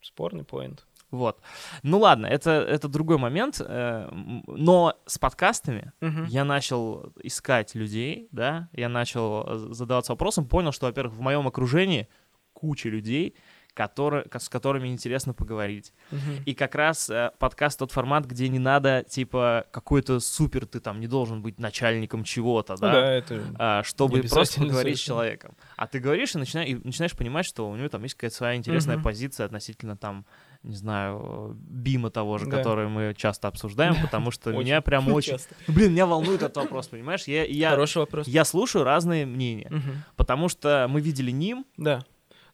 Спорный 0.00 0.44
поинт. 0.44 0.86
Вот. 1.10 1.40
Ну 1.82 1.98
ладно, 1.98 2.26
это, 2.26 2.50
это 2.50 2.88
другой 2.88 3.18
момент, 3.18 3.60
э, 3.60 4.08
но 4.46 4.96
с 5.04 5.18
подкастами 5.18 5.92
Мгм. 6.00 6.24
я 6.24 6.44
начал 6.44 7.12
искать 7.22 7.74
людей, 7.74 8.28
да, 8.32 8.70
я 8.72 8.88
начал 8.88 9.44
э, 9.46 9.56
задаваться 9.74 10.12
вопросом, 10.12 10.46
понял, 10.48 10.72
что, 10.72 10.86
во-первых, 10.86 11.14
в 11.14 11.20
моем 11.20 11.46
окружении 11.46 12.08
куча 12.54 12.88
людей, 12.88 13.34
которые, 13.74 14.24
ко- 14.24 14.38
с 14.38 14.48
которыми 14.48 14.88
интересно 14.88 15.32
поговорить. 15.34 15.92
Мгм. 16.10 16.42
И 16.44 16.54
как 16.54 16.74
раз 16.74 17.08
э, 17.08 17.30
подкаст 17.38 17.78
тот 17.78 17.90
формат, 17.92 18.26
где 18.26 18.48
не 18.48 18.58
надо, 18.58 19.04
типа, 19.08 19.64
какой-то 19.70 20.20
супер, 20.20 20.66
ты 20.66 20.78
там 20.80 21.00
не 21.00 21.06
должен 21.06 21.40
быть 21.42 21.58
начальником 21.58 22.22
чего-то, 22.24 22.74
Ну 22.74 22.78
да, 22.80 22.92
да, 22.92 23.12
это... 23.12 23.42
а, 23.58 23.82
чтобы 23.82 24.22
просто 24.22 24.60
поговорить 24.60 24.98
с 24.98 25.00
человеком. 25.00 25.56
А 25.76 25.86
ты 25.86 25.98
говоришь 26.00 26.34
и, 26.34 26.38
начина- 26.38 26.64
и 26.64 26.74
начинаешь 26.74 27.16
понимать, 27.16 27.46
что 27.46 27.68
у 27.70 27.76
него 27.76 27.88
там 27.88 28.02
есть 28.02 28.14
какая-то 28.14 28.36
своя 28.36 28.56
интересная 28.56 28.96
Мгм. 28.96 29.04
позиция 29.04 29.46
относительно 29.46 29.96
там, 29.96 30.26
не 30.62 30.76
знаю, 30.76 31.56
Бима 31.58 32.10
того 32.10 32.38
же, 32.38 32.46
Да. 32.46 32.58
который 32.58 32.88
мы 32.88 33.14
часто 33.16 33.48
обсуждаем, 33.48 33.96
потому 34.02 34.30
что 34.30 34.50
Очень 34.50 34.60
меня 34.60 34.80
прям 34.80 35.10
очень... 35.12 35.32
часто. 35.32 35.54
Блин, 35.66 35.92
меня 35.92 36.06
волнует 36.06 36.42
этот 36.42 36.56
вопрос, 36.58 36.88
понимаешь? 36.88 37.24
Я, 37.24 37.44
я, 37.44 37.70
Хороший 37.70 37.98
вопрос. 37.98 38.28
я 38.28 38.44
слушаю 38.44 38.84
разные 38.84 39.26
мнения, 39.26 39.68
Мгм. 39.70 40.04
потому 40.16 40.48
что 40.48 40.86
мы 40.88 41.00
видели 41.00 41.30
ним, 41.30 41.64
Да. 41.76 42.04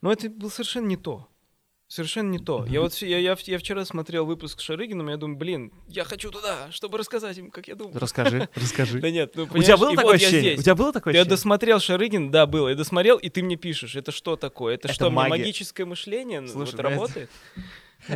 Но 0.00 0.12
это 0.12 0.30
было 0.30 0.48
совершенно 0.48 0.86
не 0.86 0.96
то. 0.96 1.28
Совершенно 1.88 2.28
не 2.30 2.38
то. 2.38 2.66
Я 2.68 2.82
вот 2.82 2.92
я, 2.96 3.18
я, 3.18 3.34
я 3.40 3.58
вчера 3.58 3.82
смотрел 3.86 4.26
выпуск 4.26 4.60
с 4.60 4.62
Шарыгином, 4.62 5.08
и 5.08 5.12
я 5.12 5.16
думаю, 5.16 5.38
блин, 5.38 5.72
я 5.88 6.04
хочу 6.04 6.30
туда, 6.30 6.70
чтобы 6.70 6.98
рассказать 6.98 7.38
им, 7.38 7.50
как 7.50 7.66
я 7.66 7.76
думаю. 7.76 7.98
расскажи, 7.98 8.46
расскажи. 8.54 9.00
Да 9.00 9.10
нет, 9.10 9.32
ну 9.34 9.44
У 9.44 9.62
тебя 9.62 9.78
было 9.78 9.96
такое 9.96 10.18
я 10.18 10.26
ощущение? 10.26 10.58
У 10.58 10.62
тебя 10.62 10.74
было 10.74 10.92
такое 10.92 11.14
Я 11.14 11.20
ощущение? 11.20 11.36
досмотрел 11.36 11.80
Шарыгин, 11.80 12.30
да, 12.30 12.44
было. 12.44 12.68
Я 12.68 12.74
досмотрел, 12.74 13.16
и 13.16 13.30
ты 13.30 13.42
мне 13.42 13.56
пишешь, 13.56 13.96
это 13.96 14.12
что 14.12 14.36
такое? 14.36 14.74
Это, 14.74 14.92
что, 14.92 15.10
магическое 15.10 15.86
мышление 15.86 16.42
ну, 16.42 16.66
работает? 16.76 17.30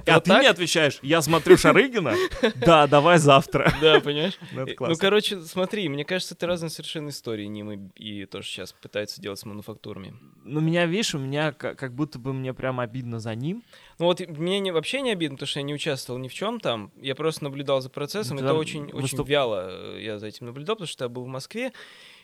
А 0.06 0.20
ты 0.20 0.32
мне 0.34 0.48
отвечаешь, 0.48 0.98
я 1.02 1.20
смотрю 1.22 1.56
Шарыгина, 1.56 2.14
да, 2.56 2.86
давай 2.86 3.18
завтра. 3.18 3.72
Да, 3.80 4.00
понимаешь? 4.00 4.38
Ну, 4.52 4.66
Э, 4.66 4.74
Ну, 4.78 4.96
короче, 4.96 5.40
смотри, 5.40 5.88
мне 5.88 6.04
кажется, 6.04 6.34
это 6.34 6.46
разные 6.46 6.70
совершенно 6.70 7.08
истории, 7.10 7.46
Ним 7.46 7.72
и, 7.72 8.22
и 8.22 8.26
тоже 8.26 8.46
сейчас 8.48 8.72
пытаются 8.72 9.20
делать 9.20 9.38
с 9.40 9.44
мануфактурами. 9.44 10.14
Ну, 10.44 10.60
меня, 10.60 10.86
видишь, 10.86 11.14
у 11.14 11.18
меня 11.18 11.52
ка- 11.52 11.74
как 11.74 11.94
будто 11.94 12.18
бы 12.18 12.32
мне 12.32 12.54
прям 12.54 12.80
обидно 12.80 13.18
за 13.20 13.34
ним. 13.34 13.62
Ну 13.98 14.06
вот 14.06 14.20
мне 14.20 14.60
не, 14.60 14.70
вообще 14.72 15.00
не 15.02 15.12
обидно, 15.12 15.36
потому 15.36 15.48
что 15.48 15.60
я 15.60 15.64
не 15.64 15.74
участвовал 15.74 16.18
ни 16.18 16.28
в 16.28 16.34
чем 16.34 16.58
там. 16.60 16.90
Я 17.00 17.14
просто 17.14 17.44
наблюдал 17.44 17.80
за 17.80 17.90
процессом. 17.90 18.36
Ну, 18.36 18.44
Это 18.44 18.54
очень, 18.54 18.90
очень 18.92 19.22
вяло 19.24 19.68
э, 19.96 20.02
я 20.02 20.18
за 20.18 20.26
этим 20.28 20.46
наблюдал, 20.46 20.76
потому 20.76 20.88
что 20.88 21.04
я 21.04 21.08
был 21.08 21.24
в 21.24 21.28
Москве. 21.28 21.72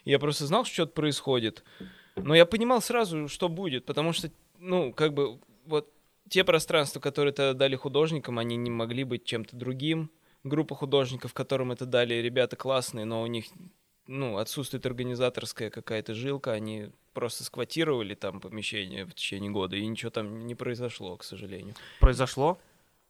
И 0.04 0.10
я 0.10 0.18
просто 0.18 0.46
знал, 0.46 0.64
что 0.64 0.74
что-то 0.74 0.92
происходит. 0.92 1.64
Но 2.16 2.34
я 2.34 2.46
понимал 2.46 2.80
сразу, 2.80 3.28
что 3.28 3.48
будет, 3.48 3.84
потому 3.84 4.12
что, 4.12 4.30
ну, 4.58 4.92
как 4.92 5.12
бы, 5.14 5.38
вот 5.66 5.92
те 6.28 6.44
пространства, 6.44 7.00
которые 7.00 7.32
это 7.32 7.54
дали 7.54 7.76
художникам, 7.76 8.38
они 8.38 8.56
не 8.56 8.70
могли 8.70 9.04
быть 9.04 9.24
чем-то 9.24 9.56
другим. 9.56 10.10
Группа 10.44 10.74
художников, 10.74 11.34
которым 11.34 11.72
это 11.72 11.84
дали 11.84 12.14
ребята 12.14 12.56
классные, 12.56 13.04
но 13.04 13.22
у 13.22 13.26
них 13.26 13.46
ну, 14.06 14.38
отсутствует 14.38 14.86
организаторская 14.86 15.70
какая-то 15.70 16.14
жилка, 16.14 16.52
они 16.52 16.90
просто 17.12 17.44
сквотировали 17.44 18.14
там 18.14 18.40
помещение 18.40 19.04
в 19.04 19.12
течение 19.12 19.50
года, 19.50 19.76
и 19.76 19.86
ничего 19.86 20.10
там 20.10 20.46
не 20.46 20.54
произошло, 20.54 21.16
к 21.16 21.24
сожалению. 21.24 21.74
Произошло? 22.00 22.58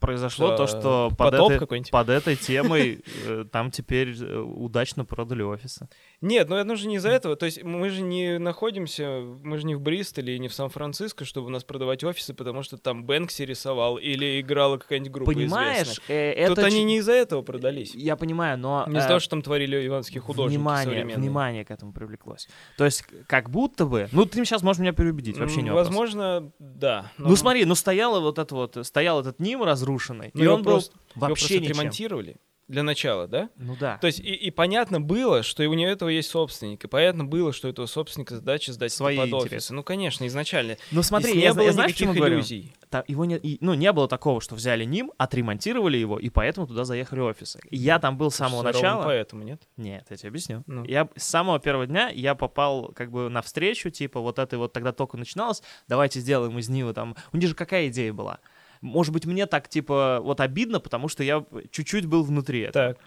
Произошло 0.01 0.57
то, 0.57 0.67
Что, 0.67 0.81
что 0.81 1.13
под 1.17 1.35
этой, 1.35 1.91
под 1.91 2.09
этой 2.09 2.37
темой 2.49 3.03
э, 3.27 3.45
там 3.51 3.71
теперь 3.71 4.15
э, 4.21 4.39
удачно 4.39 5.05
продали 5.05 5.43
офисы. 5.43 5.89
Нет, 6.21 6.49
ну 6.49 6.57
это 6.57 6.77
же 6.77 6.87
не 6.87 6.97
из-за 6.97 7.11
этого. 7.11 7.35
То 7.35 7.47
есть 7.47 7.63
мы 7.65 7.91
же 7.91 8.03
не 8.03 8.39
находимся, 8.39 9.21
мы 9.43 9.59
же 9.59 9.67
не 9.67 9.75
в 9.75 9.81
Бристоле 9.81 10.37
и 10.37 10.39
не 10.39 10.49
в 10.49 10.55
Сан-Франциско, 10.55 11.25
чтобы 11.25 11.49
у 11.49 11.51
нас 11.51 11.65
продавать 11.65 12.05
офисы, 12.05 12.33
потому 12.33 12.63
что 12.63 12.79
там 12.79 13.05
Бэнкси 13.05 13.43
рисовал 13.43 13.99
или 13.99 14.41
играла 14.41 14.79
какая-нибудь 14.79 15.13
группа 15.13 15.33
Понимаешь, 15.33 15.89
известная. 15.89 16.33
э, 16.33 16.47
Тут 16.49 16.59
это 16.59 16.67
они 16.69 16.77
ч- 16.79 16.85
не 16.85 16.97
из-за 16.99 17.13
этого 17.13 17.43
продались. 17.43 17.95
Я 17.95 18.17
понимаю, 18.17 18.59
но... 18.59 18.85
Не 18.87 18.99
из-за 18.99 19.07
э, 19.07 19.09
того, 19.09 19.21
что 19.21 19.31
там 19.31 19.43
творили 19.43 19.85
иванские 19.87 20.21
художники 20.21 20.59
внимание, 20.59 21.05
внимание 21.05 21.65
к 21.65 21.71
этому 21.71 21.93
привлеклось. 21.93 22.49
То 22.77 22.85
есть, 22.85 23.05
как 23.27 23.51
будто 23.51 23.85
бы... 23.87 24.09
Ну, 24.13 24.27
ты 24.27 24.45
сейчас 24.45 24.63
можешь 24.63 24.81
меня 24.81 24.93
переубедить, 24.93 25.39
вообще 25.39 25.63
не. 25.63 25.73
Возможно, 25.73 26.53
да. 26.59 27.11
Ну, 27.19 27.35
смотри, 27.37 27.65
ну 27.65 27.75
стояла 27.75 28.21
вот 28.21 28.39
это 28.39 28.55
вот, 28.55 28.79
стоял 28.83 29.21
этот 29.21 29.41
Ним 29.41 29.63
разрушенный, 29.63 29.88
Ну, 30.35 30.41
и 30.41 30.45
его 30.45 30.55
он 30.55 30.63
был 30.63 30.73
просто- 30.73 30.93
его 31.15 31.27
вообще 31.27 31.43
просто 31.47 31.55
ничем. 31.61 31.73
отремонтировали 31.73 32.37
для 32.69 32.83
начала, 32.83 33.27
да? 33.27 33.49
Ну 33.57 33.77
да. 33.81 33.97
То 33.97 34.09
есть 34.09 34.21
и, 34.21 34.25
и 34.35 34.51
понятно 34.51 35.01
было, 35.01 35.43
что 35.43 35.63
и 35.63 35.67
у 35.67 35.73
него 35.73 35.89
этого 35.91 36.11
есть 36.11 36.29
собственник, 36.29 36.85
и 36.85 36.87
понятно 36.87 37.25
было, 37.25 37.51
что 37.55 37.67
у 37.67 37.71
этого 37.71 37.87
собственника 37.87 38.37
задача 38.37 38.75
сдать 38.75 38.91
это 38.91 38.97
Свои 38.99 39.17
под 39.17 39.29
интересы. 39.29 39.47
офисы. 39.55 39.75
Ну, 39.75 39.83
конечно, 39.83 40.27
изначально. 40.27 40.77
Ну 40.91 41.03
смотри, 41.03 41.31
Здесь 41.31 41.45
я, 41.45 41.49
не 41.51 41.55
было 41.55 41.65
я 41.65 41.73
знаешь, 41.73 41.99
никаких 41.99 42.23
иллюзий. 42.27 42.75
Та- 42.91 43.05
его 43.09 43.25
не, 43.25 43.37
и- 43.39 43.57
ну, 43.63 43.73
не 43.73 43.91
было 43.91 44.07
такого, 44.07 44.43
что 44.43 44.55
взяли 44.55 44.85
Ним, 44.85 45.13
отремонтировали 45.17 45.97
его, 45.97 46.19
и 46.19 46.29
поэтому 46.29 46.67
туда 46.67 46.85
заехали 46.85 47.21
офисы. 47.21 47.59
И 47.71 47.77
я 47.79 47.99
там 47.99 48.19
был 48.19 48.31
с 48.31 48.37
самого 48.37 48.63
начала. 48.63 49.03
поэтому, 49.03 49.45
нет? 49.45 49.63
Нет, 49.79 50.05
я 50.11 50.17
тебе 50.19 50.29
объясню. 50.29 50.63
Ну. 50.67 50.85
Я 50.85 51.09
с 51.17 51.25
самого 51.25 51.59
первого 51.61 51.87
дня 51.87 52.11
я 52.11 52.35
попал 52.35 52.93
как 52.95 53.11
бы 53.11 53.31
на 53.31 53.41
встречу, 53.41 53.89
типа 53.89 54.21
вот 54.21 54.39
этой 54.39 54.59
вот 54.59 54.75
тогда 54.75 54.93
только 54.93 55.17
начиналось, 55.17 55.63
давайте 55.87 56.21
сделаем 56.21 56.59
из 56.59 56.69
Нива 56.69 56.93
там. 56.93 57.17
У 57.33 57.39
них 57.39 57.49
же 57.49 57.55
какая 57.55 57.89
идея 57.89 58.13
была? 58.13 58.41
Может 58.81 59.13
быть, 59.13 59.27
мне 59.27 59.47
так, 59.47 59.69
типа, 59.69 60.21
вот 60.23 60.41
обидно, 60.41 60.81
потому 60.81 61.09
что 61.09 61.23
я 61.23 61.45
чуть-чуть 61.71 62.07
был 62.07 62.23
внутри 62.23 62.61
этого. 62.61 62.95
Так. 62.95 62.99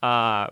А, 0.00 0.50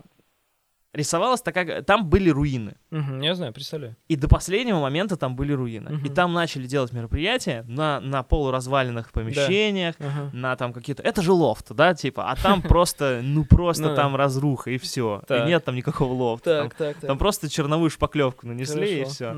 рисовалась 0.93 1.41
такая... 1.41 1.81
Там 1.83 2.09
были 2.09 2.29
руины. 2.29 2.75
Мгм, 2.89 3.21
я 3.21 3.35
знаю, 3.35 3.53
представляю. 3.53 3.95
И 4.07 4.15
до 4.15 4.27
последнего 4.27 4.79
момента 4.79 5.17
там 5.17 5.35
были 5.35 5.53
руины. 5.53 5.89
И 5.89 5.93
Мгм. 5.93 6.13
там 6.15 6.33
начали 6.33 6.65
делать 6.65 6.91
мероприятия 6.93 7.63
на, 7.67 7.99
на 7.99 8.23
полуразваленных 8.23 9.11
помещениях, 9.11 9.95
Ага. 9.99 10.29
на 10.33 10.55
там 10.55 10.73
какие-то... 10.73 11.03
Это 11.03 11.21
же 11.21 11.31
лофт, 11.31 11.71
да, 11.73 11.93
типа, 11.93 12.31
а 12.31 12.35
там 12.35 12.61
просто, 12.63 13.19
ну 13.23 13.45
просто 13.45 13.83
Ну 13.83 13.89
да. 13.89 13.95
там 13.95 14.15
разруха, 14.15 14.71
и 14.71 14.77
все. 14.77 15.21
И 15.29 15.33
нет 15.47 15.63
там 15.65 15.75
никакого 15.75 16.13
лофта. 16.13 16.69
Там- 17.01 17.17
просто 17.17 17.49
черновую 17.49 17.89
шпаклевку 17.91 18.47
нанесли, 18.47 19.01
и 19.01 19.03
все. 19.05 19.35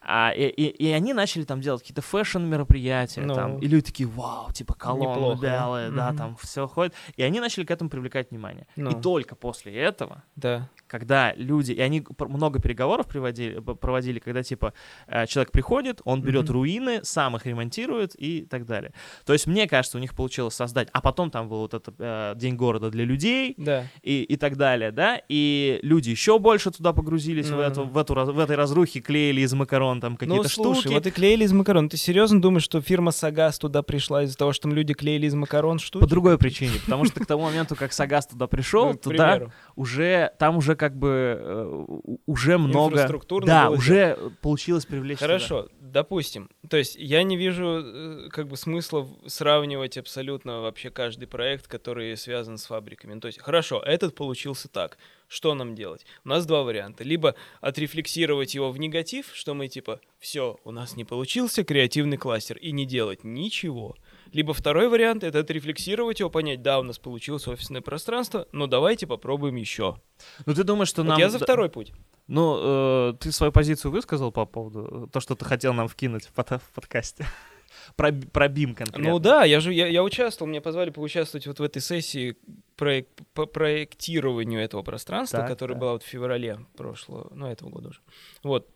А, 0.00 0.30
и, 0.30 0.46
и- 0.46 0.68
и 0.86 0.90
они 0.92 1.12
начали 1.12 1.44
там 1.44 1.60
делать 1.60 1.80
какие-то 1.82 2.02
фэшн-мероприятия, 2.02 3.22
Ну. 3.22 3.34
там, 3.34 3.58
и 3.58 3.66
люди 3.66 3.86
такие, 3.86 4.08
вау, 4.08 4.52
типа 4.52 4.74
колонны 4.74 5.40
да? 5.40 5.58
белые, 5.58 5.90
да, 5.90 6.12
там 6.12 6.36
все 6.36 6.66
ходит. 6.66 6.94
И 7.16 7.22
они 7.22 7.40
начали 7.40 7.64
к 7.64 7.70
этому 7.70 7.90
привлекать 7.90 8.30
внимание. 8.30 8.66
Ну. 8.76 8.90
И 8.90 8.94
только 9.00 9.34
после 9.34 9.74
этого 9.74 10.22
Да. 10.36 10.68
Когда 10.94 11.32
люди, 11.34 11.72
и 11.72 11.80
они 11.80 12.04
много 12.18 12.60
переговоров 12.60 13.08
приводили, 13.08 13.58
проводили, 13.58 14.20
когда 14.20 14.44
типа 14.44 14.72
э, 15.08 15.26
человек 15.26 15.50
приходит, 15.50 16.00
он 16.04 16.22
берет 16.22 16.44
Мгм. 16.44 16.52
руины, 16.52 17.00
сам 17.02 17.34
их 17.34 17.46
ремонтирует 17.46 18.14
и 18.16 18.42
так 18.48 18.64
далее. 18.64 18.92
То 19.26 19.32
есть 19.32 19.48
мне 19.48 19.66
кажется, 19.66 19.98
у 19.98 20.00
них 20.00 20.14
получилось 20.14 20.54
создать, 20.54 20.88
а 20.92 21.00
потом 21.00 21.32
там 21.32 21.48
был 21.48 21.58
вот 21.58 21.74
этот 21.74 21.96
э, 21.98 22.34
день 22.36 22.54
города 22.54 22.90
для 22.90 23.04
людей 23.04 23.54
Да. 23.58 23.88
и, 24.02 24.22
и 24.22 24.36
так 24.36 24.56
далее, 24.56 24.92
да, 24.92 25.20
и 25.28 25.80
люди 25.82 26.10
еще 26.10 26.38
больше 26.38 26.70
туда 26.70 26.92
погрузились 26.92 27.46
в 27.48 27.54
Мгм. 27.54 27.60
эту 27.60 27.84
в 27.86 27.98
эту 27.98 28.14
в 28.14 28.38
этой 28.38 28.54
разрухе 28.54 29.00
клеили 29.00 29.40
из 29.40 29.52
макарон 29.52 30.00
там 30.00 30.16
какие-то 30.16 30.42
ну, 30.44 30.48
слушай, 30.48 30.80
штуки. 30.82 30.94
вот 30.94 31.06
и 31.08 31.10
клеили 31.10 31.42
из 31.42 31.52
макарон. 31.52 31.88
Ты 31.88 31.96
серьезно 31.96 32.40
думаешь, 32.40 32.62
что 32.62 32.80
фирма 32.80 33.10
Сагас 33.10 33.58
туда 33.58 33.82
пришла 33.82 34.22
из-за 34.22 34.36
того, 34.38 34.52
что 34.52 34.62
там 34.68 34.74
люди 34.74 34.94
клеили 34.94 35.26
из 35.26 35.34
макарон 35.34 35.80
штуки? 35.80 36.02
по 36.04 36.08
другой 36.08 36.38
причине, 36.38 36.78
потому 36.84 37.04
что 37.04 37.18
к 37.18 37.26
тому 37.26 37.42
моменту, 37.42 37.74
как 37.74 37.92
Сагас 37.92 38.28
туда 38.28 38.46
пришел, 38.46 38.86
Ну, 38.92 38.94
туда 38.94 39.48
уже 39.74 40.30
там 40.38 40.56
уже 40.56 40.76
как 40.84 40.98
бы 40.98 41.38
э, 41.40 41.86
уже 42.26 42.58
много, 42.58 43.08
да, 43.46 43.68
было 43.68 43.76
уже 43.78 44.18
получилось 44.42 44.84
привлечь. 44.84 45.16
туда. 45.16 45.28
Хорошо, 45.28 45.68
допустим. 45.80 46.50
То 46.68 46.76
есть 46.76 46.94
я 46.96 47.22
не 47.22 47.38
вижу 47.38 47.82
э, 47.82 48.28
как 48.28 48.48
бы 48.48 48.58
смысла 48.58 49.08
сравнивать 49.24 49.96
абсолютно 49.96 50.60
вообще 50.60 50.90
каждый 50.90 51.26
проект, 51.26 51.68
который 51.68 52.14
связан 52.18 52.58
с 52.58 52.66
фабриками. 52.66 53.14
Ну, 53.14 53.20
То 53.20 53.28
есть, 53.28 53.40
хорошо, 53.40 53.80
этот 53.80 54.14
получился 54.14 54.68
так. 54.68 54.98
Что 55.26 55.54
нам 55.54 55.74
делать? 55.74 56.04
У 56.22 56.28
нас 56.28 56.44
два 56.44 56.64
варианта. 56.64 57.02
Либо 57.02 57.34
отрефлексировать 57.62 58.54
его 58.54 58.70
в 58.70 58.78
негатив, 58.78 59.30
что 59.32 59.54
мы 59.54 59.68
типа, 59.68 60.00
все, 60.18 60.58
у 60.64 60.70
нас 60.70 60.96
не 60.96 61.06
получился 61.06 61.64
креативный 61.64 62.18
кластер, 62.18 62.58
и 62.58 62.72
не 62.72 62.84
делать 62.84 63.24
ничего. 63.24 63.96
Либо 64.34 64.52
второй 64.52 64.88
вариант— 64.88 65.22
это 65.24 65.38
отрефлексировать 65.38 66.18
его, 66.18 66.28
понять, 66.28 66.60
да, 66.60 66.80
у 66.80 66.82
нас 66.82 66.98
получилось 66.98 67.46
офисное 67.46 67.80
пространство, 67.80 68.48
но 68.50 68.66
давайте 68.66 69.06
попробуем 69.06 69.54
еще. 69.54 70.00
Ну 70.44 70.54
ты 70.54 70.64
думаешь, 70.64 70.88
что 70.88 71.02
Вот 71.02 71.10
нам... 71.10 71.20
я 71.20 71.30
за 71.30 71.38
второй 71.38 71.70
путь. 71.70 71.92
Ну, 72.26 73.10
э, 73.10 73.14
ты 73.20 73.30
свою 73.30 73.52
позицию 73.52 73.92
высказал 73.92 74.32
по 74.32 74.44
поводу 74.44 75.06
э, 75.06 75.12
то, 75.12 75.20
что 75.20 75.36
ты 75.36 75.44
хотел 75.44 75.72
нам 75.72 75.86
вкинуть 75.86 76.24
в, 76.24 76.32
под- 76.32 76.60
в 76.60 76.72
подкасте. 76.74 77.24
Про, 77.96 78.12
про 78.12 78.48
БИМ 78.48 78.74
конкретно. 78.74 79.10
Ну 79.10 79.18
да, 79.18 79.44
я 79.44 79.60
же 79.60 79.72
я, 79.72 79.86
я 79.86 80.02
участвовал, 80.02 80.48
меня 80.48 80.60
позвали 80.62 80.90
поучаствовать 80.90 81.46
вот 81.46 81.58
в 81.58 81.62
этой 81.62 81.82
сессии 81.82 82.36
проек- 82.76 83.08
по 83.34 83.46
проектированию 83.46 84.60
этого 84.60 84.82
пространства, 84.82 85.40
Так, 85.40 85.48
которая 85.48 85.74
так. 85.74 85.80
была 85.80 85.92
вот 85.92 86.02
в 86.02 86.06
феврале 86.06 86.60
прошлого, 86.76 87.30
ну 87.34 87.46
этого 87.46 87.68
года 87.70 87.88
уже. 87.90 88.00
Вот. 88.42 88.68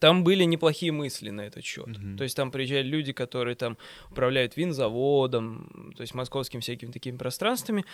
Там 0.00 0.24
были 0.24 0.44
неплохие 0.44 0.92
мысли 0.92 1.30
на 1.30 1.42
этот 1.42 1.64
счет. 1.64 1.86
Мгм. 1.86 2.16
То 2.16 2.24
есть 2.24 2.36
там 2.36 2.50
приезжали 2.50 2.82
люди, 2.82 3.12
которые 3.12 3.56
там 3.56 3.76
управляют 4.10 4.56
винзаводом, 4.56 5.92
то 5.96 6.00
есть 6.00 6.14
московскими 6.14 6.60
всякими 6.60 6.90
такими 6.90 7.16
пространствами. 7.16 7.84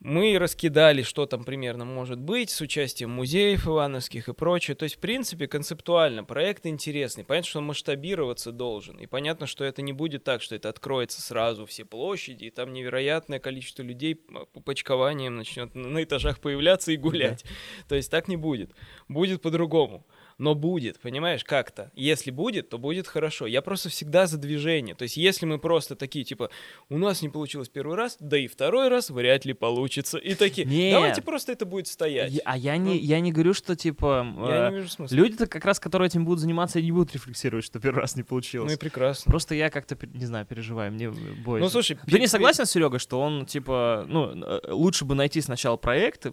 Мы 0.00 0.36
раскидали, 0.36 1.02
что 1.02 1.26
там 1.26 1.44
примерно 1.44 1.84
может 1.84 2.18
быть, 2.18 2.50
с 2.50 2.60
участием 2.60 3.10
музеев 3.10 3.68
ивановских 3.68 4.28
и 4.28 4.32
прочее. 4.32 4.74
То 4.74 4.82
есть, 4.82 4.96
в 4.96 4.98
принципе, 4.98 5.46
концептуально 5.46 6.24
проект 6.24 6.66
интересный. 6.66 7.24
Понятно, 7.24 7.48
что 7.48 7.58
он 7.60 7.66
масштабироваться 7.66 8.50
должен. 8.50 8.98
И 8.98 9.06
понятно, 9.06 9.46
что 9.46 9.64
это 9.64 9.80
не 9.80 9.92
будет 9.92 10.24
так, 10.24 10.42
что 10.42 10.56
это 10.56 10.68
откроется 10.68 11.20
сразу 11.20 11.66
все 11.66 11.84
площади, 11.84 12.46
и 12.46 12.50
там 12.50 12.72
невероятное 12.72 13.38
количество 13.38 13.82
людей 13.82 14.16
по 14.16 14.46
по 14.52 14.60
почкованием 14.60 15.36
начнет 15.36 15.74
на 15.74 16.02
этажах 16.02 16.40
появляться 16.40 16.92
и 16.92 16.96
гулять. 16.96 17.44
То 17.88 17.94
есть 17.94 18.10
так 18.10 18.28
не 18.28 18.36
будет. 18.36 18.70
Будет 19.08 19.42
по-другому. 19.42 20.06
Но 20.42 20.56
будет, 20.56 20.98
понимаешь, 20.98 21.44
как-то. 21.44 21.92
Если 21.94 22.32
будет, 22.32 22.68
то 22.68 22.76
будет 22.76 23.06
хорошо. 23.06 23.46
Я 23.46 23.62
просто 23.62 23.90
всегда 23.90 24.26
за 24.26 24.38
движение. 24.38 24.96
То 24.96 25.04
есть, 25.04 25.16
если 25.16 25.46
мы 25.46 25.58
просто 25.58 25.94
такие, 25.94 26.24
типа, 26.24 26.50
у 26.88 26.98
нас 26.98 27.22
не 27.22 27.28
получилось 27.28 27.68
первый 27.68 27.96
раз, 27.96 28.16
да 28.18 28.36
и 28.36 28.48
второй 28.48 28.88
раз 28.88 29.10
вряд 29.10 29.44
ли 29.44 29.52
получится. 29.52 30.18
И 30.18 30.34
такие, 30.34 30.66
Нет. 30.66 30.94
давайте 30.94 31.22
просто 31.22 31.52
это 31.52 31.64
будет 31.64 31.86
стоять. 31.86 32.32
Я- 32.32 32.42
а 32.44 32.58
я 32.58 32.76
не, 32.76 32.94
Ну. 32.94 32.94
я 32.96 33.20
не 33.20 33.30
говорю, 33.30 33.54
что 33.54 33.76
типа... 33.76 34.26
Я 34.48 34.66
э, 34.66 34.70
не 34.70 34.76
вижу 34.78 34.88
смысла. 34.88 35.14
Люди-то 35.14 35.46
как 35.46 35.64
раз, 35.64 35.78
которые 35.78 36.06
этим 36.08 36.24
будут 36.24 36.40
заниматься, 36.40 36.80
и 36.80 36.82
не 36.82 36.90
будут 36.90 37.14
рефлексировать, 37.14 37.64
что 37.64 37.78
первый 37.78 38.00
раз 38.00 38.16
не 38.16 38.24
получилось. 38.24 38.68
Ну 38.68 38.74
и 38.74 38.80
прекрасно. 38.80 39.30
Просто 39.30 39.54
я 39.54 39.70
как-то, 39.70 39.96
не 40.12 40.26
знаю, 40.26 40.44
переживаю, 40.44 40.90
мне 40.90 41.08
боюсь. 41.10 41.62
Ну, 41.62 41.68
слушай, 41.68 41.96
Ты 42.10 42.18
не 42.18 42.26
согласен 42.26 42.66
с 42.66 42.72
Серегой, 42.72 42.98
что 42.98 43.20
он, 43.20 43.46
типа, 43.46 44.06
ну, 44.08 44.32
э, 44.44 44.72
лучше 44.72 45.04
бы 45.04 45.14
найти 45.14 45.40
сначала 45.40 45.76
проекты 45.76 46.32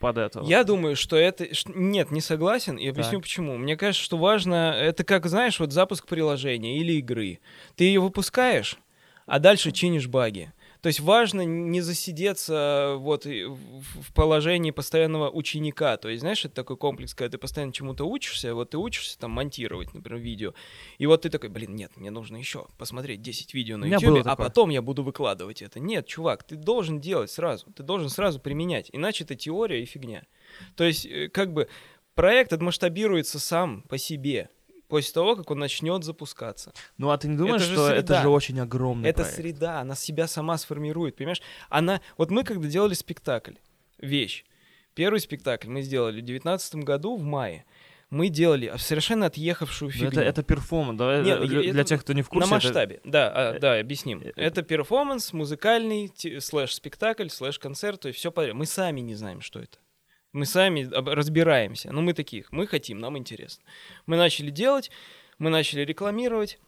под 0.00 0.18
это? 0.18 0.40
Я 0.40 0.64
думаю, 0.64 0.96
что 0.96 1.16
это... 1.16 1.46
Нет, 1.68 2.10
не 2.10 2.20
согласен, 2.20 2.76
и 2.78 2.88
объясню 2.88 3.20
Так. 3.20 3.28
Почему. 3.44 3.58
Мне 3.58 3.76
кажется, 3.76 4.04
что 4.04 4.16
важно... 4.16 4.74
Это 4.74 5.04
как, 5.04 5.26
знаешь, 5.26 5.60
вот 5.60 5.72
запуск 5.72 6.06
приложения 6.06 6.78
или 6.78 6.94
игры. 6.94 7.40
Ты 7.76 7.84
ее 7.84 8.00
выпускаешь, 8.00 8.78
а 9.26 9.38
дальше 9.38 9.72
чинишь 9.72 10.08
баги. 10.08 10.52
То 10.80 10.88
есть 10.88 11.00
важно 11.00 11.40
не 11.46 11.80
засидеться 11.80 12.96
вот 12.98 13.24
и 13.24 13.44
в 13.46 14.12
положении 14.12 14.70
постоянного 14.70 15.30
ученика. 15.30 15.96
То 15.96 16.10
есть, 16.10 16.20
знаешь, 16.20 16.44
это 16.44 16.54
такой 16.54 16.76
комплекс, 16.76 17.14
когда 17.14 17.30
ты 17.30 17.38
постоянно 17.38 17.72
чему-то 17.72 18.04
учишься, 18.04 18.54
вот 18.54 18.70
ты 18.70 18.76
учишься 18.76 19.18
там 19.18 19.30
монтировать, 19.30 19.94
например, 19.94 20.20
видео, 20.20 20.52
и 20.98 21.06
вот 21.06 21.22
ты 21.22 21.30
такой, 21.30 21.48
блин, 21.48 21.74
нет, 21.74 21.92
мне 21.96 22.10
нужно 22.10 22.36
еще 22.36 22.66
посмотреть 22.76 23.22
10 23.22 23.54
видео 23.54 23.78
на 23.78 23.86
YouTube, 23.86 24.26
а 24.26 24.36
потом 24.36 24.68
я 24.68 24.82
буду 24.82 25.02
выкладывать 25.02 25.62
это. 25.62 25.80
Нет, 25.80 26.06
чувак, 26.06 26.42
ты 26.42 26.54
должен 26.54 27.00
делать 27.00 27.30
сразу, 27.30 27.64
ты 27.72 27.82
должен 27.82 28.10
сразу 28.10 28.38
применять, 28.38 28.90
иначе 28.92 29.24
это 29.24 29.36
теория 29.36 29.82
и 29.82 29.86
фигня. 29.86 30.24
То 30.76 30.84
есть, 30.84 31.06
э, 31.06 31.30
как 31.30 31.54
бы, 31.54 31.66
проект 32.14 32.52
отмасштабируется 32.52 33.38
сам 33.38 33.82
по 33.82 33.98
себе 33.98 34.48
после 34.88 35.12
того, 35.12 35.34
как 35.36 35.50
он 35.50 35.58
начнет 35.58 36.04
запускаться. 36.04 36.72
Ну, 36.98 37.10
а 37.10 37.18
ты 37.18 37.26
не 37.28 37.36
думаешь, 37.36 37.62
Это 37.62 37.72
что 37.72 37.88
это 37.88 38.06
среда. 38.06 38.22
же 38.22 38.28
очень 38.28 38.60
огромный 38.60 39.08
Это 39.10 39.22
проект? 39.22 39.36
среда, 39.36 39.80
она 39.80 39.94
себя 39.94 40.26
сама 40.28 40.56
сформирует, 40.58 41.16
понимаешь? 41.16 41.42
Она, 41.70 42.00
вот 42.16 42.30
мы 42.30 42.44
когда 42.44 42.68
делали 42.68 42.94
спектакль, 42.94 43.54
вещь, 43.98 44.44
первый 44.94 45.20
спектакль 45.20 45.68
мы 45.68 45.82
сделали 45.82 46.20
в 46.20 46.24
девятнадцатом 46.24 46.82
году 46.82 47.16
в 47.16 47.22
мае, 47.22 47.64
мы 48.10 48.28
делали 48.28 48.72
совершенно 48.76 49.26
отъехавшую 49.26 49.88
Ну, 49.88 49.92
фигню. 49.92 50.08
Это, 50.10 50.20
это 50.20 50.42
перформанс, 50.44 50.98
давай 50.98 51.24
Нет, 51.24 51.40
э, 51.40 51.46
для, 51.46 51.60
я- 51.62 51.72
для 51.72 51.80
это 51.80 51.88
тех, 51.88 52.00
кто 52.02 52.12
не 52.12 52.22
в 52.22 52.28
курсе. 52.28 52.48
На 52.48 52.56
это- 52.58 52.66
масштабе, 52.66 53.00
да, 53.04 53.32
а, 53.34 53.54
э, 53.54 53.58
да, 53.58 53.78
объясним. 53.80 54.20
э, 54.22 54.30
Это 54.36 54.62
перформанс, 54.62 55.32
музыкальный, 55.32 56.12
слэш-спектакль, 56.40 57.28
слэш-концерт, 57.28 58.00
то 58.02 58.08
есть 58.08 58.20
все 58.20 58.30
подряд. 58.30 58.54
Мы 58.54 58.66
сами 58.66 59.00
не 59.00 59.14
знаем, 59.16 59.40
что 59.40 59.58
это. 59.58 59.78
Мы 60.34 60.46
сами 60.46 60.90
разбираемся. 60.92 61.92
Ну, 61.92 62.00
мы 62.02 62.12
таких, 62.12 62.50
мы 62.50 62.66
хотим, 62.66 62.98
нам 62.98 63.16
интересно. 63.16 63.62
Мы 64.04 64.16
начали 64.16 64.50
делать, 64.50 64.90
мы 65.38 65.48
начали 65.48 65.82
рекламировать, 65.82 66.58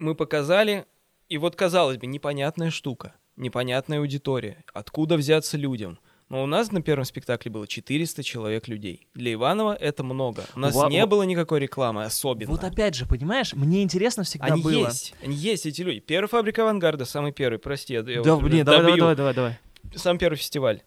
мы 0.00 0.16
показали, 0.16 0.86
и 1.28 1.38
вот, 1.38 1.54
казалось 1.54 1.98
бы, 1.98 2.08
непонятная 2.08 2.70
штука, 2.70 3.14
непонятная 3.36 4.00
аудитория, 4.00 4.64
откуда 4.74 5.16
взяться 5.16 5.56
людям. 5.56 6.00
Но 6.30 6.42
у 6.42 6.46
нас 6.46 6.72
на 6.72 6.82
первом 6.82 7.04
спектакле 7.04 7.52
было 7.52 7.68
400 7.68 8.24
человек 8.24 8.66
людей. 8.66 9.06
Для 9.14 9.34
Иванова 9.34 9.76
это 9.76 10.02
много. 10.02 10.44
У 10.56 10.58
нас 10.58 10.74
Ва- 10.74 10.88
не 10.88 11.06
было 11.06 11.22
никакой 11.22 11.60
рекламы 11.60 12.02
особенно. 12.02 12.50
Вот 12.50 12.64
опять 12.64 12.96
же, 12.96 13.06
понимаешь, 13.06 13.52
мне 13.52 13.84
интересно 13.84 14.24
всегда 14.24 14.46
Они 14.46 14.62
было. 14.62 14.86
есть, 14.88 15.14
они 15.22 15.36
есть, 15.36 15.66
эти 15.66 15.82
люди. 15.82 16.00
Первая 16.00 16.26
фабрика 16.26 16.62
авангарда, 16.62 17.04
самый 17.04 17.30
первый, 17.30 17.60
прости, 17.60 17.92
я, 17.92 18.02
Да, 18.02 18.34
вот 18.34 18.42
блин, 18.42 18.64
давай, 18.64 18.82
давай, 18.82 18.98
давай, 18.98 19.14
давай, 19.14 19.34
давай. 19.34 19.58
Сам 19.94 20.18
первый 20.18 20.36
фестиваль. 20.36 20.82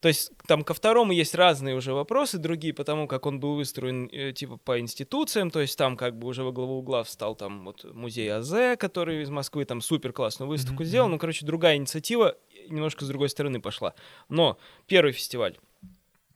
То 0.00 0.08
есть 0.08 0.30
там 0.46 0.62
ко 0.62 0.74
второму 0.74 1.12
есть 1.12 1.34
разные 1.34 1.74
уже 1.74 1.92
вопросы, 1.92 2.38
другие, 2.38 2.72
потому 2.72 3.08
как 3.08 3.26
он 3.26 3.40
был 3.40 3.56
выстроен 3.56 4.08
э, 4.12 4.32
типа 4.32 4.56
по 4.56 4.78
институциям, 4.78 5.50
то 5.50 5.60
есть 5.60 5.76
там 5.76 5.96
как 5.96 6.16
бы 6.16 6.28
уже 6.28 6.44
во 6.44 6.52
главу 6.52 6.78
угла 6.78 7.02
встал 7.02 7.34
там 7.34 7.64
вот 7.64 7.82
музей 7.94 8.30
АЗ, 8.32 8.78
который 8.78 9.22
из 9.22 9.30
Москвы 9.30 9.64
там 9.64 9.80
супер 9.80 10.12
классную 10.12 10.48
выставку 10.48 10.82
Мгм, 10.82 10.88
сделал, 10.88 11.08
ну 11.08 11.18
короче 11.18 11.44
другая 11.44 11.76
инициатива 11.76 12.36
немножко 12.68 13.04
с 13.04 13.08
другой 13.08 13.28
стороны 13.28 13.60
пошла. 13.60 13.94
Но 14.28 14.56
первый 14.86 15.12
фестиваль, 15.12 15.58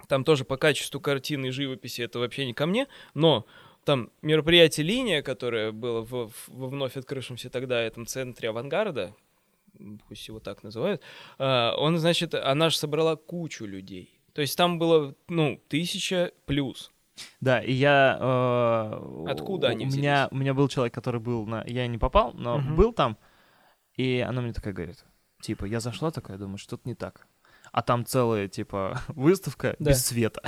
там 0.08 0.24
тоже 0.24 0.44
по 0.44 0.56
качеству 0.56 1.00
картины 1.00 1.46
и 1.46 1.50
живописи 1.50 2.02
это 2.02 2.18
вообще 2.18 2.46
не 2.46 2.54
ко 2.54 2.66
мне, 2.66 2.88
но 3.14 3.46
там 3.84 4.10
мероприятие 4.22 4.86
«Линия», 4.86 5.22
которое 5.22 5.70
было 5.72 6.02
в, 6.02 6.28
в- 6.28 6.48
во 6.48 6.66
вновь 6.68 6.96
открывшемся 6.96 7.48
тогда 7.50 7.80
этом 7.80 8.06
центре 8.06 8.48
авангарда, 8.48 9.14
пусть 10.08 10.26
его 10.28 10.40
так 10.40 10.62
называют, 10.62 11.02
а, 11.38 11.74
он, 11.76 11.98
значит, 11.98 12.34
она 12.34 12.70
же 12.70 12.76
собрала 12.76 13.16
кучу 13.16 13.64
людей. 13.64 14.18
То 14.34 14.40
есть 14.40 14.56
там 14.56 14.78
было, 14.78 15.14
ну, 15.28 15.60
тысяча 15.68 16.32
плюс. 16.46 16.90
Да, 17.40 17.60
и 17.60 17.72
я... 17.72 18.18
э, 18.20 19.24
Откуда 19.28 19.68
они 19.68 19.84
у 19.86 19.88
меня, 19.88 20.28
у 20.30 20.36
меня 20.36 20.54
был 20.54 20.68
человек, 20.68 20.94
который 20.94 21.20
был 21.20 21.46
на... 21.46 21.62
Я 21.66 21.86
не 21.86 21.98
попал, 21.98 22.32
но 22.32 22.58
Мгм. 22.58 22.74
был 22.74 22.92
там, 22.94 23.18
и 23.96 24.24
она 24.26 24.40
мне 24.40 24.52
такая 24.54 24.72
говорит, 24.72 25.04
типа, 25.42 25.66
я 25.66 25.80
зашла 25.80 26.10
такая, 26.10 26.38
думаю, 26.38 26.56
что-то 26.56 26.88
не 26.88 26.94
так. 26.94 27.26
А 27.70 27.82
там 27.82 28.06
целая, 28.06 28.48
типа, 28.48 28.98
выставка 29.08 29.76
Да. 29.78 29.90
без 29.90 30.04
света. 30.06 30.42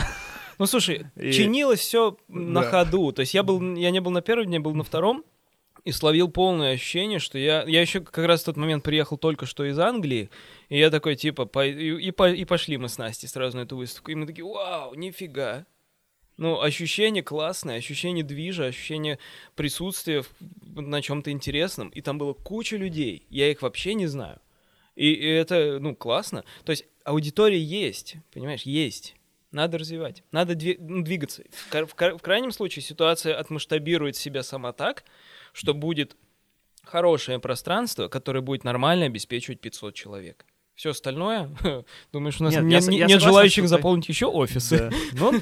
Ну, 0.59 0.65
слушай, 0.67 1.07
И- 1.17 1.33
чинилось 1.33 1.81
все 1.81 2.17
на 2.29 2.63
Да. 2.63 2.71
ходу. 2.71 3.13
То 3.13 3.21
есть 3.21 3.35
я 3.35 3.43
был, 3.43 3.61
я 3.77 3.91
не 3.91 4.01
был 4.01 4.11
на 4.13 4.23
первом 4.23 4.47
дне, 4.47 4.59
был 4.61 4.75
на 4.75 4.85
втором. 4.85 5.23
И 5.85 5.93
словил 5.93 6.29
полное 6.29 6.73
ощущение, 6.75 7.19
что 7.19 7.39
я... 7.39 7.63
Я 7.65 7.83
еще 7.83 8.01
как 8.01 8.25
раз 8.25 8.43
в 8.43 8.47
тот 8.47 8.57
момент 8.57 8.83
приехал 8.83 9.19
только 9.19 9.45
что 9.45 9.65
из 9.65 9.79
Англии, 9.79 10.31
и 10.71 10.79
я 10.79 10.91
такой, 10.91 11.15
типа, 11.15 11.45
по- 11.45 11.67
и, 11.67 12.11
по- 12.11 12.33
и 12.33 12.45
пошли 12.47 12.79
мы 12.79 12.89
с 12.89 12.97
Настей 12.97 13.29
сразу 13.29 13.59
на 13.59 13.63
эту 13.63 13.77
выставку. 13.77 14.11
И 14.11 14.15
мы 14.15 14.27
такие, 14.27 14.47
вау, 14.47 14.95
нифига. 14.95 15.67
Ну, 16.37 16.61
ощущение 16.61 17.23
классное, 17.23 17.77
ощущение 17.77 18.25
движа, 18.25 18.65
ощущение 18.65 19.19
присутствия 19.55 20.25
на 20.75 21.03
чем-то 21.03 21.31
интересном. 21.31 21.91
И 21.91 22.01
там 22.01 22.17
было 22.17 22.33
куча 22.33 22.77
людей, 22.77 23.27
я 23.29 23.51
их 23.51 23.61
вообще 23.61 23.95
не 23.95 24.07
знаю. 24.07 24.41
И, 24.97 25.13
и 25.13 25.27
это, 25.27 25.79
ну, 25.81 25.95
классно. 25.95 26.45
То 26.65 26.71
есть 26.71 26.87
аудитория 27.05 27.61
есть, 27.61 28.17
понимаешь, 28.33 28.63
есть. 28.63 29.17
Надо 29.53 29.79
развивать, 29.79 30.25
надо 30.33 30.59
ну, 30.81 31.05
двигаться. 31.05 31.45
В, 31.71 31.73
в 31.73 31.95
в 31.95 32.23
крайнем 32.23 32.51
случае 32.51 32.83
ситуация 32.83 33.39
отмасштабирует 33.39 34.17
себя 34.17 34.43
сама 34.43 34.73
так, 34.73 35.05
что 35.55 35.73
будет 35.73 36.17
хорошее 36.85 37.39
пространство, 37.39 38.09
которое 38.09 38.43
будет 38.43 38.63
нормально 38.65 39.07
обеспечивать 39.07 39.61
500 39.63 39.95
человек. 39.95 40.45
Все 40.75 40.91
остальное, 40.91 41.49
думаешь, 42.13 42.39
у 42.41 42.45
нас 42.45 42.53
Нет, 42.53 42.65
не- 42.65 42.73
я 42.75 42.81
не- 42.81 42.99
я 42.99 43.07
нет 43.07 43.21
согласен, 43.21 43.21
желающих 43.29 43.65
ты- 43.65 43.69
заполнить 43.69 44.09
еще 44.11 44.27
офисы? 44.27 44.91
Ну, 45.15 45.33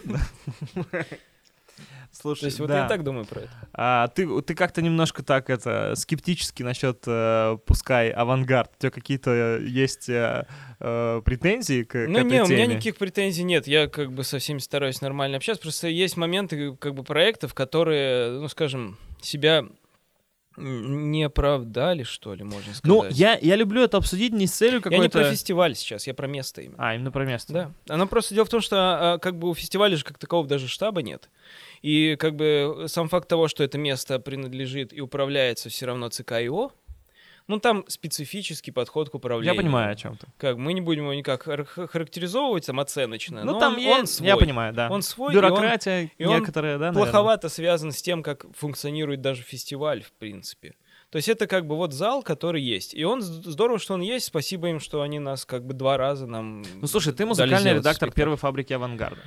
Слушай, 2.14 2.40
То 2.40 2.46
есть 2.46 2.60
вот 2.60 2.68
я 2.68 2.86
так 2.86 3.04
думаю 3.04 3.24
про 3.24 3.40
это. 3.40 3.50
А, 3.72 4.08
ты, 4.08 4.42
ты 4.42 4.54
как-то 4.54 4.82
немножко 4.82 5.22
так 5.24 5.48
это 5.48 5.94
скептически 5.96 6.62
насчет 6.62 7.02
э, 7.06 7.56
пускай 7.64 8.10
авангард. 8.10 8.70
У 8.76 8.80
тебя 8.82 8.90
какие-то 8.90 9.30
э, 9.30 9.64
есть 9.66 10.10
э, 10.10 10.46
э, 10.78 11.22
претензии 11.24 11.84
к, 11.84 11.92
к 11.92 12.06
Ну 12.08 12.18
этой 12.18 12.30
не, 12.30 12.42
у 12.42 12.46
меня 12.48 12.64
теме? 12.64 12.66
никаких 12.74 12.96
претензий 12.98 13.44
нет. 13.44 13.66
Я 13.66 13.86
как 13.88 14.12
бы 14.12 14.24
со 14.24 14.38
всеми 14.40 14.58
стараюсь 14.58 15.00
нормально 15.00 15.38
общаться. 15.38 15.62
Просто 15.62 15.88
есть 15.88 16.18
моменты 16.18 16.76
как 16.76 16.92
бы 16.94 17.02
проектов, 17.02 17.54
которые, 17.54 18.32
ну 18.40 18.48
скажем, 18.48 18.98
себя 19.22 19.64
не 20.56 21.24
оправдали, 21.24 22.02
что 22.02 22.34
ли, 22.34 22.44
можно 22.44 22.74
сказать. 22.74 22.84
Ну, 22.84 23.04
я, 23.10 23.38
я 23.40 23.56
люблю 23.56 23.82
это 23.82 23.96
обсудить 23.96 24.32
не 24.32 24.46
с 24.46 24.52
целью 24.52 24.82
Я 24.84 24.98
не 24.98 25.08
про 25.08 25.20
какой-то... 25.20 25.30
фестиваль 25.32 25.74
сейчас, 25.74 26.06
я 26.06 26.14
про 26.14 26.26
место 26.26 26.62
именно. 26.62 26.76
А, 26.78 26.94
именно 26.94 27.10
про 27.10 27.24
место. 27.24 27.52
Да. 27.52 27.72
Оно 27.88 28.06
просто 28.06 28.34
дело 28.34 28.44
в 28.44 28.50
том, 28.50 28.60
что 28.60 28.76
а, 28.78 29.18
как 29.18 29.38
бы 29.38 29.48
у 29.48 29.54
фестиваля 29.54 29.96
же 29.96 30.04
как 30.04 30.18
такового 30.18 30.48
даже 30.48 30.68
штаба 30.68 31.02
нет. 31.02 31.30
И 31.82 32.16
как 32.18 32.36
бы 32.36 32.84
сам 32.88 33.08
факт 33.08 33.28
того, 33.28 33.48
что 33.48 33.64
это 33.64 33.78
место 33.78 34.18
принадлежит 34.18 34.92
и 34.92 35.00
управляется 35.00 35.68
все 35.68 35.86
равно 35.86 36.08
ЦК 36.08 36.32
ИО, 36.32 36.72
ну 37.48 37.58
там 37.58 37.84
специфический 37.88 38.70
подход 38.70 39.10
к 39.10 39.14
Я 39.14 39.18
управлению. 39.18 39.56
понимаю, 39.56 39.92
о 39.92 39.94
чем 39.96 40.16
ты. 40.16 40.26
Как 40.38 40.56
мы 40.56 40.72
не 40.72 40.80
будем 40.80 41.02
его 41.02 41.14
никак 41.14 41.46
хар- 41.46 41.64
х- 41.64 41.86
характеризовать 41.86 42.66
там 42.66 42.80
оценочно. 42.80 43.44
Ну, 43.44 43.52
но 43.54 43.58
там 43.60 43.74
он, 43.74 43.78
есть, 43.80 43.98
он 44.00 44.06
свой. 44.06 44.28
я 44.28 44.36
понимаю, 44.36 44.72
да. 44.72 44.88
Он 44.90 45.02
свой, 45.02 45.34
и 45.34 45.36
он 45.36 45.42
Бюрократия 45.42 46.10
и 46.18 46.24
он 46.24 46.40
некоторая, 46.40 46.78
да, 46.78 46.86
наверное? 46.92 47.02
плоховато 47.04 47.48
связан 47.48 47.92
с 47.92 48.00
тем, 48.02 48.22
как 48.22 48.46
функционирует 48.56 49.20
даже 49.20 49.42
фестиваль, 49.42 50.02
в 50.02 50.12
принципе. 50.12 50.74
То 51.10 51.16
есть 51.16 51.28
это 51.28 51.46
как 51.46 51.66
бы 51.66 51.76
вот 51.76 51.92
зал, 51.92 52.22
который 52.22 52.62
есть. 52.62 52.94
И 52.94 53.04
он 53.04 53.20
здорово, 53.20 53.78
что 53.78 53.92
он 53.94 54.00
есть. 54.00 54.24
Спасибо 54.26 54.68
им, 54.68 54.80
что 54.80 55.02
они 55.02 55.18
нас 55.18 55.44
как 55.44 55.66
бы 55.66 55.74
два 55.74 55.98
раза 55.98 56.26
нам. 56.26 56.64
Ну, 56.80 56.86
слушай, 56.86 57.12
ты 57.12 57.26
музыкальный 57.26 57.72
редактор 57.74 58.08
спектакль. 58.08 58.16
первой 58.16 58.36
фабрики 58.38 58.72
авангарда. 58.72 59.20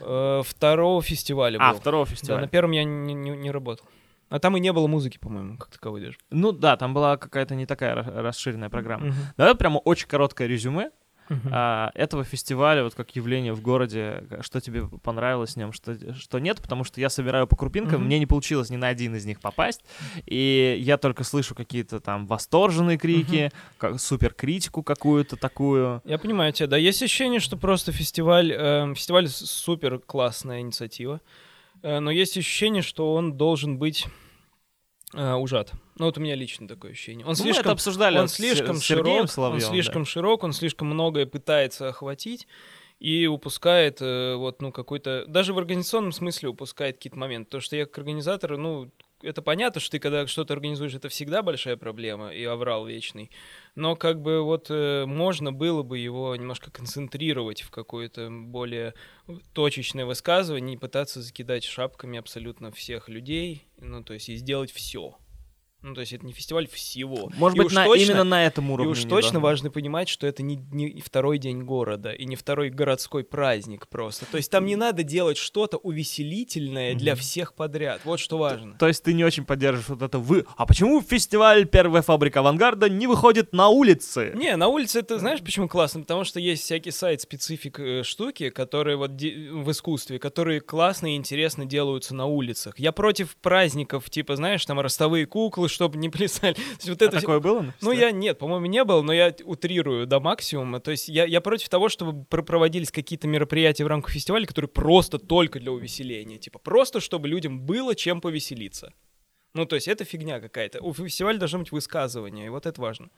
Э, 0.00 0.42
второго 0.46 1.02
фестиваля 1.02 1.58
А, 1.60 1.72
был. 1.72 1.80
второго 1.80 2.06
Да, 2.06 2.10
фестиваля. 2.12 2.40
на 2.42 2.48
первом 2.48 2.70
я 2.72 2.84
не, 2.84 3.12
не- 3.14 3.30
не 3.36 3.50
работал. 3.50 3.84
А 4.30 4.38
там 4.38 4.56
и 4.56 4.60
не 4.60 4.72
было 4.72 4.86
музыки, 4.86 5.18
по-моему, 5.18 5.56
как 5.56 5.70
таковой 5.70 6.00
даже. 6.02 6.18
Ну 6.30 6.52
да, 6.52 6.76
там 6.76 6.92
была 6.94 7.16
какая-то 7.16 7.54
не 7.54 7.66
такая 7.66 7.94
ра- 7.96 8.20
расширенная 8.20 8.68
программа. 8.68 9.06
Мгм. 9.06 9.14
Давай 9.36 9.54
прямо 9.54 9.78
очень 9.78 10.06
короткое 10.06 10.46
резюме 10.48 10.90
Мгм. 11.30 11.50
а, 11.52 11.90
этого 11.94 12.24
фестиваля, 12.24 12.82
вот 12.84 12.94
как 12.94 13.14
явление 13.14 13.52
в 13.52 13.60
городе, 13.60 14.24
что 14.40 14.60
тебе 14.62 14.86
понравилось 15.02 15.54
в 15.54 15.56
нем, 15.56 15.72
что, 15.72 15.94
что 16.14 16.38
нет, 16.38 16.58
потому 16.62 16.84
что 16.84 17.00
я 17.02 17.10
собираю 17.10 17.46
по 17.46 17.54
крупинкам, 17.54 17.96
Мгм. 18.00 18.06
мне 18.06 18.18
не 18.18 18.24
получилось 18.26 18.70
ни 18.70 18.76
на 18.76 18.88
один 18.88 19.14
из 19.14 19.26
них 19.26 19.38
попасть, 19.40 19.82
и 20.24 20.76
я 20.80 20.96
только 20.96 21.24
слышу 21.24 21.54
какие-то 21.54 22.00
там 22.00 22.26
восторженные 22.26 22.96
крики, 22.96 23.50
как, 23.76 24.00
супер 24.00 24.32
критику 24.32 24.82
какую-то 24.82 25.36
такую. 25.36 26.00
Я 26.06 26.16
понимаю 26.18 26.52
тебя, 26.54 26.66
да. 26.66 26.76
Есть 26.78 27.02
ощущение, 27.02 27.40
что 27.40 27.56
просто 27.58 27.92
фестиваль... 27.92 28.50
э, 28.50 28.94
фестиваль 28.94 29.28
супер 29.28 29.98
классная 29.98 30.60
инициатива. 30.60 31.20
Э, 31.82 31.98
но 32.00 32.10
есть 32.10 32.36
ощущение, 32.36 32.82
что 32.82 33.14
он 33.14 33.36
должен 33.36 33.78
быть 33.78 34.06
э, 35.14 35.34
ужат. 35.34 35.72
Ну 35.96 36.06
вот 36.06 36.18
у 36.18 36.20
меня 36.20 36.34
лично 36.34 36.68
такое 36.68 36.92
ощущение. 36.92 37.26
Он 37.26 37.32
Ну, 37.36 37.44
мы 37.44 37.50
это 37.50 37.54
слишком 37.54 37.72
обсуждали 37.72 38.18
он 38.18 38.28
с- 38.28 38.34
слишком 38.34 38.76
с 38.76 38.82
широк, 38.82 39.30
Соловьевым, 39.30 39.54
он 39.54 39.58
да. 39.60 39.66
слишком 39.66 40.04
широк, 40.04 40.44
он 40.44 40.52
слишком 40.52 40.88
многое 40.88 41.26
пытается 41.26 41.88
охватить 41.88 42.46
и 43.00 43.26
упускает 43.26 43.98
э, 44.00 44.34
вот 44.36 44.60
ну 44.62 44.72
какой-то 44.72 45.24
даже 45.26 45.52
в 45.54 45.58
организационном 45.58 46.12
смысле 46.12 46.48
упускает 46.50 46.96
какие-то 46.96 47.18
моменты. 47.18 47.50
То, 47.50 47.60
что 47.60 47.76
я 47.76 47.86
как 47.86 47.98
организатор, 47.98 48.56
ну 48.56 48.90
это 49.22 49.42
понятно, 49.42 49.80
что 49.80 49.92
ты 49.92 49.98
когда 49.98 50.26
что-то 50.26 50.54
организуешь, 50.54 50.94
это 50.94 51.08
всегда 51.08 51.42
большая 51.42 51.76
проблема 51.76 52.32
и 52.32 52.44
аврал 52.44 52.86
вечный. 52.86 53.30
Но 53.74 53.96
как 53.96 54.20
бы 54.20 54.42
вот 54.42 54.66
э, 54.70 55.04
можно 55.06 55.52
было 55.52 55.82
бы 55.82 55.98
его 55.98 56.34
немножко 56.36 56.70
концентрировать 56.70 57.62
в 57.62 57.70
какое-то 57.70 58.28
более 58.30 58.94
точечное 59.52 60.06
высказывание, 60.06 60.70
не 60.70 60.76
пытаться 60.76 61.22
закидать 61.22 61.64
шапками 61.64 62.18
абсолютно 62.18 62.70
всех 62.70 63.08
людей, 63.08 63.66
ну 63.78 64.02
то 64.02 64.14
есть 64.14 64.28
и 64.28 64.36
сделать 64.36 64.70
все. 64.72 65.16
Ну, 65.80 65.94
то 65.94 66.00
есть 66.00 66.12
это 66.12 66.26
не 66.26 66.32
фестиваль 66.32 66.66
всего. 66.66 67.30
Может 67.36 67.56
И 67.56 67.58
быть, 67.58 67.66
уж 67.68 67.72
на- 67.72 67.84
точно- 67.84 68.02
именно 68.02 68.24
на 68.24 68.44
этом 68.44 68.68
и 68.68 68.72
уровне. 68.72 68.90
уж 68.92 69.04
не 69.04 69.08
точно 69.10 69.32
должно. 69.34 69.40
важно 69.40 69.70
понимать, 69.70 70.08
что 70.08 70.26
это 70.26 70.42
не, 70.42 70.56
не 70.56 71.00
второй 71.00 71.38
день 71.38 71.62
города 71.62 72.10
и 72.12 72.24
не 72.24 72.34
второй 72.34 72.70
городской 72.70 73.22
праздник 73.22 73.86
просто. 73.88 74.26
То 74.26 74.38
есть 74.38 74.50
там 74.50 74.66
не 74.66 74.74
надо 74.74 75.04
делать 75.04 75.36
что-то 75.36 75.76
увеселительное 76.18 76.94
для 76.94 77.12
Мгм. 77.12 77.20
всех 77.20 77.54
подряд. 77.54 78.00
Вот 78.04 78.18
что 78.20 78.38
важно. 78.38 78.74
То 78.78 78.88
есть 78.88 79.02
ты 79.04 79.12
не 79.14 79.24
очень 79.24 79.44
поддерживаешь 79.44 79.88
вот 79.88 80.02
это 80.02 80.18
вы. 80.18 80.44
А 80.56 80.66
почему 80.66 81.00
фестиваль 81.00 81.66
«Первая 81.66 82.02
фабрика 82.02 82.40
авангарда» 82.40 82.88
не 82.88 83.06
выходит 83.06 83.52
на 83.52 83.68
улицы? 83.68 84.32
Не, 84.34 84.56
на 84.56 84.68
улице 84.68 84.98
это 85.00 85.18
знаешь 85.18 85.40
почему 85.40 85.68
классно? 85.68 86.00
Потому 86.00 86.24
что 86.24 86.40
есть 86.40 86.62
всякий 86.64 86.90
сайт 86.90 87.20
специфик 87.20 87.78
э, 87.78 88.02
штуки, 88.02 88.50
которые 88.50 88.96
вот 88.96 89.16
де- 89.16 89.50
в 89.52 89.70
искусстве, 89.70 90.18
которые 90.18 90.60
классно 90.60 91.12
и 91.12 91.16
интересно 91.16 91.66
делаются 91.66 92.14
на 92.14 92.26
улицах. 92.26 92.78
Я 92.78 92.90
против 92.92 93.36
праздников, 93.36 94.10
типа, 94.10 94.34
знаешь, 94.36 94.64
там 94.66 94.80
ростовые 94.80 95.26
куклы, 95.26 95.67
чтобы 95.68 95.98
не 95.98 96.08
плясали. 96.10 96.56
Есть 96.56 96.88
вот 96.88 97.00
А 97.02 97.04
это 97.04 97.16
всё- 97.18 97.20
такое 97.26 97.40
было? 97.40 97.74
Ну, 97.80 97.92
я 97.92 98.10
нет, 98.10 98.38
по-моему, 98.38 98.66
не 98.66 98.82
был, 98.84 99.02
но 99.02 99.12
я 99.12 99.34
утрирую 99.44 100.06
до 100.06 100.20
максимума. 100.20 100.80
То 100.80 100.90
есть 100.90 101.08
я, 101.08 101.24
я 101.24 101.40
против 101.40 101.68
того, 101.68 101.88
чтобы 101.88 102.24
пр- 102.24 102.42
проводились 102.42 102.90
какие-то 102.90 103.28
мероприятия 103.28 103.84
в 103.84 103.88
рамках 103.88 104.12
фестиваля, 104.12 104.46
которые 104.46 104.68
просто 104.68 105.18
только 105.18 105.60
для 105.60 105.72
увеселения. 105.72 106.38
Типа 106.38 106.58
просто, 106.58 107.00
чтобы 107.00 107.28
людям 107.28 107.60
было 107.60 107.94
чем 107.94 108.20
повеселиться. 108.20 108.92
Ну, 109.54 109.64
то 109.66 109.76
есть 109.76 109.88
это 109.88 110.04
фигня 110.04 110.40
какая-то. 110.40 110.80
У 110.82 110.92
фестиваля 110.92 111.38
должно 111.38 111.60
быть 111.60 111.72
высказывание, 111.72 112.46
и 112.46 112.48
вот 112.50 112.66
это 112.66 112.80
важно. 112.80 113.08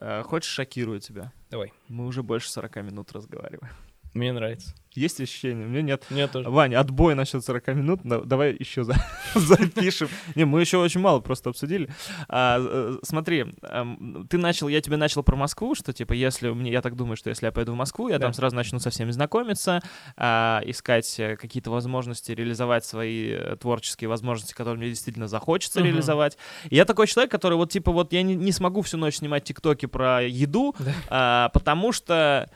Э, 0.00 0.22
Хочешь, 0.24 0.50
шокирую 0.50 1.00
тебя? 1.00 1.32
Давай. 1.50 1.72
Мы 1.88 2.06
уже 2.06 2.22
больше 2.22 2.50
40 2.50 2.76
минут 2.76 3.12
разговариваем. 3.12 3.72
Мне 4.14 4.32
нравится. 4.32 4.74
Есть 4.94 5.20
ощущение? 5.20 5.66
Мне 5.66 5.82
нет. 5.82 6.04
Мне 6.10 6.26
тоже. 6.26 6.48
Ваня, 6.50 6.80
отбой 6.80 7.14
насчет 7.14 7.44
40 7.44 7.68
минут, 7.74 8.00
да- 8.02 8.20
давай 8.20 8.56
еще 8.58 8.82
за- 8.82 8.96
запишем. 9.34 10.08
Не, 10.34 10.44
мы 10.44 10.60
еще 10.60 10.78
очень 10.78 11.00
мало 11.00 11.20
просто 11.20 11.50
обсудили. 11.50 11.88
А, 12.28 12.58
э, 12.60 12.98
смотри, 13.04 13.54
эм, 13.62 14.26
ты 14.28 14.36
начал, 14.38 14.66
я 14.68 14.80
тебе 14.80 14.96
начал 14.96 15.22
про 15.22 15.36
Москву, 15.36 15.74
что 15.76 15.92
типа 15.92 16.12
если 16.12 16.50
мне, 16.50 16.72
я 16.72 16.82
так 16.82 16.96
думаю, 16.96 17.16
что 17.16 17.30
если 17.30 17.46
я 17.46 17.52
поеду 17.52 17.72
в 17.72 17.76
Москву, 17.76 18.08
я 18.08 18.18
Да. 18.18 18.26
там 18.26 18.32
сразу 18.32 18.56
начну 18.56 18.80
со 18.80 18.90
всеми 18.90 19.12
знакомиться, 19.12 19.80
а, 20.16 20.60
искать 20.66 21.14
э, 21.20 21.36
какие-то 21.36 21.70
возможности 21.70 22.32
реализовать 22.32 22.84
свои 22.84 23.30
э, 23.30 23.56
творческие 23.60 24.08
возможности, 24.08 24.54
которые 24.54 24.78
мне 24.78 24.88
действительно 24.88 25.28
захочется 25.28 25.80
Мгм. 25.80 25.88
реализовать. 25.88 26.36
И 26.68 26.74
я 26.76 26.84
такой 26.84 27.06
человек, 27.06 27.30
который 27.30 27.54
вот 27.56 27.70
типа 27.70 27.92
вот 27.92 28.12
я 28.12 28.22
не, 28.22 28.34
не 28.34 28.50
смогу 28.52 28.82
всю 28.82 28.96
ночь 28.98 29.16
снимать 29.16 29.44
тиктоки 29.44 29.86
про 29.86 30.22
еду, 30.22 30.74
Да. 30.78 30.92
а, 31.08 31.48
потому 31.50 31.92
что 31.92 32.50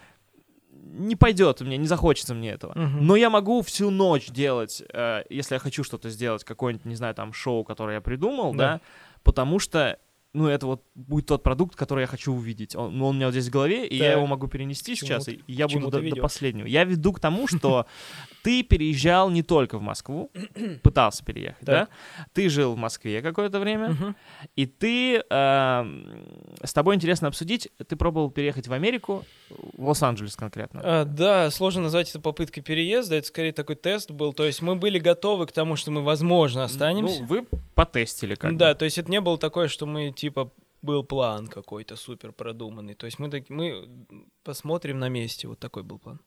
не 0.94 1.16
пойдет 1.16 1.60
мне, 1.60 1.76
не 1.76 1.86
захочется 1.86 2.34
мне 2.34 2.50
этого. 2.52 2.72
Мгм. 2.76 3.06
Но 3.06 3.16
я 3.16 3.30
могу 3.30 3.62
всю 3.62 3.90
ночь 3.90 4.28
делать, 4.28 4.82
э, 4.92 5.24
если 5.28 5.54
я 5.54 5.58
хочу 5.58 5.84
что-то 5.84 6.08
сделать, 6.10 6.44
какое-нибудь, 6.44 6.86
не 6.86 6.94
знаю, 6.94 7.14
там, 7.14 7.32
шоу, 7.32 7.64
которое 7.64 7.94
я 7.96 8.00
придумал, 8.00 8.52
да, 8.54 8.74
Да. 8.74 8.80
потому 9.22 9.58
что, 9.58 9.98
ну, 10.34 10.48
это 10.48 10.66
вот 10.66 10.82
будет 10.96 11.26
тот 11.26 11.42
продукт, 11.44 11.76
который 11.76 12.02
я 12.02 12.06
хочу 12.08 12.32
увидеть. 12.34 12.74
Он, 12.74 12.98
ну, 12.98 13.06
он 13.06 13.14
у 13.14 13.16
меня 13.16 13.26
вот 13.26 13.32
здесь 13.32 13.46
в 13.46 13.50
голове, 13.50 13.86
и 13.86 13.96
я 13.96 14.08
Так. 14.10 14.16
его 14.16 14.26
могу 14.26 14.48
перенести 14.48 14.96
чему 14.96 15.06
сейчас, 15.06 15.24
ты- 15.26 15.40
и 15.46 15.52
я 15.52 15.68
буду 15.68 15.90
до, 15.90 16.00
до 16.00 16.16
последнего. 16.16 16.66
Я 16.66 16.82
веду 16.84 17.12
к 17.12 17.20
тому, 17.20 17.46
что 17.48 17.86
ты 18.42 18.64
переезжал 18.64 19.30
не 19.30 19.42
только 19.44 19.78
в 19.78 19.82
Москву, 19.82 20.30
пытался 20.82 21.24
переехать, 21.24 21.64
да? 21.64 21.88
Ты 22.32 22.48
жил 22.48 22.74
в 22.74 22.76
Москве 22.76 23.22
какое-то 23.22 23.60
время, 23.60 24.14
и 24.56 24.66
ты, 24.66 25.22
эм, 25.30 26.26
с 26.62 26.72
тобой 26.72 26.96
интересно 26.96 27.28
обсудить, 27.28 27.68
ты 27.86 27.94
пробовал 27.96 28.30
переехать 28.30 28.66
в 28.66 28.72
Америку, 28.72 29.24
в 29.50 29.86
Лос-Анджелес 29.86 30.34
конкретно. 30.34 30.80
А, 30.82 31.04
да, 31.04 31.50
сложно 31.52 31.82
назвать 31.82 32.10
это 32.10 32.20
попыткой 32.20 32.62
переезда, 32.64 33.14
это 33.14 33.28
скорее 33.28 33.52
такой 33.52 33.76
тест 33.76 34.10
был. 34.10 34.32
То 34.32 34.44
есть 34.44 34.62
мы 34.62 34.74
были 34.74 34.98
готовы 34.98 35.46
к 35.46 35.52
тому, 35.52 35.76
что 35.76 35.92
мы, 35.92 36.02
возможно, 36.02 36.64
останемся. 36.64 37.20
Ну, 37.20 37.26
вы 37.26 37.46
потестили 37.74 38.34
как 38.34 38.56
да, 38.56 38.74
то 38.74 38.84
есть 38.84 38.98
это 38.98 39.10
не 39.10 39.20
было 39.20 39.38
такое, 39.38 39.68
что 39.68 39.86
мы 39.86 40.12
типа 40.24 40.50
был 40.80 41.04
план 41.04 41.48
какой-то 41.48 41.96
супер 41.96 42.32
продуманный. 42.32 42.94
То 42.94 43.06
есть 43.06 43.18
мы, 43.18 43.30
так, 43.30 43.50
мы 43.50 43.88
посмотрим 44.42 44.98
на 44.98 45.08
месте. 45.08 45.48
Вот 45.48 45.58
такой 45.58 45.82
был 45.82 45.98
план. 45.98 46.20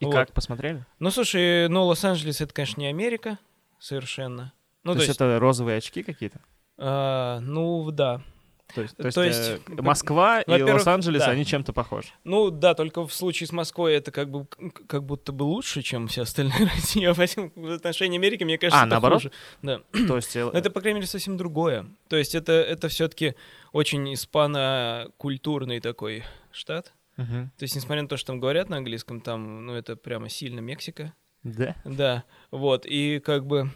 И 0.00 0.04
Вот. 0.04 0.12
как, 0.12 0.32
посмотрели? 0.32 0.84
Ну, 0.98 1.10
слушай, 1.10 1.68
ну, 1.68 1.84
Лос-Анджелес 1.86 2.40
это, 2.40 2.52
конечно, 2.52 2.80
не 2.80 2.88
Америка 2.88 3.38
совершенно. 3.78 4.52
Ну, 4.84 4.94
то, 4.94 5.00
есть, 5.00 5.14
это 5.14 5.38
розовые 5.38 5.78
очки 5.78 6.02
какие-то? 6.02 6.40
а, 6.76 7.40
ну, 7.40 7.90
да. 7.90 8.22
То 8.74 8.80
есть, 8.82 8.96
то 8.96 9.10
То 9.10 9.22
есть, 9.22 9.38
есть, 9.38 9.50
э, 9.50 9.58
как- 9.66 9.80
Москва 9.82 10.40
и 10.40 10.62
Лос-Анджелес, 10.62 11.22
да. 11.24 11.30
они 11.30 11.44
чем-то 11.44 11.72
похожи. 11.74 12.08
Ну, 12.24 12.50
да, 12.50 12.72
только 12.74 13.06
в 13.06 13.12
случае 13.12 13.46
с 13.46 13.52
Москвой 13.52 13.94
это 13.94 14.10
как 14.10 14.30
бы 14.30 14.46
как 14.86 15.04
будто 15.04 15.32
бы 15.32 15.42
лучше, 15.42 15.82
чем 15.82 16.08
все 16.08 16.22
остальные 16.22 16.64
России. 16.74 17.04
А 17.04 17.12
в 17.12 17.70
отношении 17.74 18.16
Америки, 18.18 18.44
мне 18.44 18.56
кажется, 18.56 18.80
А, 18.80 18.84
это 18.84 18.90
наоборот? 18.92 19.18
хуже. 19.22 19.32
Да. 19.60 19.80
То 20.08 20.16
есть, 20.16 20.34
э, 20.36 20.44
Но 20.44 20.50
это, 20.52 20.70
по 20.70 20.80
крайней 20.80 21.00
мере, 21.00 21.06
совсем 21.06 21.36
другое. 21.36 21.86
То 22.08 22.16
есть 22.16 22.34
это, 22.34 22.52
это 22.52 22.88
все-таки 22.88 23.34
очень 23.72 24.14
испано-культурный 24.14 25.80
такой 25.80 26.24
штат. 26.50 26.92
мгм. 27.16 27.50
То 27.58 27.62
есть, 27.64 27.76
несмотря 27.76 28.02
на 28.02 28.08
то, 28.08 28.16
что 28.16 28.28
там 28.28 28.40
говорят 28.40 28.68
на 28.70 28.78
английском, 28.78 29.20
там, 29.20 29.66
ну, 29.66 29.74
это 29.74 29.96
прямо 29.96 30.28
сильно 30.30 30.60
Мексика. 30.60 31.12
Да. 31.42 31.76
Да, 31.84 32.24
вот, 32.50 32.86
и 32.86 33.18
как 33.20 33.44
бы... 33.46 33.70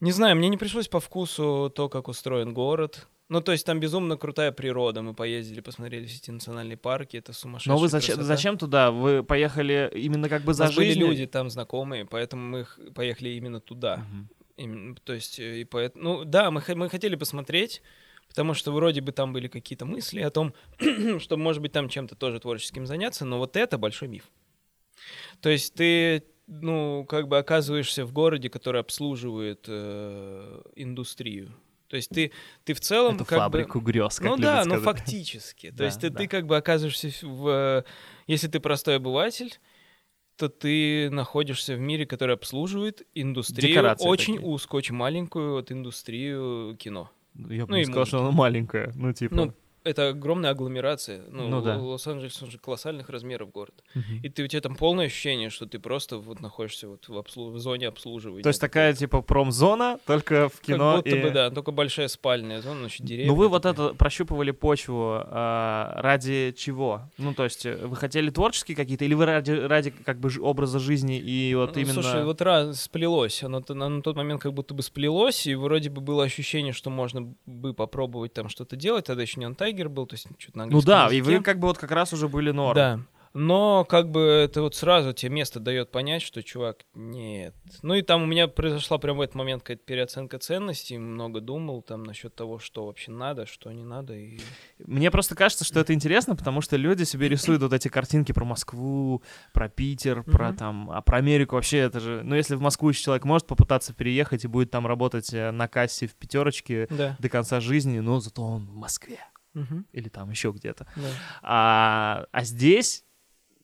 Не 0.00 0.12
знаю, 0.12 0.36
мне 0.36 0.48
не 0.48 0.56
пришлось 0.56 0.88
по 0.88 1.00
вкусу 1.00 1.72
то, 1.74 1.88
как 1.88 2.08
устроен 2.08 2.54
город. 2.54 3.06
Ну, 3.28 3.42
то 3.42 3.52
есть 3.52 3.66
там 3.66 3.78
безумно 3.78 4.16
крутая 4.16 4.52
природа. 4.52 5.02
Мы 5.02 5.12
поездили, 5.12 5.60
посмотрели 5.60 6.06
все 6.06 6.16
эти 6.16 6.30
национальные 6.30 6.78
парки, 6.78 7.18
это 7.18 7.34
сумасшедшая 7.34 7.74
Но 7.76 7.80
вы 7.80 7.88
зачем, 7.88 8.14
красота. 8.14 8.36
зачем 8.36 8.56
туда? 8.58 8.90
Вы 8.90 9.22
поехали 9.22 9.90
именно 9.94 10.28
как 10.30 10.42
бы 10.42 10.54
за 10.54 10.68
жизнью? 10.68 11.08
люди 11.08 11.26
там 11.26 11.50
знакомые, 11.50 12.06
поэтому 12.06 12.42
мы 12.42 12.66
поехали 12.92 13.30
именно 13.30 13.60
туда. 13.60 13.98
Мгм. 13.98 14.28
Именно, 14.56 14.94
то 14.96 15.12
есть, 15.12 15.38
э, 15.38 15.60
и 15.60 15.64
поэт- 15.64 15.94
ну 15.94 16.24
да, 16.24 16.50
мы, 16.50 16.62
мы 16.74 16.88
хотели 16.88 17.16
посмотреть, 17.16 17.82
потому 18.28 18.54
что 18.54 18.72
вроде 18.72 19.02
бы 19.02 19.12
там 19.12 19.32
были 19.34 19.48
какие-то 19.48 19.84
мысли 19.84 20.20
о 20.20 20.30
том, 20.30 20.54
что, 21.18 21.36
может 21.36 21.60
быть, 21.60 21.72
там 21.72 21.88
чем-то 21.90 22.14
тоже 22.16 22.40
творческим 22.40 22.86
заняться, 22.86 23.26
но 23.26 23.38
вот 23.38 23.56
это 23.56 23.76
большой 23.76 24.08
миф. 24.08 24.24
То 25.42 25.50
есть 25.50 25.74
ты, 25.74 26.24
ну, 26.46 27.04
как 27.04 27.28
бы 27.28 27.36
оказываешься 27.36 28.06
в 28.06 28.12
городе, 28.12 28.48
который 28.48 28.80
обслуживает 28.80 29.66
э, 29.68 30.62
индустрию. 30.76 31.50
То 31.88 31.96
есть 31.96 32.10
ты, 32.10 32.32
ты 32.64 32.74
в 32.74 32.80
целом 32.80 33.16
Эту 33.16 33.24
как 33.24 33.38
бы... 33.38 33.42
фабрику 33.44 33.80
грез, 33.80 34.18
как 34.18 34.28
Ну 34.30 34.36
да, 34.36 34.64
ну 34.64 34.76
сказать. 34.78 34.84
фактически. 34.84 35.70
То 35.70 35.84
есть 35.84 36.00
ты, 36.00 36.10
ты 36.10 36.26
как 36.28 36.46
бы 36.46 36.56
оказываешься 36.56 37.08
в- 37.22 37.26
в... 37.26 37.84
Если 38.26 38.46
ты 38.48 38.60
простой 38.60 38.96
обыватель, 38.96 39.58
то 40.36 40.48
ты 40.48 41.10
находишься 41.10 41.74
в 41.74 41.80
мире, 41.80 42.06
который 42.06 42.34
обслуживает 42.36 43.06
индустрию, 43.14 43.70
Декорации 43.72 44.06
очень 44.06 44.34
такие. 44.36 44.50
узкую, 44.50 44.78
очень 44.78 44.94
маленькую 44.94 45.52
вот 45.52 45.72
индустрию 45.72 46.76
кино. 46.78 47.10
Я 47.34 47.66
бы 47.66 47.72
ну 47.72 47.78
не 47.78 47.84
сказал, 47.84 48.04
что 48.06 48.20
она 48.20 48.30
маленькая. 48.30 48.92
Ну, 48.94 49.12
типа... 49.12 49.34
Ну, 49.34 49.54
это 49.88 50.08
огромная 50.08 50.50
агломерация. 50.50 51.22
Ну, 51.30 51.48
Ну 51.48 51.62
да. 51.62 51.76
Лос-Анджелес, 51.78 52.42
он 52.42 52.50
же 52.50 52.58
колоссальных 52.58 53.08
размеров 53.08 53.50
город. 53.50 53.74
мгм. 53.94 54.20
И 54.22 54.28
ты, 54.28 54.44
у 54.44 54.46
тебя 54.46 54.60
там 54.60 54.76
полное 54.76 55.06
ощущение, 55.06 55.50
что 55.50 55.66
ты 55.66 55.78
просто 55.78 56.18
вот 56.18 56.40
находишься 56.40 56.88
вот 56.88 57.08
в, 57.08 57.12
обслу- 57.16 57.50
в 57.50 57.58
зоне 57.58 57.88
обслуживания. 57.88 58.42
То 58.42 58.48
есть 58.50 58.60
такая, 58.60 58.92
типа, 58.94 59.22
промзона, 59.22 59.98
только 60.06 60.48
в 60.48 60.60
кино 60.60 60.96
Как 60.96 61.04
будто 61.04 61.16
и... 61.16 61.22
бы, 61.22 61.30
да, 61.30 61.50
только 61.50 61.70
большая 61.72 62.08
спальная 62.08 62.60
зона, 62.60 62.80
значит, 62.80 63.06
деревья. 63.06 63.28
Ну 63.28 63.34
вы 63.34 63.48
вот 63.48 63.64
это 63.66 63.94
прощупывали 63.94 64.50
почву 64.50 65.22
а, 65.24 66.00
ради 66.02 66.54
чего? 66.56 67.02
Ну 67.18 67.34
то 67.34 67.44
есть 67.44 67.66
э, 67.66 67.76
вы 67.86 67.96
хотели 67.96 68.30
творческие 68.30 68.76
какие-то 68.76 69.04
или 69.04 69.14
вы 69.14 69.26
ради, 69.26 69.52
ради 69.52 69.90
как 69.90 70.18
бы 70.20 70.30
образа 70.40 70.78
жизни 70.78 71.18
и 71.18 71.54
вот 71.54 71.74
Ну, 71.74 71.80
именно... 71.80 71.94
Слушай, 71.94 72.24
вот 72.24 72.40
раз 72.42 72.82
сплелось, 72.82 73.42
оно 73.42 73.60
т- 73.60 73.74
на, 73.74 74.02
тот 74.02 74.16
момент 74.16 74.40
как 74.42 74.52
будто 74.52 74.74
бы 74.74 74.82
сплелось, 74.82 75.46
и 75.46 75.54
вроде 75.54 75.90
бы 75.90 76.00
было 76.00 76.24
ощущение, 76.24 76.72
что 76.72 76.90
можно 76.90 77.34
бы 77.46 77.74
попробовать 77.74 78.32
там 78.34 78.48
что-то 78.48 78.76
делать, 78.76 79.06
тогда 79.06 79.22
еще 79.22 79.40
не 79.40 79.46
Тайгер 79.78 79.88
был, 79.88 80.06
то 80.06 80.14
есть 80.14 80.26
что-то 80.38 80.58
на 80.58 80.66
ну 80.66 80.82
да, 80.82 81.08
и 81.10 81.16
языке. 81.16 81.38
вы 81.38 81.44
как 81.44 81.58
бы 81.60 81.68
вот 81.68 81.78
как 81.78 81.90
раз 81.92 82.12
уже 82.12 82.28
были 82.28 82.50
норм. 82.50 82.74
Да. 82.74 83.00
Но 83.34 83.84
как 83.84 84.10
бы 84.10 84.20
это 84.22 84.62
вот 84.62 84.74
сразу 84.74 85.12
тебе 85.12 85.30
место 85.30 85.60
дает 85.60 85.90
понять, 85.92 86.22
что 86.22 86.42
чувак, 86.42 86.78
нет. 86.94 87.54
Ну 87.82 87.94
и 87.94 88.00
там 88.02 88.22
у 88.22 88.26
меня 88.26 88.48
произошла 88.48 88.96
прямо 88.98 89.18
в 89.18 89.20
этот 89.20 89.36
момент 89.36 89.62
какая-то 89.62 89.84
переоценка 89.84 90.38
ценностей, 90.38 90.96
много 90.98 91.40
думал 91.42 91.82
там 91.82 92.04
насчет 92.04 92.34
того, 92.34 92.58
что 92.58 92.86
вообще 92.86 93.12
надо, 93.12 93.44
что 93.46 93.70
не 93.70 93.84
надо. 93.84 94.14
И... 94.14 94.40
Мне 94.78 95.10
просто 95.10 95.36
кажется, 95.36 95.64
что 95.64 95.78
это 95.78 95.92
интересно, 95.92 96.34
потому 96.36 96.62
что 96.62 96.76
люди 96.76 97.04
себе 97.04 97.28
рисуют 97.28 97.62
вот 97.62 97.72
эти 97.74 97.88
картинки 97.88 98.32
про 98.32 98.46
Москву, 98.46 99.22
про 99.52 99.68
Питер, 99.68 100.22
про 100.24 100.48
Мгм. 100.48 100.56
там, 100.56 100.90
а 100.90 101.02
про 101.02 101.18
Америку 101.18 101.56
вообще 101.56 101.78
это 101.78 102.00
же... 102.00 102.22
Ну 102.24 102.34
если 102.34 102.56
в 102.56 102.62
Москву 102.62 102.88
еще 102.88 103.02
человек 103.02 103.24
может 103.24 103.46
попытаться 103.46 103.92
переехать 103.92 104.44
и 104.44 104.48
будет 104.48 104.70
там 104.70 104.86
работать 104.86 105.32
э, 105.34 105.50
на 105.52 105.68
кассе 105.68 106.06
в 106.08 106.14
пятерочке 106.14 106.88
Да. 106.90 107.14
до 107.20 107.28
конца 107.28 107.60
жизни, 107.60 108.00
но 108.00 108.20
зато 108.20 108.42
он 108.42 108.66
в 108.66 108.74
Москве 108.74 109.18
Мгм. 109.58 109.86
или 109.92 110.08
там 110.08 110.30
еще 110.30 110.52
где-то. 110.52 110.86
Да. 110.96 111.08
А, 111.42 112.26
а 112.32 112.44
здесь, 112.44 113.04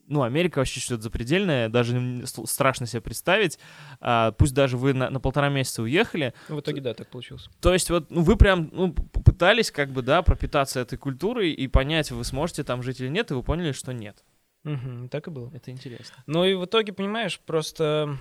ну, 0.07 0.23
Америка 0.23 0.59
вообще 0.59 0.81
что-то 0.81 1.03
запредельное, 1.03 1.69
даже 1.69 2.25
страшно 2.27 2.87
себе 2.87 3.01
представить. 3.01 3.59
А, 4.01 4.33
пусть 4.33 4.55
даже 4.55 4.77
вы 4.77 4.93
на, 4.93 5.11
на 5.11 5.21
полтора 5.21 5.49
месяца 5.49 5.83
уехали. 5.83 6.35
В 6.49 6.61
итоге, 6.61 6.81
да, 6.81 6.95
так 6.95 7.09
получилось. 7.09 7.49
То 7.61 7.73
есть 7.73 7.91
вот 7.91 8.11
ну, 8.11 8.23
вы 8.23 8.37
прям 8.37 8.71
ну, 8.73 8.93
пытались 8.93 9.71
как 9.71 9.91
бы, 9.91 10.03
да, 10.03 10.23
пропитаться 10.23 10.81
этой 10.81 10.99
культурой 10.99 11.53
и 11.53 11.67
понять, 11.69 12.11
вы 12.11 12.25
сможете 12.25 12.65
там 12.65 12.83
жить 12.83 13.01
или 13.01 13.09
нет, 13.09 13.31
и 13.31 13.35
вы 13.35 13.43
поняли, 13.43 13.73
что 13.73 13.93
нет. 13.93 14.25
Мгм, 14.65 15.09
так 15.11 15.29
и 15.29 15.31
было. 15.31 15.51
Это 15.55 15.71
интересно. 15.71 16.17
Ну 16.27 16.45
и 16.45 16.55
в 16.55 16.65
итоге, 16.65 16.93
понимаешь, 16.93 17.39
просто 17.39 18.19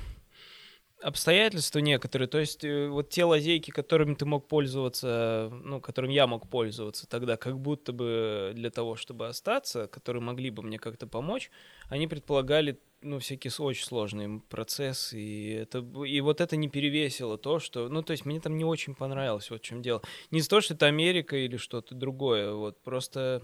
обстоятельства 1.04 1.80
некоторые, 1.80 2.28
то 2.28 2.40
есть 2.40 2.64
э, 2.64 2.88
вот 2.88 3.10
те 3.10 3.26
лазейки, 3.26 3.72
которыми 3.72 4.16
ты 4.16 4.26
мог 4.26 4.48
пользоваться, 4.48 5.52
ну, 5.64 5.82
которым 5.82 6.10
я 6.10 6.28
мог 6.28 6.50
пользоваться 6.50 7.08
тогда, 7.08 7.36
как 7.36 7.60
будто 7.60 7.92
бы 7.92 8.54
для 8.56 8.72
того, 8.72 8.96
чтобы 8.96 9.28
остаться, 9.28 9.88
которые 9.88 10.24
могли 10.24 10.50
бы 10.50 10.64
мне 10.64 10.80
как-то 10.80 11.06
помочь, 11.06 11.52
они 11.90 12.08
предполагали, 12.08 12.80
ну, 13.02 13.20
всякие 13.20 13.52
очень 13.60 13.86
сложные 13.86 14.42
процессы, 14.50 15.20
и, 15.20 15.50
это, 15.52 15.80
и 15.80 16.22
вот 16.22 16.40
это 16.40 16.56
не 16.56 16.70
перевесило 16.70 17.38
то, 17.38 17.60
что, 17.60 17.90
ну, 17.90 18.02
то 18.02 18.12
есть 18.12 18.26
мне 18.26 18.40
там 18.40 18.58
не 18.58 18.66
очень 18.66 18.96
понравилось, 18.96 19.50
вот 19.50 19.62
в 19.62 19.66
чем 19.66 19.82
дело. 19.82 20.02
Не 20.32 20.40
из-за 20.40 20.50
того, 20.50 20.62
что 20.62 20.74
это 20.74 20.86
Америка 20.86 21.36
или 21.36 21.58
что-то 21.58 21.96
другое, 21.96 22.54
вот, 22.54 22.82
просто... 22.82 23.42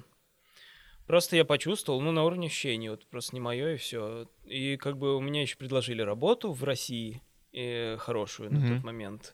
Просто 1.06 1.36
я 1.36 1.44
почувствовал, 1.44 2.02
ну, 2.02 2.12
на 2.12 2.24
уровне 2.24 2.50
ощущений, 2.50 2.90
вот 2.90 3.08
просто 3.08 3.36
не 3.36 3.40
мое 3.40 3.74
и 3.74 3.78
все. 3.78 4.28
И 4.46 4.78
как 4.78 5.00
бы 5.00 5.16
у 5.16 5.20
меня 5.20 5.42
еще 5.42 5.58
предложили 5.58 6.04
работу 6.04 6.52
в 6.52 6.64
России, 6.64 7.24
э, 7.54 7.98
хорошую 7.98 8.52
на 8.52 8.60
Мгм. 8.60 8.76
тот 8.76 8.84
момент. 8.84 9.34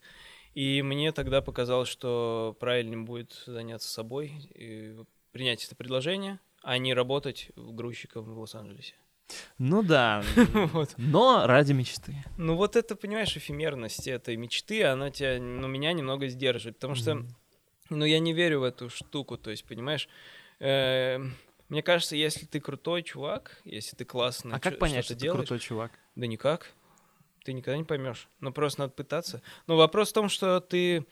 И 0.53 0.81
мне 0.81 1.11
тогда 1.11 1.41
показалось, 1.41 1.89
что 1.89 2.55
правильнее 2.59 2.99
будет 2.99 3.43
заняться 3.45 3.89
собой, 3.89 4.33
и 4.55 4.95
принять 5.31 5.65
это 5.65 5.75
предложение, 5.75 6.39
а 6.63 6.77
не 6.77 6.93
работать 6.93 7.51
грузчиком 7.55 8.23
в 8.23 8.39
Лос-Анджелесе. 8.39 8.95
Ну 9.57 9.83
да, 9.83 10.23
Вот. 10.73 10.93
но 10.97 11.45
ради 11.47 11.73
мечты. 11.73 12.15
Ну 12.37 12.55
вот 12.55 12.75
это, 12.75 12.95
понимаешь, 12.95 13.35
эфемерность 13.35 14.07
этой 14.07 14.35
мечты, 14.37 14.83
она 14.83 15.09
тебя, 15.09 15.39
ну, 15.39 15.67
меня 15.67 15.93
немного 15.93 16.27
сдерживает, 16.27 16.75
потому 16.77 16.95
что, 16.95 17.15
Мгм. 17.15 17.35
ну, 17.89 18.05
я 18.05 18.19
не 18.19 18.33
верю 18.33 18.59
в 18.61 18.63
эту 18.63 18.89
штуку, 18.89 19.37
то 19.37 19.51
есть, 19.51 19.65
понимаешь, 19.65 20.07
э, 20.59 21.19
Мне 21.67 21.81
кажется, 21.81 22.15
если 22.15 22.45
ты 22.45 22.59
крутой 22.59 23.01
чувак, 23.01 23.59
если 23.65 23.95
ты 23.95 24.05
классно 24.05 24.55
А 24.55 24.59
как 24.59 24.77
понять, 24.77 25.05
что 25.05 25.15
ты 25.15 25.19
делаешь, 25.21 25.47
крутой 25.47 25.59
чувак? 25.59 25.91
да 26.15 26.27
никак. 26.27 26.71
Ты 27.45 27.53
никогда 27.53 27.77
не 27.77 27.83
поймешь. 27.83 28.27
Ну, 28.39 28.51
просто 28.51 28.81
надо 28.81 28.93
пытаться. 28.93 29.43
Но 29.67 29.77
вопрос 29.77 30.09
в 30.09 30.13
том, 30.13 30.29
что 30.29 30.59
ты 30.59 31.05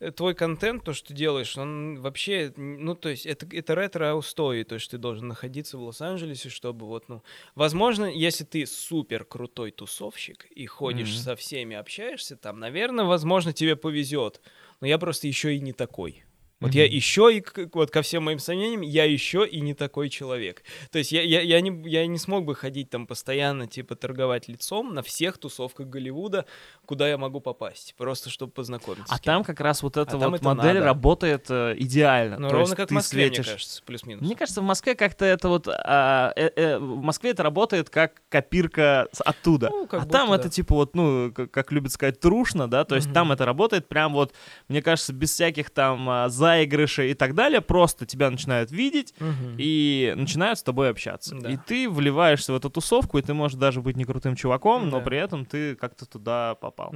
э, 0.00 0.10
твой 0.10 0.34
контент, 0.34 0.82
то, 0.84 0.92
что 0.92 1.08
ты 1.08 1.14
делаешь, 1.14 1.56
он 1.56 2.00
вообще, 2.00 2.52
ну, 2.56 2.96
то 2.96 3.08
есть 3.08 3.24
это, 3.24 3.46
это 3.52 3.76
ретро-устои, 3.76 4.64
то 4.64 4.74
есть 4.74 4.90
ты 4.90 4.98
должен 4.98 5.28
находиться 5.28 5.78
в 5.78 5.82
Лос-Анджелесе, 5.82 6.48
чтобы 6.48 6.86
вот, 6.86 7.08
ну, 7.08 7.22
возможно, 7.54 8.04
если 8.04 8.42
ты 8.42 8.66
супер 8.66 9.24
крутой 9.24 9.70
тусовщик 9.70 10.46
и 10.46 10.66
ходишь 10.66 11.14
Мгм. 11.14 11.22
со 11.22 11.36
всеми, 11.36 11.76
общаешься 11.76 12.36
там, 12.36 12.58
наверное, 12.58 13.04
возможно, 13.04 13.52
тебе 13.52 13.76
повезет, 13.76 14.40
но 14.80 14.88
я 14.88 14.98
просто 14.98 15.28
еще 15.28 15.54
и 15.54 15.60
не 15.60 15.72
такой. 15.72 16.25
Вот 16.60 16.74
я 16.74 16.84
Мгм. 16.86 16.92
еще 16.94 17.36
и 17.36 17.44
вот 17.74 17.90
ко 17.90 18.00
всем 18.00 18.24
моим 18.24 18.38
сомнениям, 18.38 18.80
я 18.80 19.04
еще 19.04 19.46
и 19.46 19.60
не 19.60 19.74
такой 19.74 20.08
человек. 20.08 20.62
То 20.90 20.98
есть 20.98 21.12
я, 21.12 21.20
я, 21.20 21.42
я, 21.42 21.60
не, 21.60 21.86
я 21.88 22.06
не 22.06 22.16
смог 22.18 22.46
бы 22.46 22.54
ходить 22.54 22.88
там 22.88 23.06
постоянно, 23.06 23.66
типа, 23.66 23.94
торговать 23.94 24.48
лицом 24.48 24.94
на 24.94 25.02
всех 25.02 25.36
тусовках 25.36 25.86
Голливуда, 25.88 26.46
куда 26.86 27.08
я 27.08 27.18
могу 27.18 27.40
попасть, 27.40 27.94
просто 27.98 28.30
чтобы 28.30 28.52
познакомиться. 28.52 29.14
А 29.14 29.18
там 29.18 29.44
как 29.44 29.60
раз 29.60 29.82
вот 29.82 29.98
эта 29.98 30.16
А 30.16 30.30
вот 30.30 30.40
модель 30.40 30.74
надо. 30.74 30.86
работает 30.86 31.46
э, 31.50 31.74
идеально. 31.76 32.38
Ну, 32.38 32.48
То 32.48 32.54
ровно 32.54 32.64
есть 32.68 32.76
как 32.76 32.88
в 32.90 32.94
Москве, 32.94 33.26
светишь. 33.26 33.44
мне 33.46 33.52
кажется, 33.52 33.82
плюс-минус. 33.84 34.24
Мне 34.26 34.34
кажется, 34.34 34.60
в 34.62 34.64
Москве 34.64 34.94
как-то 34.94 35.26
это 35.26 35.48
вот... 35.50 35.68
а, 35.68 36.32
э, 36.36 36.50
э, 36.56 36.78
в 36.78 37.02
Москве 37.02 37.32
это 37.32 37.42
работает 37.42 37.90
как 37.90 38.22
копирка 38.30 39.08
оттуда. 39.26 39.68
Ну, 39.70 39.86
как 39.86 40.00
а 40.00 40.04
будто 40.04 40.12
там 40.18 40.30
да. 40.30 40.36
это 40.36 40.48
типа 40.48 40.74
вот, 40.74 40.94
ну, 40.96 41.32
как, 41.34 41.50
как 41.50 41.70
любят 41.72 41.92
сказать, 41.92 42.18
трушно, 42.18 42.66
да, 42.70 42.84
то 42.84 42.94
есть 42.94 43.08
Мгм. 43.08 43.14
там 43.14 43.32
это 43.32 43.44
работает 43.44 43.88
прям 43.88 44.14
вот, 44.14 44.32
мне 44.68 44.80
кажется, 44.80 45.12
без 45.12 45.32
всяких 45.32 45.68
там 45.70 46.08
а, 46.08 46.28
заигрышей 46.46 47.10
и 47.10 47.14
так 47.14 47.34
далее, 47.34 47.60
просто 47.60 48.06
тебя 48.06 48.30
начинают 48.30 48.70
видеть 48.70 49.14
Мгм. 49.20 49.56
и 49.58 50.12
начинают 50.16 50.58
с 50.58 50.62
тобой 50.62 50.90
общаться. 50.90 51.34
Да. 51.34 51.50
И 51.50 51.56
ты 51.56 51.88
вливаешься 51.90 52.52
в 52.52 52.56
эту 52.56 52.70
тусовку, 52.70 53.18
и 53.18 53.22
ты 53.22 53.34
можешь 53.34 53.58
даже 53.58 53.80
быть 53.80 53.96
не 53.96 54.04
крутым 54.04 54.36
чуваком, 54.36 54.88
но 54.88 54.98
Да. 54.98 55.04
при 55.04 55.18
этом 55.18 55.44
ты 55.44 55.74
как-то 55.76 56.06
туда 56.06 56.54
попал. 56.54 56.94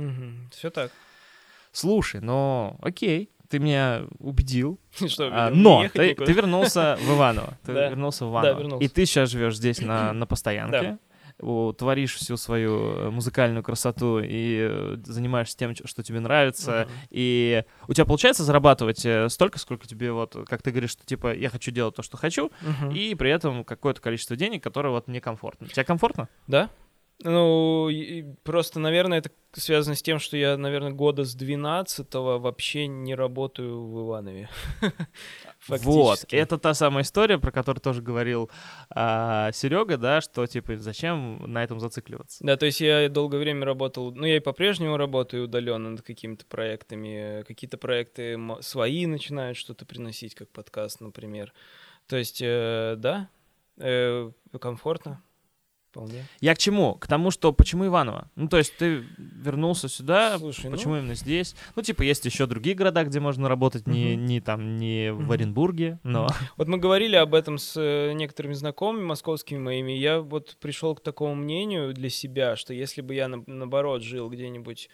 Все 0.53 0.71
так. 0.71 0.91
Слушай, 1.73 2.21
ну, 2.21 2.77
окей, 2.83 3.31
ты 3.49 3.59
меня 3.59 4.03
убедил. 4.19 4.79
Что, 5.09 5.29
А, 5.33 5.51
но 5.51 5.89
ты, 5.93 6.15
ты 6.15 6.33
вернулся 6.33 6.97
в 7.01 7.11
Иваново. 7.17 7.55
Ты 7.65 7.73
Да. 7.75 7.89
вернулся 7.89 8.25
в 8.27 8.33
Да, 8.33 8.39
Иваново. 8.41 8.59
вернулся. 8.61 8.85
И 8.85 8.89
ты 8.89 9.07
сейчас 9.07 9.31
живешь 9.31 9.57
здесь 9.57 9.81
на, 9.81 10.13
на 10.13 10.27
постоянке. 10.33 10.79
о, 10.79 10.99
Творишь 11.79 12.15
всю 12.15 12.37
свою 12.37 12.93
э, 12.93 13.11
музыкальную 13.11 13.63
красоту 13.63 14.19
и 14.19 14.69
э, 14.71 14.97
занимаешься 15.05 15.57
тем, 15.57 15.75
что 15.75 16.03
тебе 16.03 16.21
нравится. 16.21 16.87
Мгм. 16.89 16.99
И 17.11 17.65
у 17.89 17.95
тебя 17.95 18.05
получается 18.05 18.45
зарабатывать 18.45 19.05
э, 19.07 19.29
столько, 19.29 19.59
сколько 19.59 19.87
тебе 19.87 20.13
вот, 20.13 20.37
как 20.49 20.63
ты 20.63 20.71
говоришь, 20.71 20.91
что 20.91 21.05
типа 21.05 21.35
я 21.35 21.49
хочу 21.49 21.71
делать 21.71 21.95
то, 21.95 22.03
что 22.03 22.17
хочу, 22.17 22.51
Мгм. 22.63 22.91
и 22.91 23.15
при 23.15 23.31
этом 23.31 23.65
какое-то 23.65 24.01
количество 24.01 24.37
денег, 24.37 24.63
которое 24.63 24.91
вот 24.91 25.09
мне 25.09 25.21
комфортно. 25.21 25.69
Тебе 25.69 25.85
комфортно? 25.85 26.29
Да. 26.47 26.71
Ну, 27.23 27.91
просто, 28.45 28.81
наверное, 28.81 29.19
это 29.19 29.31
связано 29.53 29.95
с 29.95 30.03
тем, 30.03 30.19
что 30.19 30.37
я, 30.37 30.57
наверное, 30.57 30.93
года 30.93 31.25
с 31.25 31.35
12 31.35 32.07
вообще 32.15 32.87
не 32.87 33.15
работаю 33.15 33.87
в 33.87 34.07
Иванове. 34.07 34.49
Вот, 35.69 36.25
это 36.31 36.57
та 36.57 36.73
самая 36.73 37.05
история, 37.05 37.37
про 37.37 37.53
которую 37.53 37.83
тоже 37.83 38.01
говорил 38.01 38.51
Серега, 38.91 39.99
да, 39.99 40.23
что 40.23 40.47
типа 40.47 40.79
зачем 40.79 41.53
на 41.53 41.63
этом 41.63 41.81
зацикливаться. 41.81 42.43
Да, 42.43 42.57
то 42.57 42.65
есть 42.65 42.81
я 42.81 43.11
долгое 43.11 43.39
время 43.39 43.67
работал, 43.67 44.11
ну, 44.13 44.25
я 44.25 44.37
и 44.37 44.41
по-прежнему 44.41 44.97
работаю 44.97 45.45
удаленно 45.45 45.91
над 45.91 46.03
какими-то 46.03 46.47
проектами. 46.47 47.45
Какие-то 47.47 47.77
проекты 47.77 48.39
свои 48.63 49.05
начинают 49.05 49.59
что-то 49.59 49.85
приносить, 49.85 50.35
как 50.35 50.49
подкаст, 50.49 51.03
например. 51.03 51.53
То 52.07 52.17
есть, 52.17 52.41
э, 52.43 52.95
да, 52.97 53.29
э, 53.77 54.31
комфортно, 54.59 55.23
вполне. 56.01 56.25
Я 56.41 56.55
к 56.55 56.59
чему? 56.59 56.95
К 56.95 57.07
тому, 57.07 57.31
что 57.31 57.53
почему 57.53 57.87
Иваново? 57.87 58.31
Ну, 58.37 58.49
то 58.49 58.59
есть 58.59 58.77
ты 58.77 59.05
вернулся 59.19 59.89
сюда, 59.89 60.39
Слушай, 60.39 60.67
ну- 60.67 60.77
почему 60.77 60.97
именно 60.97 61.15
здесь? 61.15 61.55
Ну, 61.77 61.83
типа, 61.83 62.03
есть 62.03 62.25
еще 62.25 62.47
другие 62.47 62.75
города, 62.75 63.05
где 63.05 63.21
можно 63.21 63.49
работать, 63.49 63.87
не, 63.87 64.17
не 64.17 64.41
там, 64.41 64.77
не 64.77 65.13
в. 65.13 65.31
Оренбурге, 65.31 65.99
но... 66.03 66.29
Вот 66.57 66.67
мы 66.69 66.77
говорили 66.79 67.15
об 67.15 67.35
этом 67.35 67.57
с 67.57 67.75
э, 67.81 68.13
некоторыми 68.13 68.53
знакомыми 68.55 69.05
московскими 69.05 69.59
моими. 69.59 69.93
Я 69.93 70.21
вот 70.21 70.57
пришел 70.61 70.95
к 70.97 71.03
такому 71.03 71.37
мнению 71.37 71.95
для 71.95 72.11
себя, 72.11 72.57
что 72.57 72.75
если 72.75 73.01
бы 73.01 73.15
я, 73.15 73.29
на- 73.29 73.45
наоборот, 73.47 74.03
жил 74.03 74.29
где-нибудь 74.29 74.89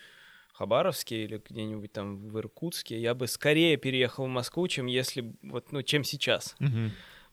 Хабаровске 0.52 1.24
или 1.24 1.42
где-нибудь 1.48 1.92
там 1.92 2.28
в 2.28 2.38
Иркутске, 2.38 3.00
я 3.00 3.14
бы 3.14 3.26
скорее 3.26 3.76
переехал 3.76 4.24
в 4.26 4.28
Москву, 4.28 4.68
чем 4.68 4.86
если 4.86 5.32
вот, 5.42 5.72
ну, 5.72 5.82
чем 5.82 6.04
сейчас. 6.04 6.54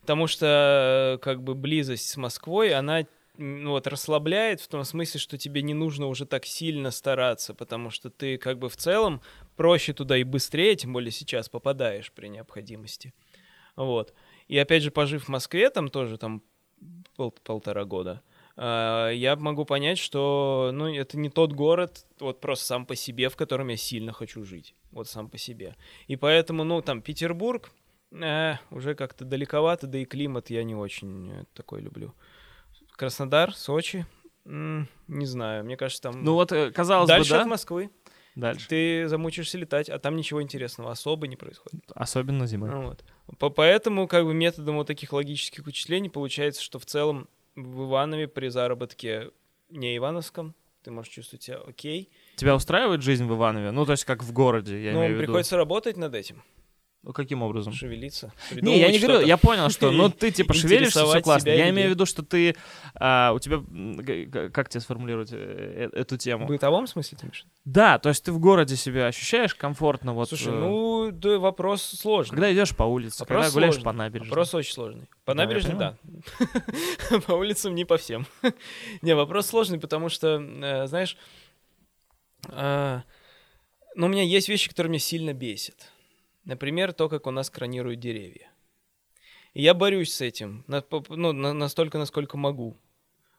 Потому 0.02 0.28
что 0.28 1.16
э, 1.16 1.24
как 1.24 1.44
бы 1.44 1.56
близость 1.56 2.10
с 2.10 2.18
Москвой, 2.18 2.74
она 2.74 3.06
ну, 3.38 3.72
вот 3.72 3.88
расслабляет 3.88 4.62
в 4.62 4.68
том 4.68 4.84
смысле, 4.84 5.20
что 5.20 5.38
тебе 5.38 5.62
не 5.62 5.74
нужно 5.74 6.08
уже 6.08 6.26
так 6.26 6.46
сильно 6.46 6.92
стараться, 6.92 7.54
потому 7.54 7.90
что 7.90 8.10
ты 8.10 8.38
как 8.38 8.60
бы 8.60 8.70
в 8.70 8.78
целом 8.78 9.22
проще 9.56 9.94
туда 9.94 10.18
и 10.18 10.24
быстрее, 10.24 10.76
тем 10.76 10.94
более 10.94 11.12
сейчас 11.12 11.50
попадаешь 11.50 12.12
при 12.12 12.28
необходимости. 12.28 13.14
Вот. 13.76 14.14
И 14.48 14.58
опять 14.58 14.84
же, 14.84 14.92
пожив 14.92 15.26
в 15.26 15.30
Москве, 15.30 15.70
там 15.70 15.90
тоже 15.90 16.18
там 16.18 16.44
пол- 17.16 17.36
полтора 17.44 17.86
года, 17.86 18.22
а, 18.56 19.10
я 19.10 19.36
могу 19.36 19.66
понять, 19.66 19.98
что 19.98 20.70
ну, 20.74 20.94
это 20.94 21.18
не 21.18 21.30
тот 21.30 21.54
город, 21.54 22.06
вот 22.20 22.40
просто 22.40 22.66
сам 22.66 22.86
по 22.86 22.96
себе, 22.96 23.30
в 23.30 23.36
котором 23.36 23.70
я 23.70 23.78
сильно 23.78 24.14
хочу 24.14 24.44
жить. 24.44 24.76
Вот 24.92 25.08
сам 25.08 25.30
по 25.30 25.38
себе. 25.38 25.76
И 26.08 26.16
поэтому, 26.16 26.64
ну, 26.64 26.82
там, 26.82 27.02
Петербург, 27.02 27.72
э, 28.12 28.56
уже 28.70 28.94
как-то 28.94 29.26
далековато, 29.26 29.88
да 29.88 29.98
и 29.98 30.06
климат 30.06 30.52
я 30.52 30.64
не 30.64 30.76
очень 30.76 31.32
э, 31.32 31.46
такой 31.56 31.82
люблю. 31.82 32.14
Краснодар, 32.96 33.54
Сочи, 33.54 34.06
м, 34.46 34.88
не 35.08 35.26
знаю, 35.26 35.64
мне 35.66 35.78
кажется, 35.78 36.02
там 36.04 36.24
Ну 36.24 36.34
вот, 36.34 36.52
э, 36.52 36.72
казалось 36.72 37.08
дальше 37.08 37.32
бы, 37.32 37.38
да? 37.38 37.42
от 37.42 37.48
Москвы. 37.48 37.90
Дальше. 38.36 38.68
Ты 38.68 39.08
замучишься 39.08 39.60
летать, 39.60 39.90
а 39.90 40.00
там 40.00 40.16
ничего 40.16 40.42
интересного 40.42 40.92
особо 40.92 41.28
не 41.28 41.36
происходит. 41.36 41.84
Особенно 41.94 42.48
зимой. 42.48 42.72
Ну 42.72 42.82
вот. 42.88 43.04
По- 43.38 43.50
Поэтому, 43.52 44.08
как 44.08 44.26
бы, 44.26 44.34
методом 44.34 44.76
вот 44.78 44.88
таких 44.88 45.14
логических 45.14 45.66
вычислений 45.66 46.10
получается, 46.10 46.62
что 46.64 46.80
в 46.80 46.86
целом 46.86 47.28
в 47.56 47.84
Иванове 47.86 48.28
при 48.28 48.48
заработке 48.48 49.30
не 49.70 49.96
ивановском 49.98 50.56
ты 50.82 50.90
можешь 50.90 51.14
чувствовать 51.14 51.44
себя 51.44 51.58
окей. 51.58 52.10
Тебя 52.36 52.56
устраивает 52.56 53.04
жизнь 53.04 53.26
в 53.26 53.34
Иванове? 53.36 53.70
Ну, 53.72 53.86
то 53.86 53.92
есть 53.92 54.04
как 54.04 54.24
в 54.24 54.34
городе, 54.34 54.84
я 54.84 54.94
Но 54.94 55.00
имею 55.02 55.12
в 55.14 55.16
виду. 55.18 55.26
приходится 55.28 55.56
работать 55.56 55.96
над 55.98 56.16
этим, 56.16 56.42
Ну, 57.04 57.12
каким 57.12 57.44
образом? 57.44 57.74
шевелиться. 57.74 58.32
Не, 58.52 58.80
я 58.80 58.90
не 58.90 58.98
говорю, 58.98 59.26
я 59.26 59.36
понял, 59.36 59.70
что, 59.70 59.92
ну, 59.92 60.10
ты, 60.10 60.32
типа, 60.32 60.54
шевелишься, 60.54 61.06
все 61.06 61.22
классно. 61.22 61.50
Я 61.50 61.70
имею 61.70 61.90
в 61.90 61.92
виду, 61.92 62.06
что 62.06 62.24
ты, 62.24 62.56
а, 62.96 63.34
у 63.34 63.40
тебя, 63.40 64.50
как 64.50 64.70
тебе 64.70 64.80
сформулировать 64.80 65.34
э, 65.34 65.90
э, 65.94 66.00
эту 66.00 66.18
тему? 66.18 66.46
В 66.46 66.48
бытовом 66.48 66.88
смысле 66.88 67.18
ты 67.20 67.26
имеешь? 67.26 67.46
Да, 67.66 68.00
то 68.00 68.08
есть 68.08 68.24
ты 68.24 68.32
в 68.32 68.40
городе 68.40 68.78
себя 68.78 69.08
ощущаешь 69.08 69.54
комфортно, 69.54 70.14
вот. 70.14 70.30
Слушай, 70.30 70.54
э, 70.54 70.56
ну, 70.56 71.12
да, 71.12 71.40
вопрос 71.40 71.84
сложный. 71.84 72.36
Когда 72.36 72.54
идешь 72.54 72.74
по 72.74 72.84
улице, 72.84 73.20
Вопрос 73.20 73.48
когда 73.48 73.54
гуляешь 73.54 73.74
сложный. 73.76 73.84
по 73.86 73.92
набережной. 73.92 74.30
Вопрос 74.30 74.54
очень 74.54 74.74
сложный. 74.74 75.10
По 75.26 75.34
Да, 75.34 75.44
набережной, 75.44 75.76
да. 75.76 75.98
По 77.28 77.34
улицам 77.34 77.76
не 77.76 77.84
по 77.84 77.98
всем. 77.98 78.26
Не, 79.02 79.14
вопрос 79.14 79.48
сложный, 79.48 79.80
потому 79.80 80.08
что, 80.08 80.40
э, 80.40 80.88
знаешь, 80.88 81.18
э, 82.50 83.02
ну, 83.96 84.06
у 84.06 84.10
меня 84.10 84.24
есть 84.24 84.48
вещи, 84.48 84.70
которые 84.70 84.90
меня 84.90 85.00
сильно 85.00 85.34
бесят. 85.34 85.92
Например, 86.46 86.94
то, 86.94 87.10
как 87.10 87.28
у 87.28 87.32
нас 87.32 87.50
кранируют 87.50 88.00
деревья. 88.00 88.52
И 89.54 89.62
я 89.62 89.74
борюсь 89.74 90.14
с 90.14 90.22
этим, 90.22 90.66
ну, 90.68 91.32
на- 91.32 91.54
настолько, 91.54 91.98
насколько 91.98 92.38
могу. 92.38 92.78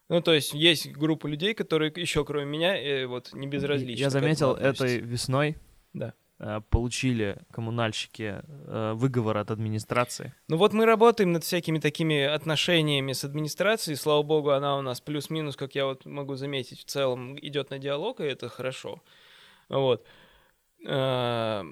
Ну, 0.08 0.20
то 0.20 0.32
есть 0.32 0.52
есть 0.54 0.92
группа 0.92 1.26
людей, 1.26 1.54
которые 1.54 1.92
еще 1.96 2.24
кроме 2.24 2.44
меня, 2.44 2.76
э, 2.76 3.06
вот, 3.06 3.32
не 3.32 3.46
безразличны. 3.46 4.00
Я 4.00 4.10
заметил, 4.10 4.52
этой 4.54 4.98
весной 5.00 5.56
Да. 5.92 6.12
э, 6.38 6.60
получили 6.68 7.38
коммунальщики 7.50 8.42
э, 8.44 8.92
выговор 8.94 9.38
от 9.38 9.50
администрации. 9.50 10.34
Ну 10.48 10.56
вот 10.56 10.72
мы 10.72 10.84
работаем 10.84 11.32
над 11.32 11.42
всякими 11.42 11.78
такими 11.78 12.22
отношениями 12.22 13.12
с 13.12 13.24
администрацией. 13.24 13.96
Слава 13.96 14.22
богу, 14.22 14.50
она 14.50 14.76
у 14.78 14.82
нас 14.82 15.00
плюс-минус, 15.00 15.56
как 15.56 15.74
я 15.74 15.86
вот 15.86 16.04
могу 16.06 16.36
заметить, 16.36 16.80
в 16.80 16.84
целом 16.84 17.38
идет 17.40 17.70
на 17.70 17.78
диалог, 17.78 18.20
и 18.20 18.24
это 18.24 18.48
хорошо. 18.48 19.02
Вот. 19.68 20.04
А, 20.86 21.64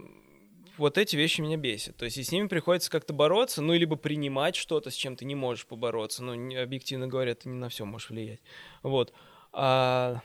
Вот 0.79 0.99
эти 0.99 1.17
вещи 1.17 1.41
меня 1.41 1.57
бесят. 1.57 1.97
То 1.97 2.05
есть 2.05 2.17
и 2.17 2.23
с 2.23 2.33
ними 2.33 2.47
приходится 2.49 2.91
как-то 2.91 3.13
бороться, 3.13 3.63
ну, 3.63 3.75
либо 3.75 3.97
принимать 3.97 4.57
что-то, 4.57 4.91
с 4.91 4.95
чем 4.95 5.17
ты 5.17 5.25
не 5.25 5.35
можешь 5.35 5.67
побороться. 5.67 6.23
Ну, 6.23 6.33
объективно 6.61 7.07
говоря, 7.07 7.35
ты 7.35 7.49
не 7.49 7.57
на 7.57 7.69
все 7.69 7.85
можешь 7.85 8.11
влиять. 8.11 8.41
Вот. 8.83 9.13
А, 9.53 10.23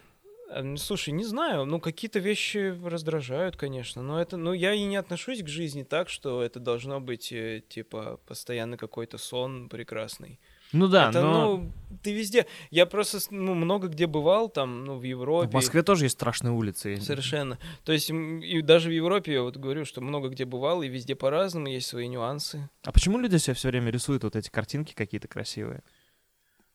слушай, 0.77 1.09
не 1.11 1.25
знаю, 1.25 1.65
ну, 1.65 1.79
какие-то 1.79 2.19
вещи 2.19 2.77
раздражают, 2.85 3.57
конечно, 3.57 4.01
но 4.01 4.21
это, 4.21 4.37
ну, 4.37 4.53
я 4.53 4.73
и 4.73 4.83
не 4.83 4.95
отношусь 4.95 5.43
к 5.43 5.47
жизни 5.47 5.83
так, 5.83 6.09
что 6.09 6.41
это 6.41 6.59
должно 6.59 7.01
быть, 7.01 7.31
э, 7.31 7.61
типа, 7.67 8.19
постоянно 8.25 8.77
какой-то 8.77 9.17
сон 9.17 9.67
прекрасный. 9.67 10.39
Ну 10.73 10.87
да, 10.87 11.09
это, 11.09 11.21
но... 11.21 11.57
ну, 11.57 11.71
ты 12.03 12.13
везде. 12.13 12.45
Я 12.71 12.85
просто 12.85 13.19
ну, 13.31 13.53
много 13.53 13.87
где 13.87 14.07
бывал, 14.07 14.49
там, 14.49 14.85
ну, 14.85 14.97
в 14.97 15.03
Европе. 15.03 15.49
В 15.49 15.53
Москве 15.53 15.83
тоже 15.83 16.05
есть 16.05 16.15
страшные 16.15 16.51
улицы. 16.51 16.99
Совершенно. 16.99 17.57
То 17.83 17.93
есть, 17.93 18.09
и 18.09 18.61
даже 18.61 18.89
в 18.89 18.93
Европе, 18.93 19.33
я 19.33 19.43
вот 19.43 19.57
говорю, 19.57 19.85
что 19.85 20.01
много 20.01 20.29
где 20.29 20.45
бывал, 20.45 20.81
и 20.81 20.87
везде 20.87 21.15
по-разному, 21.15 21.67
есть 21.67 21.87
свои 21.87 22.07
нюансы. 22.07 22.69
А 22.83 22.91
почему 22.91 23.17
люди 23.17 23.37
себе 23.37 23.53
все 23.53 23.69
время 23.69 23.91
рисуют 23.91 24.23
вот 24.23 24.35
эти 24.35 24.49
картинки 24.49 24.93
какие-то 24.93 25.27
красивые? 25.27 25.83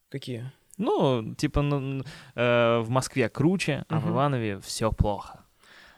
Какие? 0.08 0.50
Ну, 0.78 1.34
типа, 1.34 1.62
ну, 1.62 2.02
э, 2.34 2.78
в 2.80 2.88
Москве 2.88 3.28
круче, 3.28 3.84
а 3.88 3.98
в 3.98 4.04
Мгм. 4.04 4.12
Иванове 4.14 4.60
все 4.60 4.90
плохо. 4.90 5.41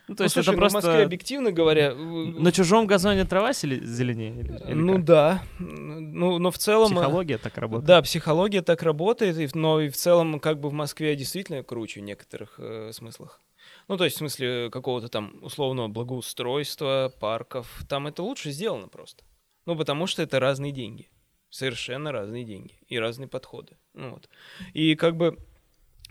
Ну, 0.06 0.16
то 0.16 0.22
ну, 0.22 0.24
есть 0.24 0.34
слушай, 0.34 0.48
это 0.48 0.52
ну, 0.52 0.58
просто... 0.58 0.80
в 0.80 0.84
Москве, 0.84 1.02
объективно 1.02 1.50
говоря... 1.50 1.94
На 1.94 2.52
чужом 2.52 2.86
газоне 2.86 3.24
трава 3.24 3.52
зеленее? 3.54 4.38
Или, 4.38 4.52
или 4.66 4.74
ну 4.74 4.96
как? 4.96 5.04
да. 5.04 5.42
Ну, 5.58 6.38
но 6.38 6.50
в 6.50 6.58
целом... 6.58 6.92
э, 6.92 7.00
Психология 7.00 7.38
так 7.38 7.56
работает. 7.56 7.86
Да, 7.86 8.02
психология 8.02 8.62
так 8.62 8.82
работает, 8.82 9.54
но 9.54 9.80
и 9.80 9.88
в 9.88 9.96
целом 9.96 10.40
как 10.40 10.60
бы 10.60 10.68
в 10.68 10.72
Москве 10.74 11.16
действительно 11.16 11.62
круче 11.62 12.00
в 12.00 12.04
некоторых 12.04 12.56
э, 12.58 12.90
смыслах. 12.92 13.40
Ну, 13.88 13.96
то 13.96 14.04
есть 14.04 14.16
в 14.16 14.18
смысле 14.18 14.70
какого-то 14.70 15.08
там 15.08 15.38
условного 15.42 15.88
благоустройства, 15.88 17.12
парков. 17.20 17.84
Там 17.88 18.06
это 18.06 18.22
лучше 18.22 18.50
сделано 18.50 18.88
просто. 18.88 19.24
Ну, 19.64 19.76
потому 19.76 20.06
что 20.06 20.22
это 20.22 20.38
разные 20.38 20.72
деньги. 20.72 21.08
Совершенно 21.48 22.12
разные 22.12 22.44
деньги 22.44 22.78
и 22.88 22.98
разные 22.98 23.28
подходы. 23.28 23.78
Ну, 23.94 24.10
вот. 24.10 24.28
И 24.74 24.96
как 24.96 25.16
бы... 25.16 25.38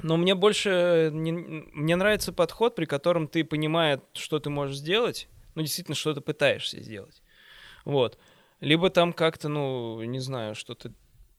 Но 0.04 0.18
мне 0.18 0.36
больше... 0.36 1.10
не- 1.14 1.32
мне 1.32 1.96
нравится 1.96 2.32
подход, 2.34 2.76
при 2.76 2.86
котором 2.86 3.28
ты, 3.28 3.44
понимая, 3.44 4.02
что 4.14 4.40
ты 4.40 4.50
можешь 4.50 4.78
сделать, 4.78 5.30
ну, 5.56 5.62
действительно, 5.62 5.96
что 5.96 6.14
ты 6.14 6.22
пытаешься 6.22 6.82
сделать. 6.82 7.24
Вот. 7.86 8.20
Либо 8.60 8.90
там 8.90 9.14
как-то, 9.14 9.48
ну, 9.50 10.02
не 10.04 10.20
знаю, 10.20 10.56
что-то 10.56 10.94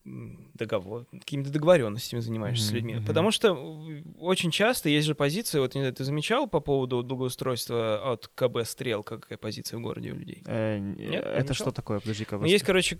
договор, 0.04 1.06
какими-то 1.10 1.50
договоренностями 1.50 2.20
занимаешься 2.20 2.66
с 2.66 2.68
Мгм, 2.68 2.76
людьми. 2.76 2.94
мгм. 2.96 3.06
Потому 3.06 3.30
что 3.30 3.48
э, 3.48 4.02
очень 4.18 4.50
часто 4.50 4.88
есть 4.88 5.06
же 5.06 5.14
позиция, 5.14 5.60
вот 5.60 5.74
не 5.74 5.80
знаю, 5.80 5.94
ты 5.94 6.04
замечал 6.04 6.46
по 6.46 6.60
поводу 6.60 7.02
благоустройства 7.02 8.12
от 8.12 8.28
КБ 8.28 8.64
«Стрелка», 8.64 9.18
какая 9.18 9.38
позиция 9.38 9.78
в 9.78 9.82
городе 9.82 10.12
у 10.12 10.16
людей? 10.16 10.42
Э, 10.46 10.78
Нет, 10.78 10.98
не 10.98 11.16
это 11.16 11.54
что 11.54 11.70
такое? 11.70 12.00
Подожди-ка. 12.00 12.36
Ну, 12.36 12.44
есть, 12.44 12.64
короче, 12.64 12.98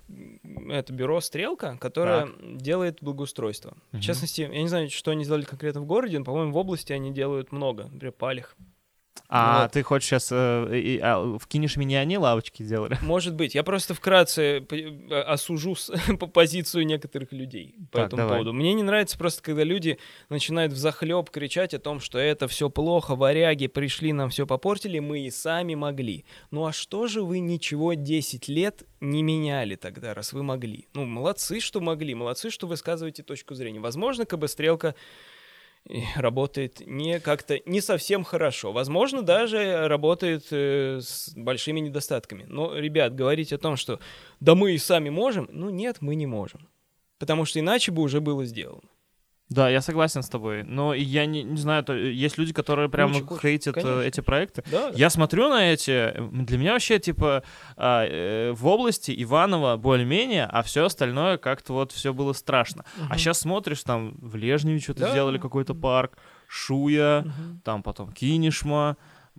это 0.68 0.92
бюро 0.92 1.20
«Стрелка», 1.20 1.76
которое 1.80 2.28
делает 2.57 2.98
благоустройство. 3.00 3.76
Мгм. 3.92 4.00
В 4.00 4.05
частности, 4.05 4.40
я 4.42 4.48
не 4.62 4.68
знаю, 4.68 4.90
что 4.90 5.11
они 5.11 5.24
сделали 5.24 5.44
конкретно 5.44 5.82
в 5.82 5.86
городе, 5.86 6.18
но, 6.18 6.24
по-моему, 6.24 6.52
в 6.52 6.57
области 6.57 6.92
они 6.92 7.12
делают 7.12 7.52
много, 7.52 7.84
например, 7.84 8.12
Палих. 8.12 8.57
А 9.29 9.62
вот. 9.62 9.72
ты 9.72 9.83
хочешь 9.83 10.09
сейчас... 10.09 10.27
вкинешь 11.41 11.77
меня, 11.77 12.01
они 12.01 12.18
лавочки 12.18 12.62
делали? 12.62 12.99
Может 13.03 13.35
быть. 13.35 13.55
Я 13.55 13.62
просто 13.62 13.95
вкратце 13.95 14.61
э, 14.70 15.20
осужу 15.22 15.75
с- 15.75 15.91
по 16.18 16.27
позицию 16.27 16.87
некоторых 16.87 17.33
людей 17.33 17.75
по 17.91 17.99
Так, 17.99 18.07
этому 18.09 18.22
давай. 18.22 18.35
поводу. 18.37 18.53
Мне 18.53 18.75
не 18.75 18.83
нравится 18.83 19.16
просто, 19.18 19.43
когда 19.43 19.64
люди 19.64 19.99
начинают 20.29 20.72
взахлеб 20.72 21.31
кричать 21.31 21.75
о 21.75 21.79
том, 21.79 22.01
что 22.01 22.18
это 22.18 22.49
все 22.49 22.68
плохо, 22.70 23.16
варяги 23.16 23.66
пришли, 23.66 24.12
нам 24.12 24.31
все 24.31 24.47
попортили, 24.47 24.99
мы 24.99 25.20
и 25.27 25.31
сами 25.31 25.75
могли. 25.75 26.25
Ну 26.51 26.66
а 26.66 26.72
что 26.72 27.07
же 27.07 27.22
вы 27.22 27.39
ничего 27.39 27.95
10 27.95 28.49
лет 28.49 28.85
не 29.01 29.22
меняли 29.22 29.75
тогда, 29.77 30.14
раз 30.14 30.33
вы 30.33 30.43
могли? 30.43 30.89
Ну, 30.95 31.05
молодцы, 31.07 31.61
что 31.61 31.81
могли, 31.81 32.14
молодцы, 32.14 32.51
что 32.51 32.66
высказываете 32.66 33.22
точку 33.22 33.55
зрения. 33.55 33.81
Возможно, 33.81 34.25
КБ 34.27 34.49
Стрелка 34.49 34.89
э, 34.89 34.95
работает 36.16 36.82
не 36.87 37.20
как-то 37.20 37.61
не 37.66 37.80
совсем 37.80 38.24
хорошо. 38.24 38.72
Возможно, 38.72 39.22
даже 39.22 39.89
работает 39.89 40.47
э, 40.51 41.01
с 41.01 41.32
большими 41.37 41.80
недостатками. 41.80 42.45
Но, 42.49 42.74
ребят, 42.74 43.14
говорить 43.14 43.53
о 43.53 43.59
том, 43.59 43.76
что 43.76 44.01
да 44.41 44.55
мы 44.55 44.72
и 44.72 44.78
сами 44.78 45.11
можем, 45.11 45.49
ну 45.53 45.70
нет, 45.70 45.99
мы 46.01 46.14
не 46.14 46.26
можем. 46.26 46.68
Потому 47.18 47.45
что 47.45 47.61
иначе 47.61 47.93
бы 47.93 48.03
уже 48.03 48.20
было 48.20 48.45
сделано. 48.45 48.89
Да, 49.51 49.68
я 49.68 49.82
согласен 49.82 50.22
с 50.22 50.28
тобой. 50.28 50.62
Но 50.62 50.95
я 50.95 51.26
не, 51.26 51.42
не 51.42 51.59
знаю, 51.59 51.84
то, 51.84 51.92
есть 51.95 52.38
люди, 52.38 52.53
которые 52.55 52.88
прямо 52.88 53.12
хочется, 53.14 53.38
хейтят 53.40 53.76
э, 53.76 53.80
конечно. 53.82 54.01
эти 54.01 54.20
проекты. 54.20 54.64
Да, 54.70 54.90
Я 54.95 55.11
смотрю 55.11 55.51
на 55.51 55.70
эти, 55.72 56.14
для 56.32 56.57
меня 56.59 56.72
вообще, 56.72 56.99
типа, 56.99 57.42
а, 57.76 58.07
э, 58.07 58.53
в 58.53 58.66
области 58.66 59.14
Иванова 59.22 59.76
более-менее, 59.76 60.47
а 60.47 60.62
все 60.62 60.86
остальное 60.86 61.36
как-то 61.36 61.74
вот 61.74 61.92
все 61.92 62.14
было 62.14 62.32
страшно. 62.32 62.84
А 62.99 63.05
Мгм. 63.05 63.18
сейчас 63.18 63.40
смотришь, 63.40 63.82
там 63.82 64.14
в 64.18 64.34
Лежневе 64.34 64.80
что-то 64.80 65.01
Да. 65.01 65.11
сделали, 65.11 65.38
какой-то 65.38 65.74
парк, 65.74 66.16
Шуя, 66.49 67.22
Мгм. 67.26 67.61
там 67.64 67.82
потом 67.82 68.12
Кинешма, 68.12 68.97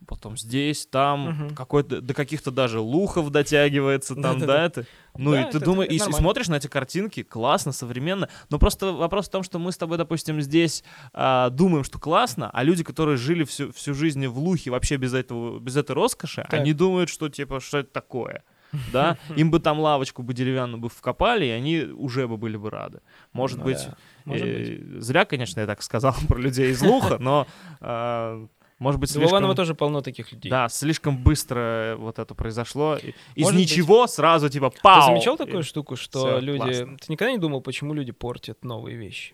потом 0.08 0.38
здесь, 0.38 0.86
там, 0.86 1.30
Мгм. 1.30 1.56
какой-то, 1.56 2.02
до 2.02 2.14
каких-то 2.14 2.52
даже 2.52 2.80
лухов 2.80 3.32
дотягивается, 3.32 4.16
там, 4.16 4.40
да, 4.40 4.66
это? 4.66 4.86
Ну, 5.18 5.32
Да, 5.32 5.42
и 5.42 5.44
ты 5.52 5.58
это- 5.58 5.66
думаешь, 5.66 5.88
это 5.92 6.10
и, 6.10 6.10
и 6.10 6.14
смотришь 6.14 6.48
на 6.48 6.56
эти 6.56 6.68
картинки, 6.68 7.24
классно, 7.24 7.72
современно, 7.72 8.30
но 8.50 8.60
просто 8.60 8.92
вопрос 8.92 9.28
в 9.28 9.32
том, 9.32 9.44
что 9.44 9.58
мы 9.58 9.72
с 9.72 9.78
тобой, 9.78 9.98
допустим, 9.98 10.42
здесь 10.42 10.84
а, 11.14 11.50
думаем, 11.50 11.84
что 11.84 11.98
классно, 12.00 12.50
а 12.52 12.64
люди, 12.64 12.84
которые 12.84 13.18
жили 13.18 13.44
всю, 13.46 13.72
всю 13.72 13.94
жизнь 13.94 14.28
в 14.28 14.38
лухе 14.38 14.70
вообще 14.72 14.98
без 14.98 15.14
этого, 15.14 15.60
без 15.60 15.76
этой 15.78 15.94
роскоши, 15.94 16.44
Так. 16.50 16.54
они 16.60 16.74
думают, 16.74 17.10
что, 17.10 17.30
типа, 17.30 17.60
что 17.60 17.80
это 17.80 17.92
такое? 17.92 18.44
Да, 18.92 19.18
им 19.38 19.52
бы 19.52 19.60
там 19.60 19.80
лавочку 19.80 20.22
бы 20.22 20.34
деревянную 20.34 20.82
бы 20.82 20.90
вкопали, 20.90 21.46
и 21.46 21.50
они 21.50 21.80
уже 21.84 22.28
бы 22.28 22.36
были 22.36 22.58
бы 22.58 22.70
рады. 22.70 23.00
Может 23.32 23.60
Ну 23.60 23.64
быть, 23.66 23.78
да, 23.88 23.96
может 24.26 24.46
быть. 24.46 24.68
э, 24.70 25.00
зря, 25.00 25.24
конечно, 25.24 25.62
я 25.62 25.66
так 25.66 25.82
сказал 25.82 26.14
про 26.28 26.38
людей 26.38 26.72
из 26.72 26.82
Луха, 26.82 27.18
но 27.18 27.48
а, 27.80 28.46
может 28.80 29.00
быть 29.00 29.14
Да, 29.14 29.20
в 29.20 29.24
Иваново 29.24 29.40
слишком... 29.52 29.56
тоже 29.56 29.76
полно 29.76 30.02
таких 30.02 30.32
людей. 30.32 30.50
Да, 30.50 30.68
слишком 30.70 31.18
быстро 31.18 31.96
вот 31.98 32.20
это 32.20 32.34
произошло. 32.36 32.98
И- 32.98 33.10
Из 33.36 33.44
Может 33.44 33.60
быть. 33.60 33.72
ничего 33.72 34.08
сразу 34.08 34.50
типа 34.50 34.70
Ты 34.70 34.80
пау! 34.82 35.02
замечал 35.08 35.36
И 35.36 35.38
такую 35.38 35.64
штуку, 35.64 35.96
что 35.96 36.20
всё, 36.20 36.40
люди... 36.40 36.58
классно. 36.64 36.98
Ты 36.98 37.06
никогда 37.12 37.32
не 37.32 37.38
думал, 37.38 37.62
почему 37.62 37.94
люди 37.94 38.12
портят 38.12 38.64
новые 38.66 38.98
вещи? 38.98 39.34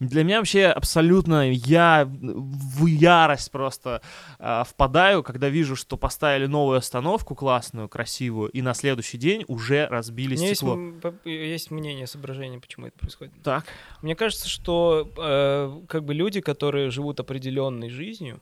Для 0.00 0.24
меня 0.24 0.38
вообще 0.38 0.66
абсолютно 0.66 1.50
я 1.50 2.08
в 2.10 2.86
ярость 2.86 3.50
просто 3.50 4.00
а, 4.38 4.64
впадаю, 4.64 5.22
когда 5.22 5.48
вижу, 5.50 5.76
что 5.76 5.96
поставили 5.96 6.46
новую 6.46 6.78
остановку 6.78 7.34
классную, 7.34 7.88
красивую, 7.88 8.50
и 8.50 8.62
на 8.62 8.74
следующий 8.74 9.18
день 9.18 9.44
уже 9.46 9.86
разбили 9.86 10.34
У 10.34 10.38
меня 10.38 10.48
есть, 10.48 10.60
стекло. 10.60 10.74
м- 10.74 11.00
п- 11.00 11.30
есть 11.30 11.70
мнение, 11.70 12.06
соображение, 12.06 12.60
почему 12.60 12.86
это 12.86 12.98
происходит. 12.98 13.34
Так. 13.42 13.66
Мне 14.02 14.16
кажется, 14.16 14.48
что 14.48 15.08
э, 15.16 15.80
как 15.88 16.04
бы 16.04 16.14
люди, 16.14 16.40
которые 16.40 16.90
живут 16.90 17.20
определенной 17.20 17.90
жизнью, 17.90 18.40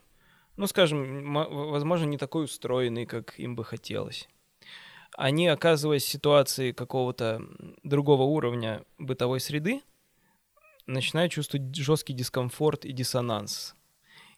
ну, 0.59 0.67
скажем, 0.67 1.33
возможно, 1.33 2.05
не 2.05 2.19
такой 2.19 2.45
устроенный, 2.45 3.07
как 3.07 3.39
им 3.39 3.57
бы 3.57 3.65
хотелось. 3.65 4.29
Они, 5.17 5.47
оказываясь 5.49 6.03
в 6.05 6.09
ситуации 6.09 6.73
какого-то 6.73 7.41
другого 7.83 8.23
уровня 8.25 8.83
бытовой 8.99 9.41
среды, 9.41 9.81
начинают 10.87 11.33
чувствовать 11.33 11.75
жесткий 11.75 12.13
дискомфорт 12.13 12.85
и 12.85 12.93
диссонанс. 12.93 13.75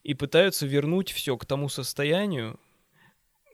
И 0.03 0.15
пытаются 0.15 0.67
вернуть 0.67 1.11
все 1.11 1.37
к 1.37 1.45
тому 1.45 1.69
состоянию, 1.69 2.59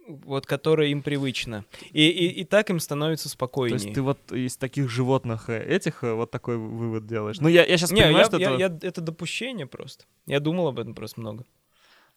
вот, 0.08 0.46
которое 0.46 0.88
им 0.88 1.02
привычно. 1.02 1.64
И, 1.90 2.08
и, 2.08 2.28
и 2.40 2.44
так 2.44 2.70
им 2.70 2.78
становится 2.78 3.24
То 3.24 3.30
спокойнее. 3.30 3.80
есть 3.80 3.94
ты 3.94 4.02
вот 4.02 4.30
из 4.32 4.56
таких 4.56 4.88
животных 4.88 5.50
э, 5.50 5.64
этих 5.64 6.04
э, 6.04 6.12
вот 6.14 6.30
такой 6.30 6.56
вывод 6.56 7.06
делаешь. 7.06 7.38
Ну, 7.40 7.48
я, 7.48 7.64
я 7.64 7.76
сейчас 7.76 7.90
Не, 7.90 8.02
понимаю, 8.02 8.18
я- 8.18 8.24
что 8.24 8.36
я- 8.38 8.50
это... 8.52 8.58
я- 8.84 8.88
это 8.88 9.00
допущение 9.00 9.66
просто. 9.66 10.04
Я 10.26 10.38
думал 10.38 10.68
об 10.68 10.78
этом 10.78 10.94
просто 10.94 11.20
много. 11.20 11.44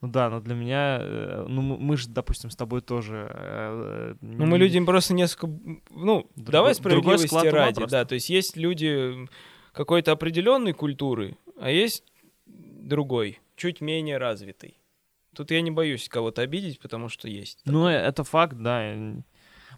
Ну 0.02 0.08
да, 0.08 0.30
но 0.30 0.40
для 0.40 0.56
меня... 0.56 0.98
э, 1.02 1.46
Ну, 1.48 1.62
мы- 1.62 1.98
же, 1.98 2.08
допустим, 2.10 2.50
с 2.50 2.56
тобой 2.56 2.82
тоже... 2.82 3.28
э, 3.34 4.16
Ну, 4.22 4.46
мы 4.46 4.58
люди 4.58 4.84
просто 4.86 5.14
несколько... 5.14 5.48
Ну, 5.90 6.26
Другой- 6.36 6.52
давай 6.52 6.76
справедливости 6.76 7.48
ради. 7.48 7.86
Да, 7.86 8.06
то 8.06 8.16
есть 8.16 8.30
есть 8.30 8.56
люди 8.56 9.28
какой-то 9.74 10.12
определенной 10.14 10.74
культуры, 10.74 11.38
а 11.60 11.70
есть 11.70 12.04
другой, 12.46 13.40
чуть 13.56 13.82
менее 13.82 14.18
развитый. 14.18 14.78
Тут 15.36 15.52
я 15.52 15.62
не 15.62 15.72
боюсь 15.72 16.08
кого-то 16.10 16.42
обидеть, 16.42 16.80
потому 16.80 17.10
что 17.10 17.28
есть. 17.28 17.60
Ну, 17.66 17.88
э, 17.88 17.92
это 17.92 18.24
факт, 18.24 18.56
да. 18.58 18.94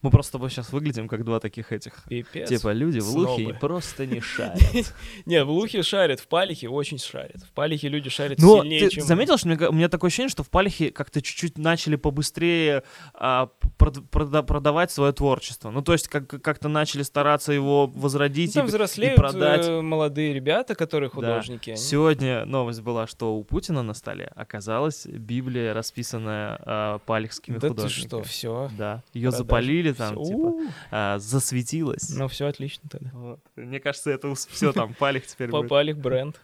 И 0.02 0.06
Мы 0.06 0.10
просто 0.12 0.34
тобой 0.34 0.50
сейчас 0.50 0.72
выглядим 0.74 1.08
как 1.08 1.24
два 1.24 1.40
таких 1.40 1.72
этих... 1.72 2.04
Пипец. 2.10 2.50
Типа 2.50 2.72
люди 2.74 3.00
в 3.00 3.10
лухе 3.10 3.44
снобы. 3.44 3.60
просто 3.60 4.06
не 4.06 4.20
шарят. 4.22 4.94
Не, 5.26 5.44
в 5.44 5.50
Лухе 5.52 5.84
шарят, 5.84 6.20
в 6.20 6.28
Палихе 6.28 6.70
очень 6.70 6.98
шарят. 6.98 7.42
В 7.44 7.52
Палихе 7.52 7.88
люди 7.88 8.10
шарят 8.10 8.40
Но 8.40 8.62
сильнее, 8.62 8.80
ты 8.82 8.96
чем... 8.96 9.04
заметил, 9.04 9.38
что 9.38 9.48
у 9.70 9.74
меня 9.74 9.90
такое 9.90 10.08
ощущение, 10.10 10.30
что 10.30 10.44
в 10.44 10.50
Палихе 10.50 10.92
как-то 10.92 11.22
чуть-чуть 11.22 11.58
начали 11.58 11.96
побыстрее 11.96 12.84
а, 13.14 13.50
прод- 13.78 14.04
прода- 14.10 14.44
продавать 14.44 14.92
свое 14.92 15.12
творчество. 15.14 15.70
Ну, 15.72 15.82
то 15.82 15.94
есть 15.94 16.08
как- 16.08 16.28
как-то 16.42 16.68
начали 16.68 17.04
стараться 17.04 17.52
его 17.54 17.92
Ну, 17.94 18.00
возродить 18.00 18.54
там 18.54 18.66
и, 18.66 18.68
и 18.68 18.70
взрослеют 18.70 19.16
продать. 19.18 19.66
э, 19.68 19.82
молодые 19.82 20.34
ребята, 20.34 20.76
которые 20.76 21.10
Да. 21.10 21.16
художники. 21.16 21.72
они- 21.72 21.80
Сегодня 21.80 22.46
новость 22.46 22.82
была, 22.82 23.08
что 23.08 23.36
у 23.36 23.44
Путина 23.44 23.84
на 23.84 23.94
столе 23.94 24.32
оказалась 24.36 25.06
Библия, 25.06 25.74
расписанная 25.74 26.60
а, 26.66 27.00
палихскими 27.00 27.56
Да 27.56 27.62
ты 27.62 27.68
художниками. 27.70 28.08
что, 28.08 28.24
все. 28.24 28.70
Да, 28.78 29.04
ее 29.14 29.32
запалили 29.32 29.91
там, 29.94 30.24
типа, 30.24 30.38
Ну, 30.38 30.70
а, 30.92 31.20
засветилась. 31.20 32.10
все 32.28 32.48
отлично 32.48 32.90
тогда. 32.90 33.10
Вот. 33.14 33.40
Мне 33.56 33.80
кажется, 33.80 34.12
это 34.12 34.34
все 34.36 34.74
там, 34.74 34.94
палих 34.94 35.26
теперь 35.28 35.50
будет. 35.50 35.64
Попали 35.64 35.94
бренд. 35.94 36.42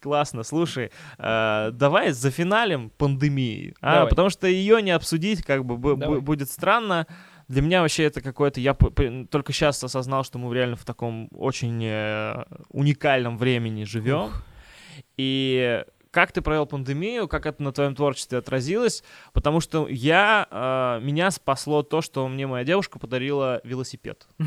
Классно, 0.00 0.42
слушай, 0.42 0.90
э, 1.18 1.70
давай 1.72 2.10
зафиналим 2.10 2.90
пандемии, 2.90 3.74
а? 3.80 3.94
Давай. 3.94 4.08
потому 4.10 4.28
что 4.28 4.48
ее 4.48 4.82
не 4.82 4.90
обсудить 4.90 5.42
как 5.44 5.64
бы 5.64 5.96
Давай. 5.96 6.20
будет 6.20 6.50
странно, 6.50 7.06
Для 7.46 7.60
меня 7.62 7.82
вообще 7.82 8.04
это 8.04 8.20
какое-то... 8.22 8.60
Я 8.60 8.74
только 9.30 9.52
сейчас 9.52 9.84
осознал, 9.84 10.24
что 10.24 10.38
мы 10.38 10.52
реально 10.54 10.76
в 10.76 10.84
таком 10.84 11.28
очень 11.30 11.78
э, 11.84 12.42
уникальном 12.70 13.36
времени 13.36 13.84
живем. 13.84 14.30
И 15.16 15.84
как 16.14 16.30
ты 16.30 16.40
провел 16.42 16.64
пандемию, 16.64 17.26
как 17.26 17.44
это 17.44 17.60
на 17.60 17.72
твоем 17.72 17.96
творчестве 17.96 18.38
отразилось? 18.38 19.02
Потому 19.32 19.58
что 19.60 19.88
я, 19.88 20.46
э, 20.48 21.04
меня 21.04 21.32
спасло 21.32 21.82
то, 21.82 22.02
что 22.02 22.28
мне 22.28 22.46
моя 22.46 22.64
девушка 22.64 22.98
подарила 23.00 23.60
велосипед. 23.64 24.26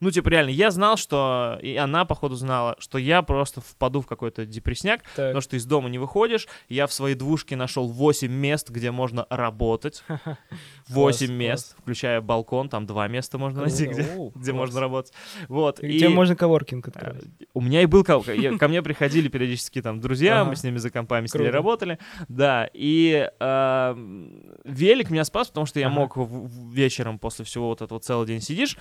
Ну, 0.00 0.10
типа, 0.10 0.28
реально, 0.28 0.50
я 0.50 0.70
знал, 0.70 0.96
что, 0.96 1.58
и 1.62 1.76
она, 1.76 2.04
походу, 2.04 2.34
знала, 2.36 2.76
что 2.78 2.98
я 2.98 3.22
просто 3.22 3.60
впаду 3.60 4.00
в 4.00 4.06
какой-то 4.06 4.46
депресняк, 4.46 5.02
Так. 5.02 5.28
потому 5.28 5.40
что 5.40 5.56
из 5.56 5.64
дома 5.66 5.88
не 5.88 5.98
выходишь. 5.98 6.48
Я 6.68 6.86
в 6.86 6.92
своей 6.92 7.14
двушке 7.14 7.54
нашел 7.56 7.86
8 7.88 8.30
мест, 8.32 8.70
где 8.70 8.90
можно 8.90 9.26
работать. 9.28 10.02
8 10.88 11.26
класс. 11.26 11.30
мест, 11.30 11.76
включая 11.78 12.20
балкон, 12.20 12.68
там 12.68 12.86
два 12.86 13.08
места 13.08 13.36
можно 13.38 13.62
найти, 13.62 13.86
где, 13.86 14.02
О, 14.16 14.30
где 14.34 14.52
можно 14.52 14.80
работать. 14.80 15.12
Вот. 15.48 15.80
И 15.80 15.98
Тебе 15.98 16.08
можно 16.08 16.34
коворкинг 16.36 16.88
э, 16.88 16.90
открыть. 16.94 17.24
у 17.52 17.60
меня 17.60 17.82
и 17.82 17.86
был 17.86 18.04
ко, 18.04 18.20
ко 18.20 18.68
мне 18.68 18.82
приходили 18.82 19.28
периодически 19.28 19.82
там 19.82 20.00
друзья, 20.00 20.40
Ага. 20.40 20.50
мы 20.50 20.56
с 20.56 20.64
ними 20.64 20.78
компами 20.94 21.26
с 21.26 21.34
работали, 21.50 21.98
да, 22.28 22.68
и 22.72 23.28
э, 23.38 23.94
велик 24.64 25.10
меня 25.10 25.24
спас, 25.24 25.48
потому 25.48 25.66
что 25.66 25.80
я 25.80 25.88
Ага. 25.88 25.94
мог 25.94 26.16
вечером 26.16 27.18
после 27.18 27.44
всего 27.44 27.68
вот 27.68 27.82
этого 27.82 28.00
целый 28.00 28.26
день 28.26 28.40
сидишь, 28.40 28.78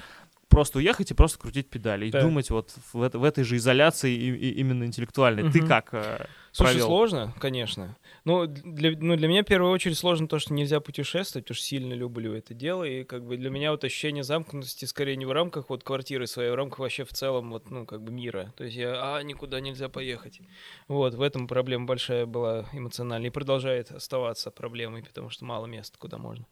просто 0.53 0.77
уехать 0.79 1.11
и 1.11 1.13
просто 1.13 1.39
крутить 1.39 1.69
педали 1.69 2.07
и 2.07 2.11
Так. 2.11 2.21
думать 2.23 2.49
вот 2.49 2.71
в, 2.93 3.01
это- 3.01 3.19
в 3.19 3.23
этой 3.23 3.43
же 3.43 3.57
изоляции 3.57 4.13
и- 4.13 4.35
и 4.35 4.49
именно 4.59 4.83
интеллектуальной. 4.85 5.51
Ты 5.51 5.59
Мгм. 5.59 5.67
как 5.67 5.89
э, 5.93 6.25
Слушай, 6.51 6.71
провел? 6.73 6.87
сложно, 6.87 7.33
конечно. 7.39 7.97
Ну 8.25 8.45
для, 8.47 8.91
ну, 8.97 9.15
для 9.17 9.27
меня 9.27 9.41
в 9.41 9.45
первую 9.45 9.71
очередь 9.71 9.97
сложно 9.97 10.27
то, 10.27 10.39
что 10.39 10.53
нельзя 10.53 10.79
путешествовать, 10.79 11.45
потому 11.45 11.55
что 11.55 11.65
сильно 11.65 11.93
люблю 11.93 12.33
это 12.33 12.53
дело. 12.53 12.83
И 12.83 13.03
как 13.03 13.25
бы 13.25 13.35
для 13.37 13.49
меня 13.49 13.71
вот 13.71 13.83
ощущение 13.83 14.23
замкнутости 14.23 14.85
скорее 14.85 15.15
не 15.17 15.25
в 15.25 15.31
рамках 15.31 15.69
вот 15.69 15.83
квартиры 15.83 16.27
своей, 16.27 16.49
а 16.49 16.53
в 16.53 16.55
рамках 16.55 16.79
вообще 16.79 17.03
в 17.03 17.11
целом 17.13 17.51
вот, 17.51 17.69
ну, 17.71 17.85
как 17.85 18.01
бы 18.03 18.11
мира. 18.11 18.53
То 18.55 18.63
есть 18.63 18.77
я, 18.77 19.15
а, 19.17 19.21
никуда 19.23 19.59
нельзя 19.59 19.89
поехать. 19.89 20.39
Вот, 20.87 21.15
в 21.15 21.21
этом 21.21 21.47
проблема 21.47 21.85
большая 21.85 22.25
была 22.25 22.65
эмоциональная 22.73 23.29
и 23.29 23.33
продолжает 23.33 23.91
оставаться 23.91 24.51
проблемой, 24.51 25.03
потому 25.03 25.29
что 25.29 25.43
мало 25.45 25.65
мест, 25.65 25.97
куда 25.97 26.17
можно. 26.17 26.45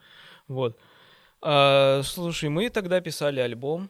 Вот. 0.48 0.78
А, 1.42 2.02
слушай, 2.04 2.50
мы 2.50 2.70
тогда 2.70 3.02
писали 3.02 3.40
альбом, 3.40 3.90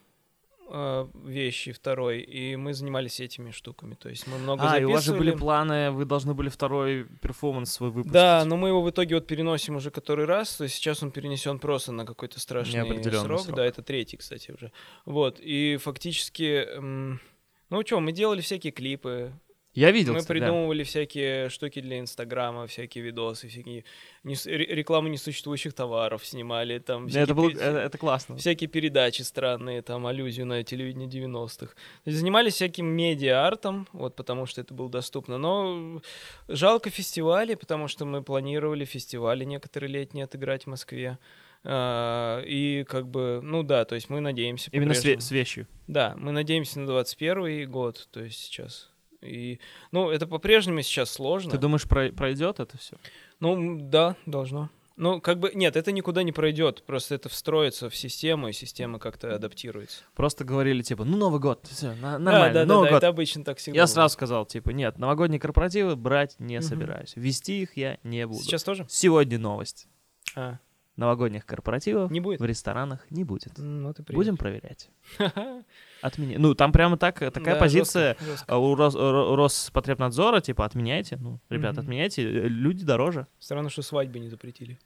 а, 0.70 1.10
вещи 1.26 1.74
второй, 1.74 2.22
и 2.22 2.56
мы 2.56 2.74
занимались 2.74 3.20
этими 3.20 3.52
штуками. 3.52 3.96
То 3.96 4.08
есть 4.08 4.26
мы 4.28 4.38
много 4.38 4.64
А, 4.64 4.80
и 4.80 4.86
у 4.86 4.92
вас 4.92 5.04
же 5.04 5.12
были 5.12 5.32
записывали. 5.32 5.40
планы, 5.40 5.92
вы 5.92 6.06
должны 6.06 6.34
были 6.34 6.48
второй 6.48 7.04
перформанс 7.22 7.74
свой 7.74 7.90
выпустить. 7.90 8.14
Да, 8.14 8.46
но 8.46 8.56
мы 8.56 8.70
его 8.70 8.82
в 8.82 8.90
итоге 8.90 9.16
вот 9.16 9.28
переносим 9.28 9.76
уже 9.76 9.92
который 9.92 10.26
раз, 10.26 10.56
то 10.56 10.64
есть 10.64 10.76
сейчас 10.76 11.04
он 11.04 11.12
перенесен 11.12 11.60
просто 11.60 11.92
на 11.92 12.06
какой-то 12.06 12.40
страшный 12.40 13.04
срок. 13.04 13.42
срок. 13.42 13.56
Да, 13.56 13.66
это 13.66 13.84
третий, 13.84 14.16
кстати, 14.16 14.52
уже. 14.52 14.72
Вот, 15.06 15.40
и 15.42 15.78
фактически, 15.78 16.68
ну 16.80 17.86
что, 17.86 18.00
мы 18.00 18.14
делали 18.14 18.40
всякие 18.40 18.72
клипы, 18.72 19.34
Я 19.74 19.92
видел, 19.92 20.14
мы 20.14 20.20
кстати, 20.20 20.40
да. 20.40 20.46
придумывали 20.48 20.84
всякие 20.84 21.48
штуки 21.50 21.80
для 21.80 22.00
Инстаграма, 22.00 22.68
всякие 22.68 23.06
видосы, 23.06 23.48
всякие 23.48 23.86
нес- 24.26 24.46
ре- 24.46 24.66
рекламу 24.66 25.08
несуществующих 25.08 25.74
товаров 25.74 26.26
снимали, 26.26 26.80
там 26.80 27.08
Это, 27.08 27.34
было, 27.34 27.50
это, 27.52 27.78
это 27.80 27.98
классно. 27.98 28.36
всякие 28.36 28.68
передачи 28.68 29.22
странные, 29.22 29.82
там 29.82 30.06
аллюзию 30.08 30.46
на 30.46 30.62
телевидение 30.64 31.08
90-х. 31.08 31.68
То 31.68 31.76
есть 32.10 32.20
занимались 32.20 32.56
всяким 32.56 32.86
медиа-артом, 32.88 33.88
вот 33.94 34.16
потому 34.18 34.46
что 34.46 34.60
это 34.60 34.74
было 34.74 34.90
доступно. 34.90 35.38
Но 35.38 36.02
жалко 36.50 36.90
фестивали, 36.90 37.56
потому 37.56 37.88
что 37.88 38.04
мы 38.06 38.22
планировали 38.24 38.84
фестивали 38.84 39.46
некоторые 39.46 39.90
летние 39.90 40.26
отыграть 40.26 40.64
в 40.66 40.68
Москве. 40.68 41.18
А, 41.64 42.42
И 42.42 42.84
как 42.90 43.08
бы, 43.08 43.40
ну 43.42 43.64
да, 43.64 43.86
то 43.86 43.96
есть 43.96 44.10
мы 44.10 44.20
надеемся. 44.20 44.70
Именно 44.74 44.96
с, 44.96 45.06
с 45.06 45.32
вещью. 45.32 45.68
Да, 45.88 46.14
мы 46.18 46.32
надеемся 46.34 46.80
на 46.80 46.88
21 46.88 47.72
год, 47.72 48.10
то 48.12 48.22
есть 48.22 48.38
сейчас. 48.40 48.91
И, 49.22 49.60
ну, 49.92 50.10
это 50.10 50.26
по-прежнему 50.28 50.82
сейчас 50.82 51.12
сложно. 51.12 51.52
Ты 51.52 51.58
думаешь, 51.58 51.88
про- 51.88 52.12
пройдет 52.12 52.60
это 52.60 52.78
все? 52.78 52.96
Ну, 53.40 53.78
да, 53.80 54.16
должно. 54.26 54.70
Ну, 54.98 55.20
как 55.22 55.40
бы, 55.40 55.52
нет, 55.56 55.78
это 55.78 55.92
никуда 55.92 56.22
не 56.22 56.32
пройдет, 56.32 56.84
просто 56.86 57.16
это 57.16 57.28
встроится 57.30 57.90
в 57.90 57.96
систему, 57.96 58.50
и 58.50 58.52
система 58.54 59.00
как-то 59.00 59.34
адаптируется. 59.34 60.04
Просто 60.16 60.44
говорили, 60.44 60.84
типа, 60.84 61.06
ну, 61.06 61.18
Новый 61.18 61.40
год, 61.40 61.66
все, 61.72 61.96
Да, 62.02 62.20
нормально, 62.20 62.54
да, 62.54 62.60
да, 62.60 62.66
Новый 62.66 62.86
да, 62.88 62.92
год. 62.92 62.98
это 62.98 63.08
обычно 63.08 63.44
так 63.44 63.58
всегда. 63.58 63.78
Я 63.78 63.84
бывает. 63.84 63.90
сразу 63.94 64.14
сказал, 64.14 64.46
типа, 64.46 64.70
нет, 64.72 65.00
новогодние 65.00 65.40
корпоративы 65.40 65.96
брать 65.96 66.36
не 66.40 66.58
Мгм. 66.58 66.64
собираюсь. 66.64 67.14
Вести 67.16 67.62
их 67.64 67.78
я 67.78 67.98
не 68.04 68.28
буду. 68.28 68.44
Сейчас 68.44 68.64
тоже? 68.64 68.86
Сегодня 68.90 69.40
новость. 69.40 69.88
А, 70.36 70.60
Новогодних 71.02 71.46
корпоративов 71.46 72.10
не 72.12 72.20
будет? 72.22 72.40
в 72.40 72.46
ресторанах 72.46 73.06
не 73.10 73.24
будет. 73.24 73.58
Ну, 73.58 73.94
ты. 73.94 74.04
Будем 74.14 74.38
проверять. 74.38 74.90
Отмени... 76.02 76.38
Ну, 76.38 76.56
там 76.56 76.72
прямо 76.72 76.98
так, 76.98 77.20
такая 77.20 77.56
Да, 77.56 77.60
позиция 77.60 78.14
жестко, 78.20 78.26
жестко. 78.26 78.54
а, 78.54 78.58
у 78.58 78.76
Рос- 78.76 78.96
Ро- 78.96 79.36
Роспотребнадзора, 79.36 80.42
типа, 80.42 80.66
отменяйте. 80.66 81.18
Ну, 81.18 81.40
ребят, 81.50 81.74
Мгм. 81.74 81.82
отменяйте, 81.82 82.24
э, 82.24 82.48
люди 82.48 82.86
дороже. 82.86 83.28
Странно, 83.40 83.70
что 83.70 83.82
свадьбы 83.82 84.20
не 84.20 84.30
запретили. 84.30 84.80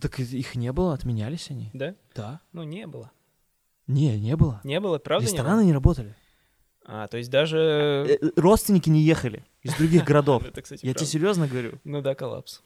Так 0.00 0.18
их 0.20 0.54
не 0.56 0.72
было, 0.72 0.94
отменялись 0.94 1.50
они. 1.50 1.70
Да? 1.74 1.94
Да. 2.14 2.40
Ну, 2.52 2.62
не 2.62 2.86
было. 2.86 3.10
Не, 3.86 4.18
не 4.18 4.34
было. 4.36 4.60
Не 4.64 4.80
было, 4.80 4.98
правда 4.98 5.26
Рестораны 5.26 5.60
не 5.60 5.66
не 5.66 5.72
работали. 5.74 6.06
было? 6.06 6.16
А, 6.86 7.06
то 7.08 7.16
есть 7.18 7.30
даже... 7.30 7.58
Э, 7.58 8.18
э, 8.20 8.30
Родственники 8.36 8.88
не 8.90 9.00
ехали 9.02 9.44
из 9.62 9.74
других 9.74 10.04
городов. 10.04 10.42
Я 10.82 10.94
тебе 10.94 11.06
серьезно 11.06 11.46
говорю. 11.48 11.78
Ну 11.84 12.00
да, 12.02 12.14
коллапс. 12.14 12.60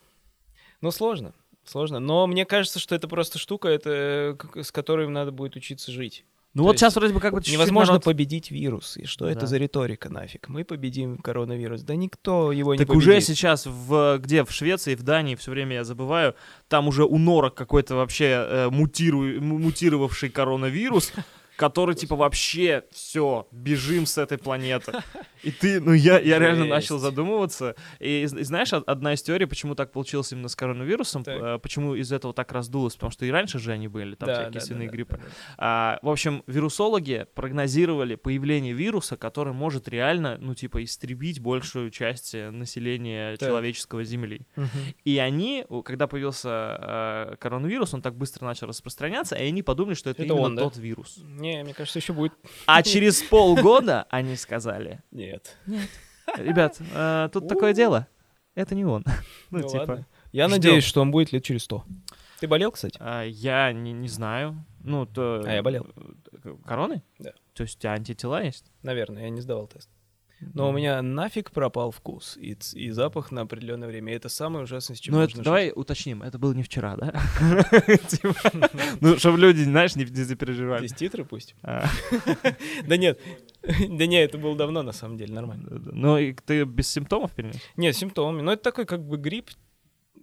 Ну, 0.81 0.91
сложно. 0.93 1.33
Сложно. 1.69 1.99
Но 2.01 2.27
мне 2.27 2.45
кажется, 2.45 2.79
что 2.79 2.95
это 2.95 3.09
просто 3.09 3.39
штука, 3.39 3.69
это, 3.69 4.37
к- 4.39 4.63
с 4.65 4.73
которой 4.73 5.07
надо 5.09 5.33
будет 5.33 5.55
учиться 5.57 5.93
жить. 5.93 6.25
Ну 6.55 6.63
То 6.63 6.69
вот 6.69 6.79
сейчас 6.79 6.97
вроде 6.97 7.13
бы 7.13 7.21
как 7.21 7.35
бы 7.35 7.43
Невозможно 7.47 7.93
народ- 7.93 8.05
победить 8.05 8.51
вирус. 8.51 8.97
И 8.97 9.05
что 9.05 9.29
это 9.29 9.41
Да. 9.41 9.47
за 9.47 9.59
риторика 9.59 10.09
нафиг? 10.09 10.49
Мы 10.49 10.65
победим 10.65 11.19
коронавирус. 11.19 11.83
Да 11.83 11.95
никто 11.95 12.53
его 12.53 12.75
не 12.75 12.79
Так 12.79 12.89
победит. 12.89 13.07
уже 13.07 13.21
сейчас 13.21 13.67
в 13.67 14.19
где 14.19 14.45
в 14.45 14.51
Швеции, 14.51 14.95
в 14.95 15.03
Дании, 15.03 15.35
все 15.35 15.51
время 15.51 15.75
я 15.77 15.85
забываю, 15.85 16.35
там 16.69 16.89
уже 16.89 17.05
у 17.05 17.19
норок 17.19 17.55
какой-то 17.55 17.97
вообще 17.97 18.47
э, 18.49 18.69
мутиру- 18.71 19.39
мутировавший 19.41 20.31
коронавирус, 20.31 21.13
который 21.59 21.97
типа 21.97 22.15
вообще 22.15 22.85
все, 22.93 23.49
бежим 23.51 24.07
с 24.07 24.17
этой 24.17 24.39
планеты. 24.39 24.93
И 25.43 25.51
ты, 25.51 25.81
ну 25.81 25.93
я, 25.93 26.19
я 26.21 26.39
реально 26.39 26.63
Жесть. 26.65 26.71
начал 26.71 26.99
задумываться. 26.99 27.75
И, 28.01 28.23
и 28.23 28.27
знаешь, 28.27 28.73
од- 28.73 28.89
одна 28.89 29.13
из 29.15 29.23
теорий, 29.23 29.47
почему 29.47 29.75
так 29.75 29.93
получилось 29.93 30.33
именно 30.33 30.49
с 30.49 30.57
коронавирусом, 30.57 31.23
Так. 31.25 31.41
э, 31.43 31.59
почему 31.59 31.95
из 31.95 32.13
этого 32.13 32.33
так 32.35 32.51
раздулось, 32.53 32.95
потому 32.95 33.11
что 33.13 33.25
и 33.27 33.31
раньше 33.31 33.59
же 33.59 33.73
они 33.73 33.89
были, 33.89 34.15
там 34.15 34.27
Да, 34.29 34.35
всякие 34.35 34.53
да, 34.53 34.61
свиные 34.61 34.89
да, 34.89 34.93
гриппы. 34.95 35.17
да, 35.17 35.23
да. 35.23 35.31
А, 35.59 35.99
в 36.03 36.09
общем, 36.11 36.43
вирусологи 36.47 37.27
прогнозировали 37.35 38.15
появление 38.17 38.73
вируса, 38.73 39.17
который 39.17 39.53
может 39.53 39.89
реально, 39.89 40.39
ну, 40.41 40.55
типа, 40.55 40.83
истребить 40.85 41.41
большую 41.41 41.91
часть 41.91 42.35
э, 42.35 42.51
населения 42.51 43.37
Так. 43.37 43.49
человеческого 43.49 44.05
Земли. 44.05 44.43
Мгм. 44.57 44.69
И 45.05 45.19
они, 45.19 45.65
когда 45.85 46.07
появился 46.07 46.49
э, 47.31 47.37
коронавирус, 47.39 47.95
он 47.95 48.03
так 48.03 48.17
быстро 48.17 48.45
начал 48.45 48.67
распространяться, 48.67 49.35
и 49.37 49.47
они 49.49 49.63
подумали, 49.63 49.95
что 49.95 50.11
это, 50.11 50.23
Это 50.23 50.33
именно 50.33 50.47
он, 50.47 50.57
да? 50.57 50.63
тот 50.65 50.77
вирус. 50.77 51.19
Не, 51.25 51.48
мне 51.63 51.75
кажется, 51.75 51.99
еще 51.99 52.13
будет. 52.13 52.33
А 52.67 52.83
через 52.85 53.23
полгода 53.23 54.07
они 54.11 54.37
сказали, 54.37 55.01
Нет. 55.11 55.57
ребят, 56.37 56.79
э, 56.95 57.29
тут 57.33 57.49
такое 57.49 57.73
дело, 57.75 58.07
это 58.55 58.75
не 58.75 58.85
он. 58.85 59.05
Ну, 59.51 59.61
Ну 59.61 59.69
типа, 59.69 59.79
ладно. 59.79 60.07
Я 60.33 60.47
ждём. 60.47 60.57
надеюсь, 60.57 60.85
что 60.85 61.01
он 61.01 61.11
будет 61.11 61.33
лет 61.33 61.43
через 61.43 61.65
сто. 61.65 61.85
Ты 62.41 62.47
болел, 62.47 62.71
кстати? 62.71 62.97
а, 63.01 63.23
я 63.25 63.73
не, 63.73 63.93
не 63.93 64.09
знаю. 64.09 64.65
Ну, 64.85 65.07
то... 65.07 65.43
А 65.45 65.53
я 65.55 65.63
болел. 65.63 65.87
Короной? 66.67 67.03
Да. 67.19 67.33
То 67.55 67.63
есть 67.63 67.79
у 67.79 67.81
тебя 67.81 67.93
антитела 67.93 68.45
есть? 68.45 68.71
Наверное, 68.83 69.23
я 69.25 69.31
не 69.31 69.41
сдавал 69.41 69.67
тест. 69.67 69.89
Но 70.41 70.71
у 70.71 70.73
меня 70.73 71.03
нафиг 71.03 71.51
пропал 71.51 71.91
вкус 71.91 72.37
и, 72.37 72.57
и 72.75 72.91
запах 72.91 73.31
на 73.33 73.41
определенное 73.43 73.89
время. 73.89 74.13
И 74.13 74.17
это 74.17 74.29
самое 74.29 74.65
ужасное, 74.65 74.97
с 74.97 75.01
чем 75.01 75.15
Ну, 75.15 75.23
жить. 75.23 75.43
давай 75.43 75.73
уточним, 75.75 76.23
это 76.23 76.39
было 76.39 76.53
не 76.53 76.63
вчера, 76.63 76.97
да? 76.97 77.13
Типа, 78.09 78.35
Ну, 79.01 79.19
чтобы 79.19 79.39
люди, 79.39 79.63
знаешь, 79.63 79.97
не 79.97 80.05
не 80.05 80.23
запереживали. 80.23 80.87
Здесь 80.87 80.99
титры 80.99 81.25
пусть. 81.25 81.55
А, 81.63 81.87
Да 82.87 82.97
нет. 82.97 83.21
Да 83.89 84.07
нет, 84.07 84.31
это 84.31 84.39
было 84.39 84.57
давно, 84.57 84.83
на 84.83 84.93
самом 84.93 85.17
деле, 85.17 85.35
нормально. 85.35 85.69
Ну, 85.71 86.19
и 86.19 86.33
ты 86.33 86.65
без 86.65 86.89
симптомов 86.89 87.33
перенес? 87.33 87.57
Нет, 87.77 87.97
симптомами. 87.97 88.43
Но 88.43 88.53
это 88.53 88.63
такой 88.63 88.87
как 88.87 89.05
бы 89.05 89.17
грипп, 89.17 89.51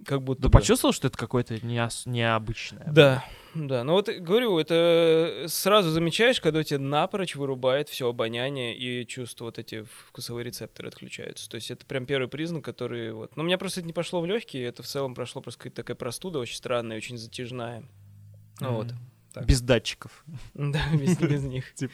как 0.05 0.23
будто 0.23 0.43
Ты 0.43 0.49
почувствовал, 0.49 0.93
что 0.93 1.07
это 1.07 1.17
какое-то 1.17 1.63
необычное? 1.65 2.87
Да, 2.91 3.23
да. 3.55 3.83
Ну 3.83 3.93
вот 3.93 4.09
э, 4.09 4.19
говорю, 4.19 4.59
это 4.59 5.45
сразу 5.47 5.89
замечаешь, 5.89 6.41
когда 6.41 6.59
у 6.59 6.63
тебя 6.63 6.79
напрочь 6.79 7.35
вырубает 7.35 7.89
все 7.89 8.09
обоняние 8.09 8.77
и 8.77 9.07
чувства, 9.07 9.45
вот 9.45 9.57
эти 9.57 9.85
вкусовые 10.07 10.43
рецепторы 10.43 10.89
отключаются. 10.89 11.49
То 11.49 11.55
есть 11.55 11.71
это 11.71 11.85
прям 11.85 12.05
первый 12.05 12.27
признак, 12.27 12.65
который 12.65 13.13
вот... 13.13 13.35
Но 13.35 13.43
у 13.43 13.45
меня 13.45 13.57
просто 13.57 13.79
это 13.79 13.87
не 13.87 13.93
пошло 13.93 14.19
в 14.21 14.25
легкие, 14.25 14.65
это 14.65 14.83
в 14.83 14.87
целом 14.87 15.15
прошло 15.15 15.41
просто 15.41 15.59
какая-то 15.59 15.77
такая 15.77 15.95
простуда 15.95 16.39
очень 16.39 16.57
странная, 16.57 16.97
очень 16.97 17.17
затяжная. 17.17 17.83
Ну 18.59 18.73
Вот. 18.75 18.87
Так. 19.33 19.45
Без 19.47 19.61
датчиков. 19.61 20.23
Да, 20.53 20.81
без, 20.93 21.17
без 21.17 21.43
них. 21.43 21.73
Типа, 21.73 21.93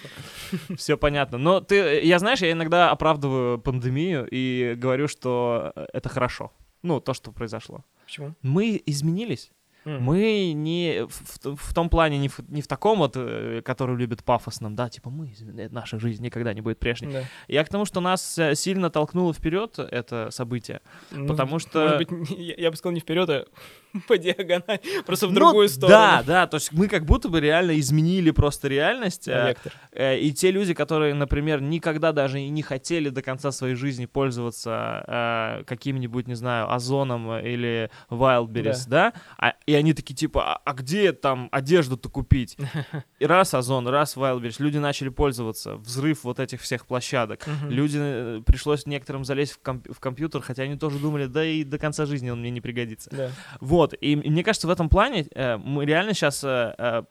все 0.78 0.96
понятно. 0.96 1.40
Но 1.40 1.60
ты, 1.60 2.02
я 2.04 2.20
знаешь, 2.20 2.40
я 2.42 2.52
иногда 2.52 2.92
оправдываю 2.92 3.60
пандемию 3.60 4.28
и 4.30 4.76
говорю, 4.78 5.08
что 5.08 5.74
это 5.92 6.08
хорошо. 6.08 6.52
Ну, 6.84 7.00
то, 7.00 7.16
что 7.16 7.32
произошло. 7.32 7.84
Почему? 8.06 8.36
Мы 8.44 8.82
изменились. 8.86 9.52
Мгм. 9.86 10.04
Мы 10.04 10.52
не 10.54 11.06
в, 11.08 11.56
в- 11.56 11.74
том 11.74 11.90
плане, 11.90 12.18
не 12.20 12.28
в, 12.30 12.40
не 12.50 12.62
в 12.62 12.68
таком 12.68 13.00
вот, 13.00 13.14
э, 13.16 13.62
который 13.64 13.98
любит 13.98 14.24
пафосном, 14.24 14.76
да, 14.76 14.90
типа 14.90 15.10
мы, 15.10 15.34
э, 15.58 15.70
наша 15.72 16.00
жизнь 16.00 16.24
никогда 16.24 16.54
не 16.54 16.62
будет 16.62 16.80
прежней. 16.80 17.12
Да. 17.12 17.24
Я 17.48 17.64
к 17.64 17.70
тому, 17.70 17.86
что 17.86 18.00
нас 18.02 18.38
э, 18.38 18.54
сильно 18.56 18.90
толкнуло 18.90 19.34
вперед 19.34 19.80
это 19.80 20.30
событие. 20.32 20.82
Ну, 21.12 21.28
Потому 21.28 21.58
что- 21.60 21.80
Может 22.00 22.08
быть, 22.10 22.30
я, 22.38 22.56
я 22.58 22.72
бы 22.72 22.78
сказал, 22.78 22.94
не 22.94 23.00
вперед, 23.00 23.30
а 23.30 23.46
по 24.08 24.18
диагонали, 24.18 24.80
просто 25.06 25.28
в 25.28 25.32
Ну, 25.32 25.36
другую 25.40 25.70
сторону. 25.70 25.98
Да, 25.98 26.24
да, 26.26 26.48
то 26.48 26.56
есть 26.58 26.72
мы 26.72 26.88
как 26.88 27.06
будто 27.06 27.30
бы 27.30 27.40
реально 27.40 27.80
изменили 27.80 28.32
просто 28.32 28.68
реальность. 28.68 29.28
Э. 29.28 29.56
Э, 29.92 30.18
И 30.20 30.32
те 30.34 30.52
люди, 30.52 30.74
которые, 30.74 31.14
например, 31.14 31.62
никогда 31.62 32.12
даже 32.12 32.40
и 32.42 32.50
не 32.50 32.62
хотели 32.62 33.10
до 33.10 33.22
конца 33.22 33.52
своей 33.52 33.76
жизни 33.76 34.06
пользоваться 34.06 35.04
э, 35.08 35.64
каким-нибудь, 35.66 36.28
не 36.28 36.36
знаю, 36.36 36.72
Озоном 36.74 37.32
или 37.38 37.90
Wildberries, 38.10 38.84
да, 38.88 39.14
А- 39.38 39.54
и 39.66 39.74
они 39.74 39.94
такие 39.94 40.16
типа, 40.16 40.54
а, 40.56 40.62
а 40.66 40.74
где 40.74 41.12
там 41.14 41.50
одежду-то 41.52 42.10
купить? 42.10 42.58
И 43.20 43.26
раз 43.26 43.54
Озон, 43.54 43.88
раз 43.88 44.16
Wildberries, 44.18 44.56
люди 44.60 44.78
начали 44.78 45.10
пользоваться, 45.10 45.76
взрыв 45.76 46.24
вот 46.24 46.40
этих 46.40 46.62
всех 46.62 46.86
площадок. 46.86 47.46
Мгм. 47.48 47.70
Люди, 47.70 47.98
э, 48.00 48.42
пришлось 48.46 48.86
некоторым 48.86 49.26
залезть 49.26 49.54
в, 49.54 49.60
комп- 49.62 49.92
в 49.94 50.00
компьютер, 50.00 50.42
хотя 50.42 50.64
они 50.64 50.78
тоже 50.78 50.98
думали, 51.00 51.26
да 51.26 51.44
и 51.46 51.64
до 51.64 51.78
конца 51.78 52.06
жизни 52.06 52.30
он 52.30 52.40
мне 52.40 52.50
не 52.52 52.62
пригодится. 52.62 53.10
Да. 53.12 53.30
Вот, 53.60 53.81
и 54.00 54.14
м- 54.14 54.20
мне 54.32 54.44
кажется, 54.44 54.68
в 54.68 54.72
этом 54.72 54.90
плане 54.90 55.28
э, 55.34 55.58
мы 55.58 55.86
реально 55.86 56.14
сейчас 56.14 56.40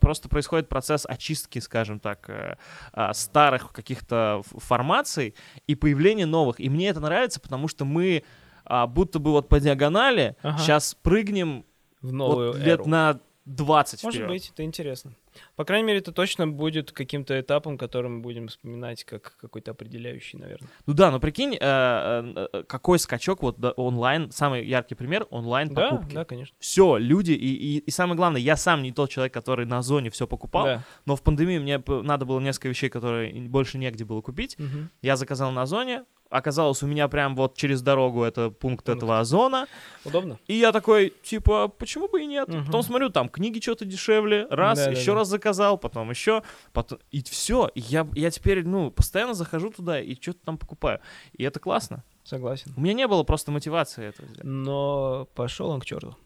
просто 0.01 0.29
происходит 0.29 0.69
процесс 0.69 1.05
очистки, 1.07 1.59
скажем 1.59 2.01
так, 2.01 2.29
э, 2.31 2.57
а, 2.93 3.13
старых 3.15 3.73
каких-то 3.73 4.43
формаций 4.57 5.35
и 5.67 5.75
появления 5.75 6.27
новых. 6.27 6.61
И 6.61 6.69
мне 6.69 6.89
это 6.89 7.01
нравится, 7.01 7.41
потому 7.41 7.69
что 7.69 7.85
мы 7.85 8.23
а, 8.65 8.87
будто 8.87 9.19
бы 9.19 9.31
вот 9.33 9.49
по 9.49 9.59
диагонали 9.61 10.37
Ага. 10.43 10.59
сейчас 10.59 10.95
прыгнем 11.03 11.65
В 12.03 12.13
новую 12.13 12.53
вот 12.53 12.59
лет 12.61 12.81
эру. 12.81 12.89
на 12.89 13.21
20 13.47 14.05
Может 14.05 14.17
вперед. 14.21 14.29
быть, 14.31 14.51
это 14.55 14.63
интересно. 14.65 15.13
По 15.57 15.65
крайней 15.65 15.87
мере, 15.87 15.99
это 15.99 16.13
точно 16.13 16.49
будет 16.49 16.93
каким-то 16.93 17.39
этапом, 17.41 17.77
который 17.79 18.11
мы 18.11 18.21
будем 18.21 18.49
вспоминать 18.49 19.05
как 19.05 19.37
какой-то 19.37 19.73
определяющий, 19.73 20.39
наверное. 20.39 20.69
Ну 20.87 20.95
да, 20.95 21.11
но 21.11 21.21
прикинь, 21.21 21.55
э, 21.55 21.59
э, 21.61 22.49
э, 22.53 22.63
какой 22.65 22.99
скачок 22.99 23.43
вот 23.43 23.59
да, 23.59 23.73
онлайн, 23.73 24.31
самый 24.31 24.65
яркий 24.67 24.95
пример 24.95 25.27
онлайн 25.31 25.69
Да, 25.75 25.91
покупки. 25.91 26.15
да, 26.15 26.25
конечно. 26.25 26.57
Все, 26.59 26.97
люди, 26.97 27.33
и, 27.33 27.55
и, 27.55 27.79
и 27.79 27.91
самое 27.91 28.17
главное, 28.17 28.41
я 28.41 28.57
сам 28.57 28.83
не 28.83 28.93
тот 28.93 29.11
человек, 29.11 29.35
который 29.35 29.67
на 29.67 29.83
зоне 29.83 30.11
все 30.11 30.27
покупал, 30.27 30.65
Да. 30.65 30.85
но 31.07 31.17
в 31.17 31.23
пандемию 31.23 31.61
мне 31.63 31.83
надо 32.03 32.25
было 32.25 32.41
несколько 32.41 32.69
вещей, 32.69 32.89
которые 32.89 33.33
больше 33.49 33.79
негде 33.79 34.05
было 34.05 34.21
купить. 34.21 34.59
Мгм. 34.59 34.91
Я 35.03 35.17
заказал 35.17 35.51
на 35.53 35.63
Озоне, 35.63 36.05
оказалось 36.31 36.83
у 36.83 36.87
меня 36.87 37.09
прям 37.09 37.37
вот 37.37 37.57
через 37.57 37.83
дорогу 37.83 38.23
это 38.23 38.51
пункт 38.51 38.85
Пункт. 38.85 38.89
этого 38.89 39.19
Озона, 39.21 39.67
Удобно? 40.05 40.39
и 40.47 40.55
я 40.55 40.73
такой, 40.73 41.13
типа, 41.23 41.69
почему 41.69 42.09
бы 42.09 42.23
и 42.23 42.27
нет? 42.27 42.49
Мгм. 42.49 42.67
Потом 42.67 42.83
смотрю, 42.83 43.11
там 43.11 43.29
книги 43.29 43.61
что-то 43.61 43.85
дешевле, 43.85 44.47
раз, 44.51 44.79
Да-да-да. 44.79 44.99
еще 44.99 45.15
раз 45.15 45.29
заказал, 45.29 45.77
потом 45.77 46.09
еще, 46.11 46.43
потом, 46.73 46.99
и 47.11 47.23
все, 47.25 47.71
я, 47.75 48.07
я 48.15 48.31
теперь, 48.31 48.65
ну, 48.67 48.91
постоянно 48.91 49.35
захожу 49.35 49.71
туда 49.71 50.01
и 50.01 50.15
что-то 50.21 50.39
там 50.45 50.57
покупаю, 50.59 51.01
и 51.33 51.43
это 51.45 51.61
классно. 51.61 52.05
Согласен. 52.25 52.73
У 52.77 52.81
меня 52.81 52.95
не 52.95 53.09
было 53.09 53.25
просто 53.25 53.51
мотивации 53.51 54.07
это 54.07 54.23
сделать. 54.25 54.45
Но 54.45 55.27
пошел 55.35 55.71
он 55.71 55.81
к 55.81 55.85
черту. 55.85 56.17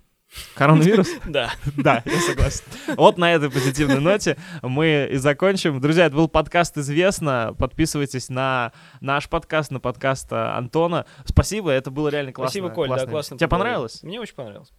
Коронавирус? 0.55 1.09
Да. 1.26 1.53
Да, 1.76 2.03
я 2.05 2.20
согласен. 2.20 2.64
Вот 2.97 3.18
на 3.18 3.32
этой 3.32 3.51
позитивной 3.51 4.01
ноте 4.01 4.37
мы 4.62 5.09
и 5.11 5.16
закончим. 5.16 5.80
Друзья, 5.80 6.07
это 6.07 6.16
был 6.16 6.28
подкаст 6.28 6.76
«Известно». 6.78 7.55
Подписывайтесь 7.59 8.28
на 8.28 8.72
наш 9.01 9.28
подкаст, 9.28 9.70
на 9.70 9.80
подкаст 9.80 10.32
а, 10.32 10.57
Антона. 10.57 11.07
Спасибо, 11.24 11.70
это 11.70 11.91
было 11.91 12.09
реально 12.09 12.32
классно. 12.32 12.51
Спасибо, 12.51 12.70
Коль, 12.70 12.89
да, 12.89 13.07
классно. 13.07 13.37
Тебе 13.37 13.49
понравилось? 13.49 14.03
Мне 14.03 14.20
очень 14.20 14.35
понравилось. 14.35 14.72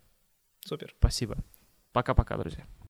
Супер. 0.65 0.93
Спасибо. 0.99 1.37
Пока-пока, 1.93 2.37
друзья. 2.37 2.65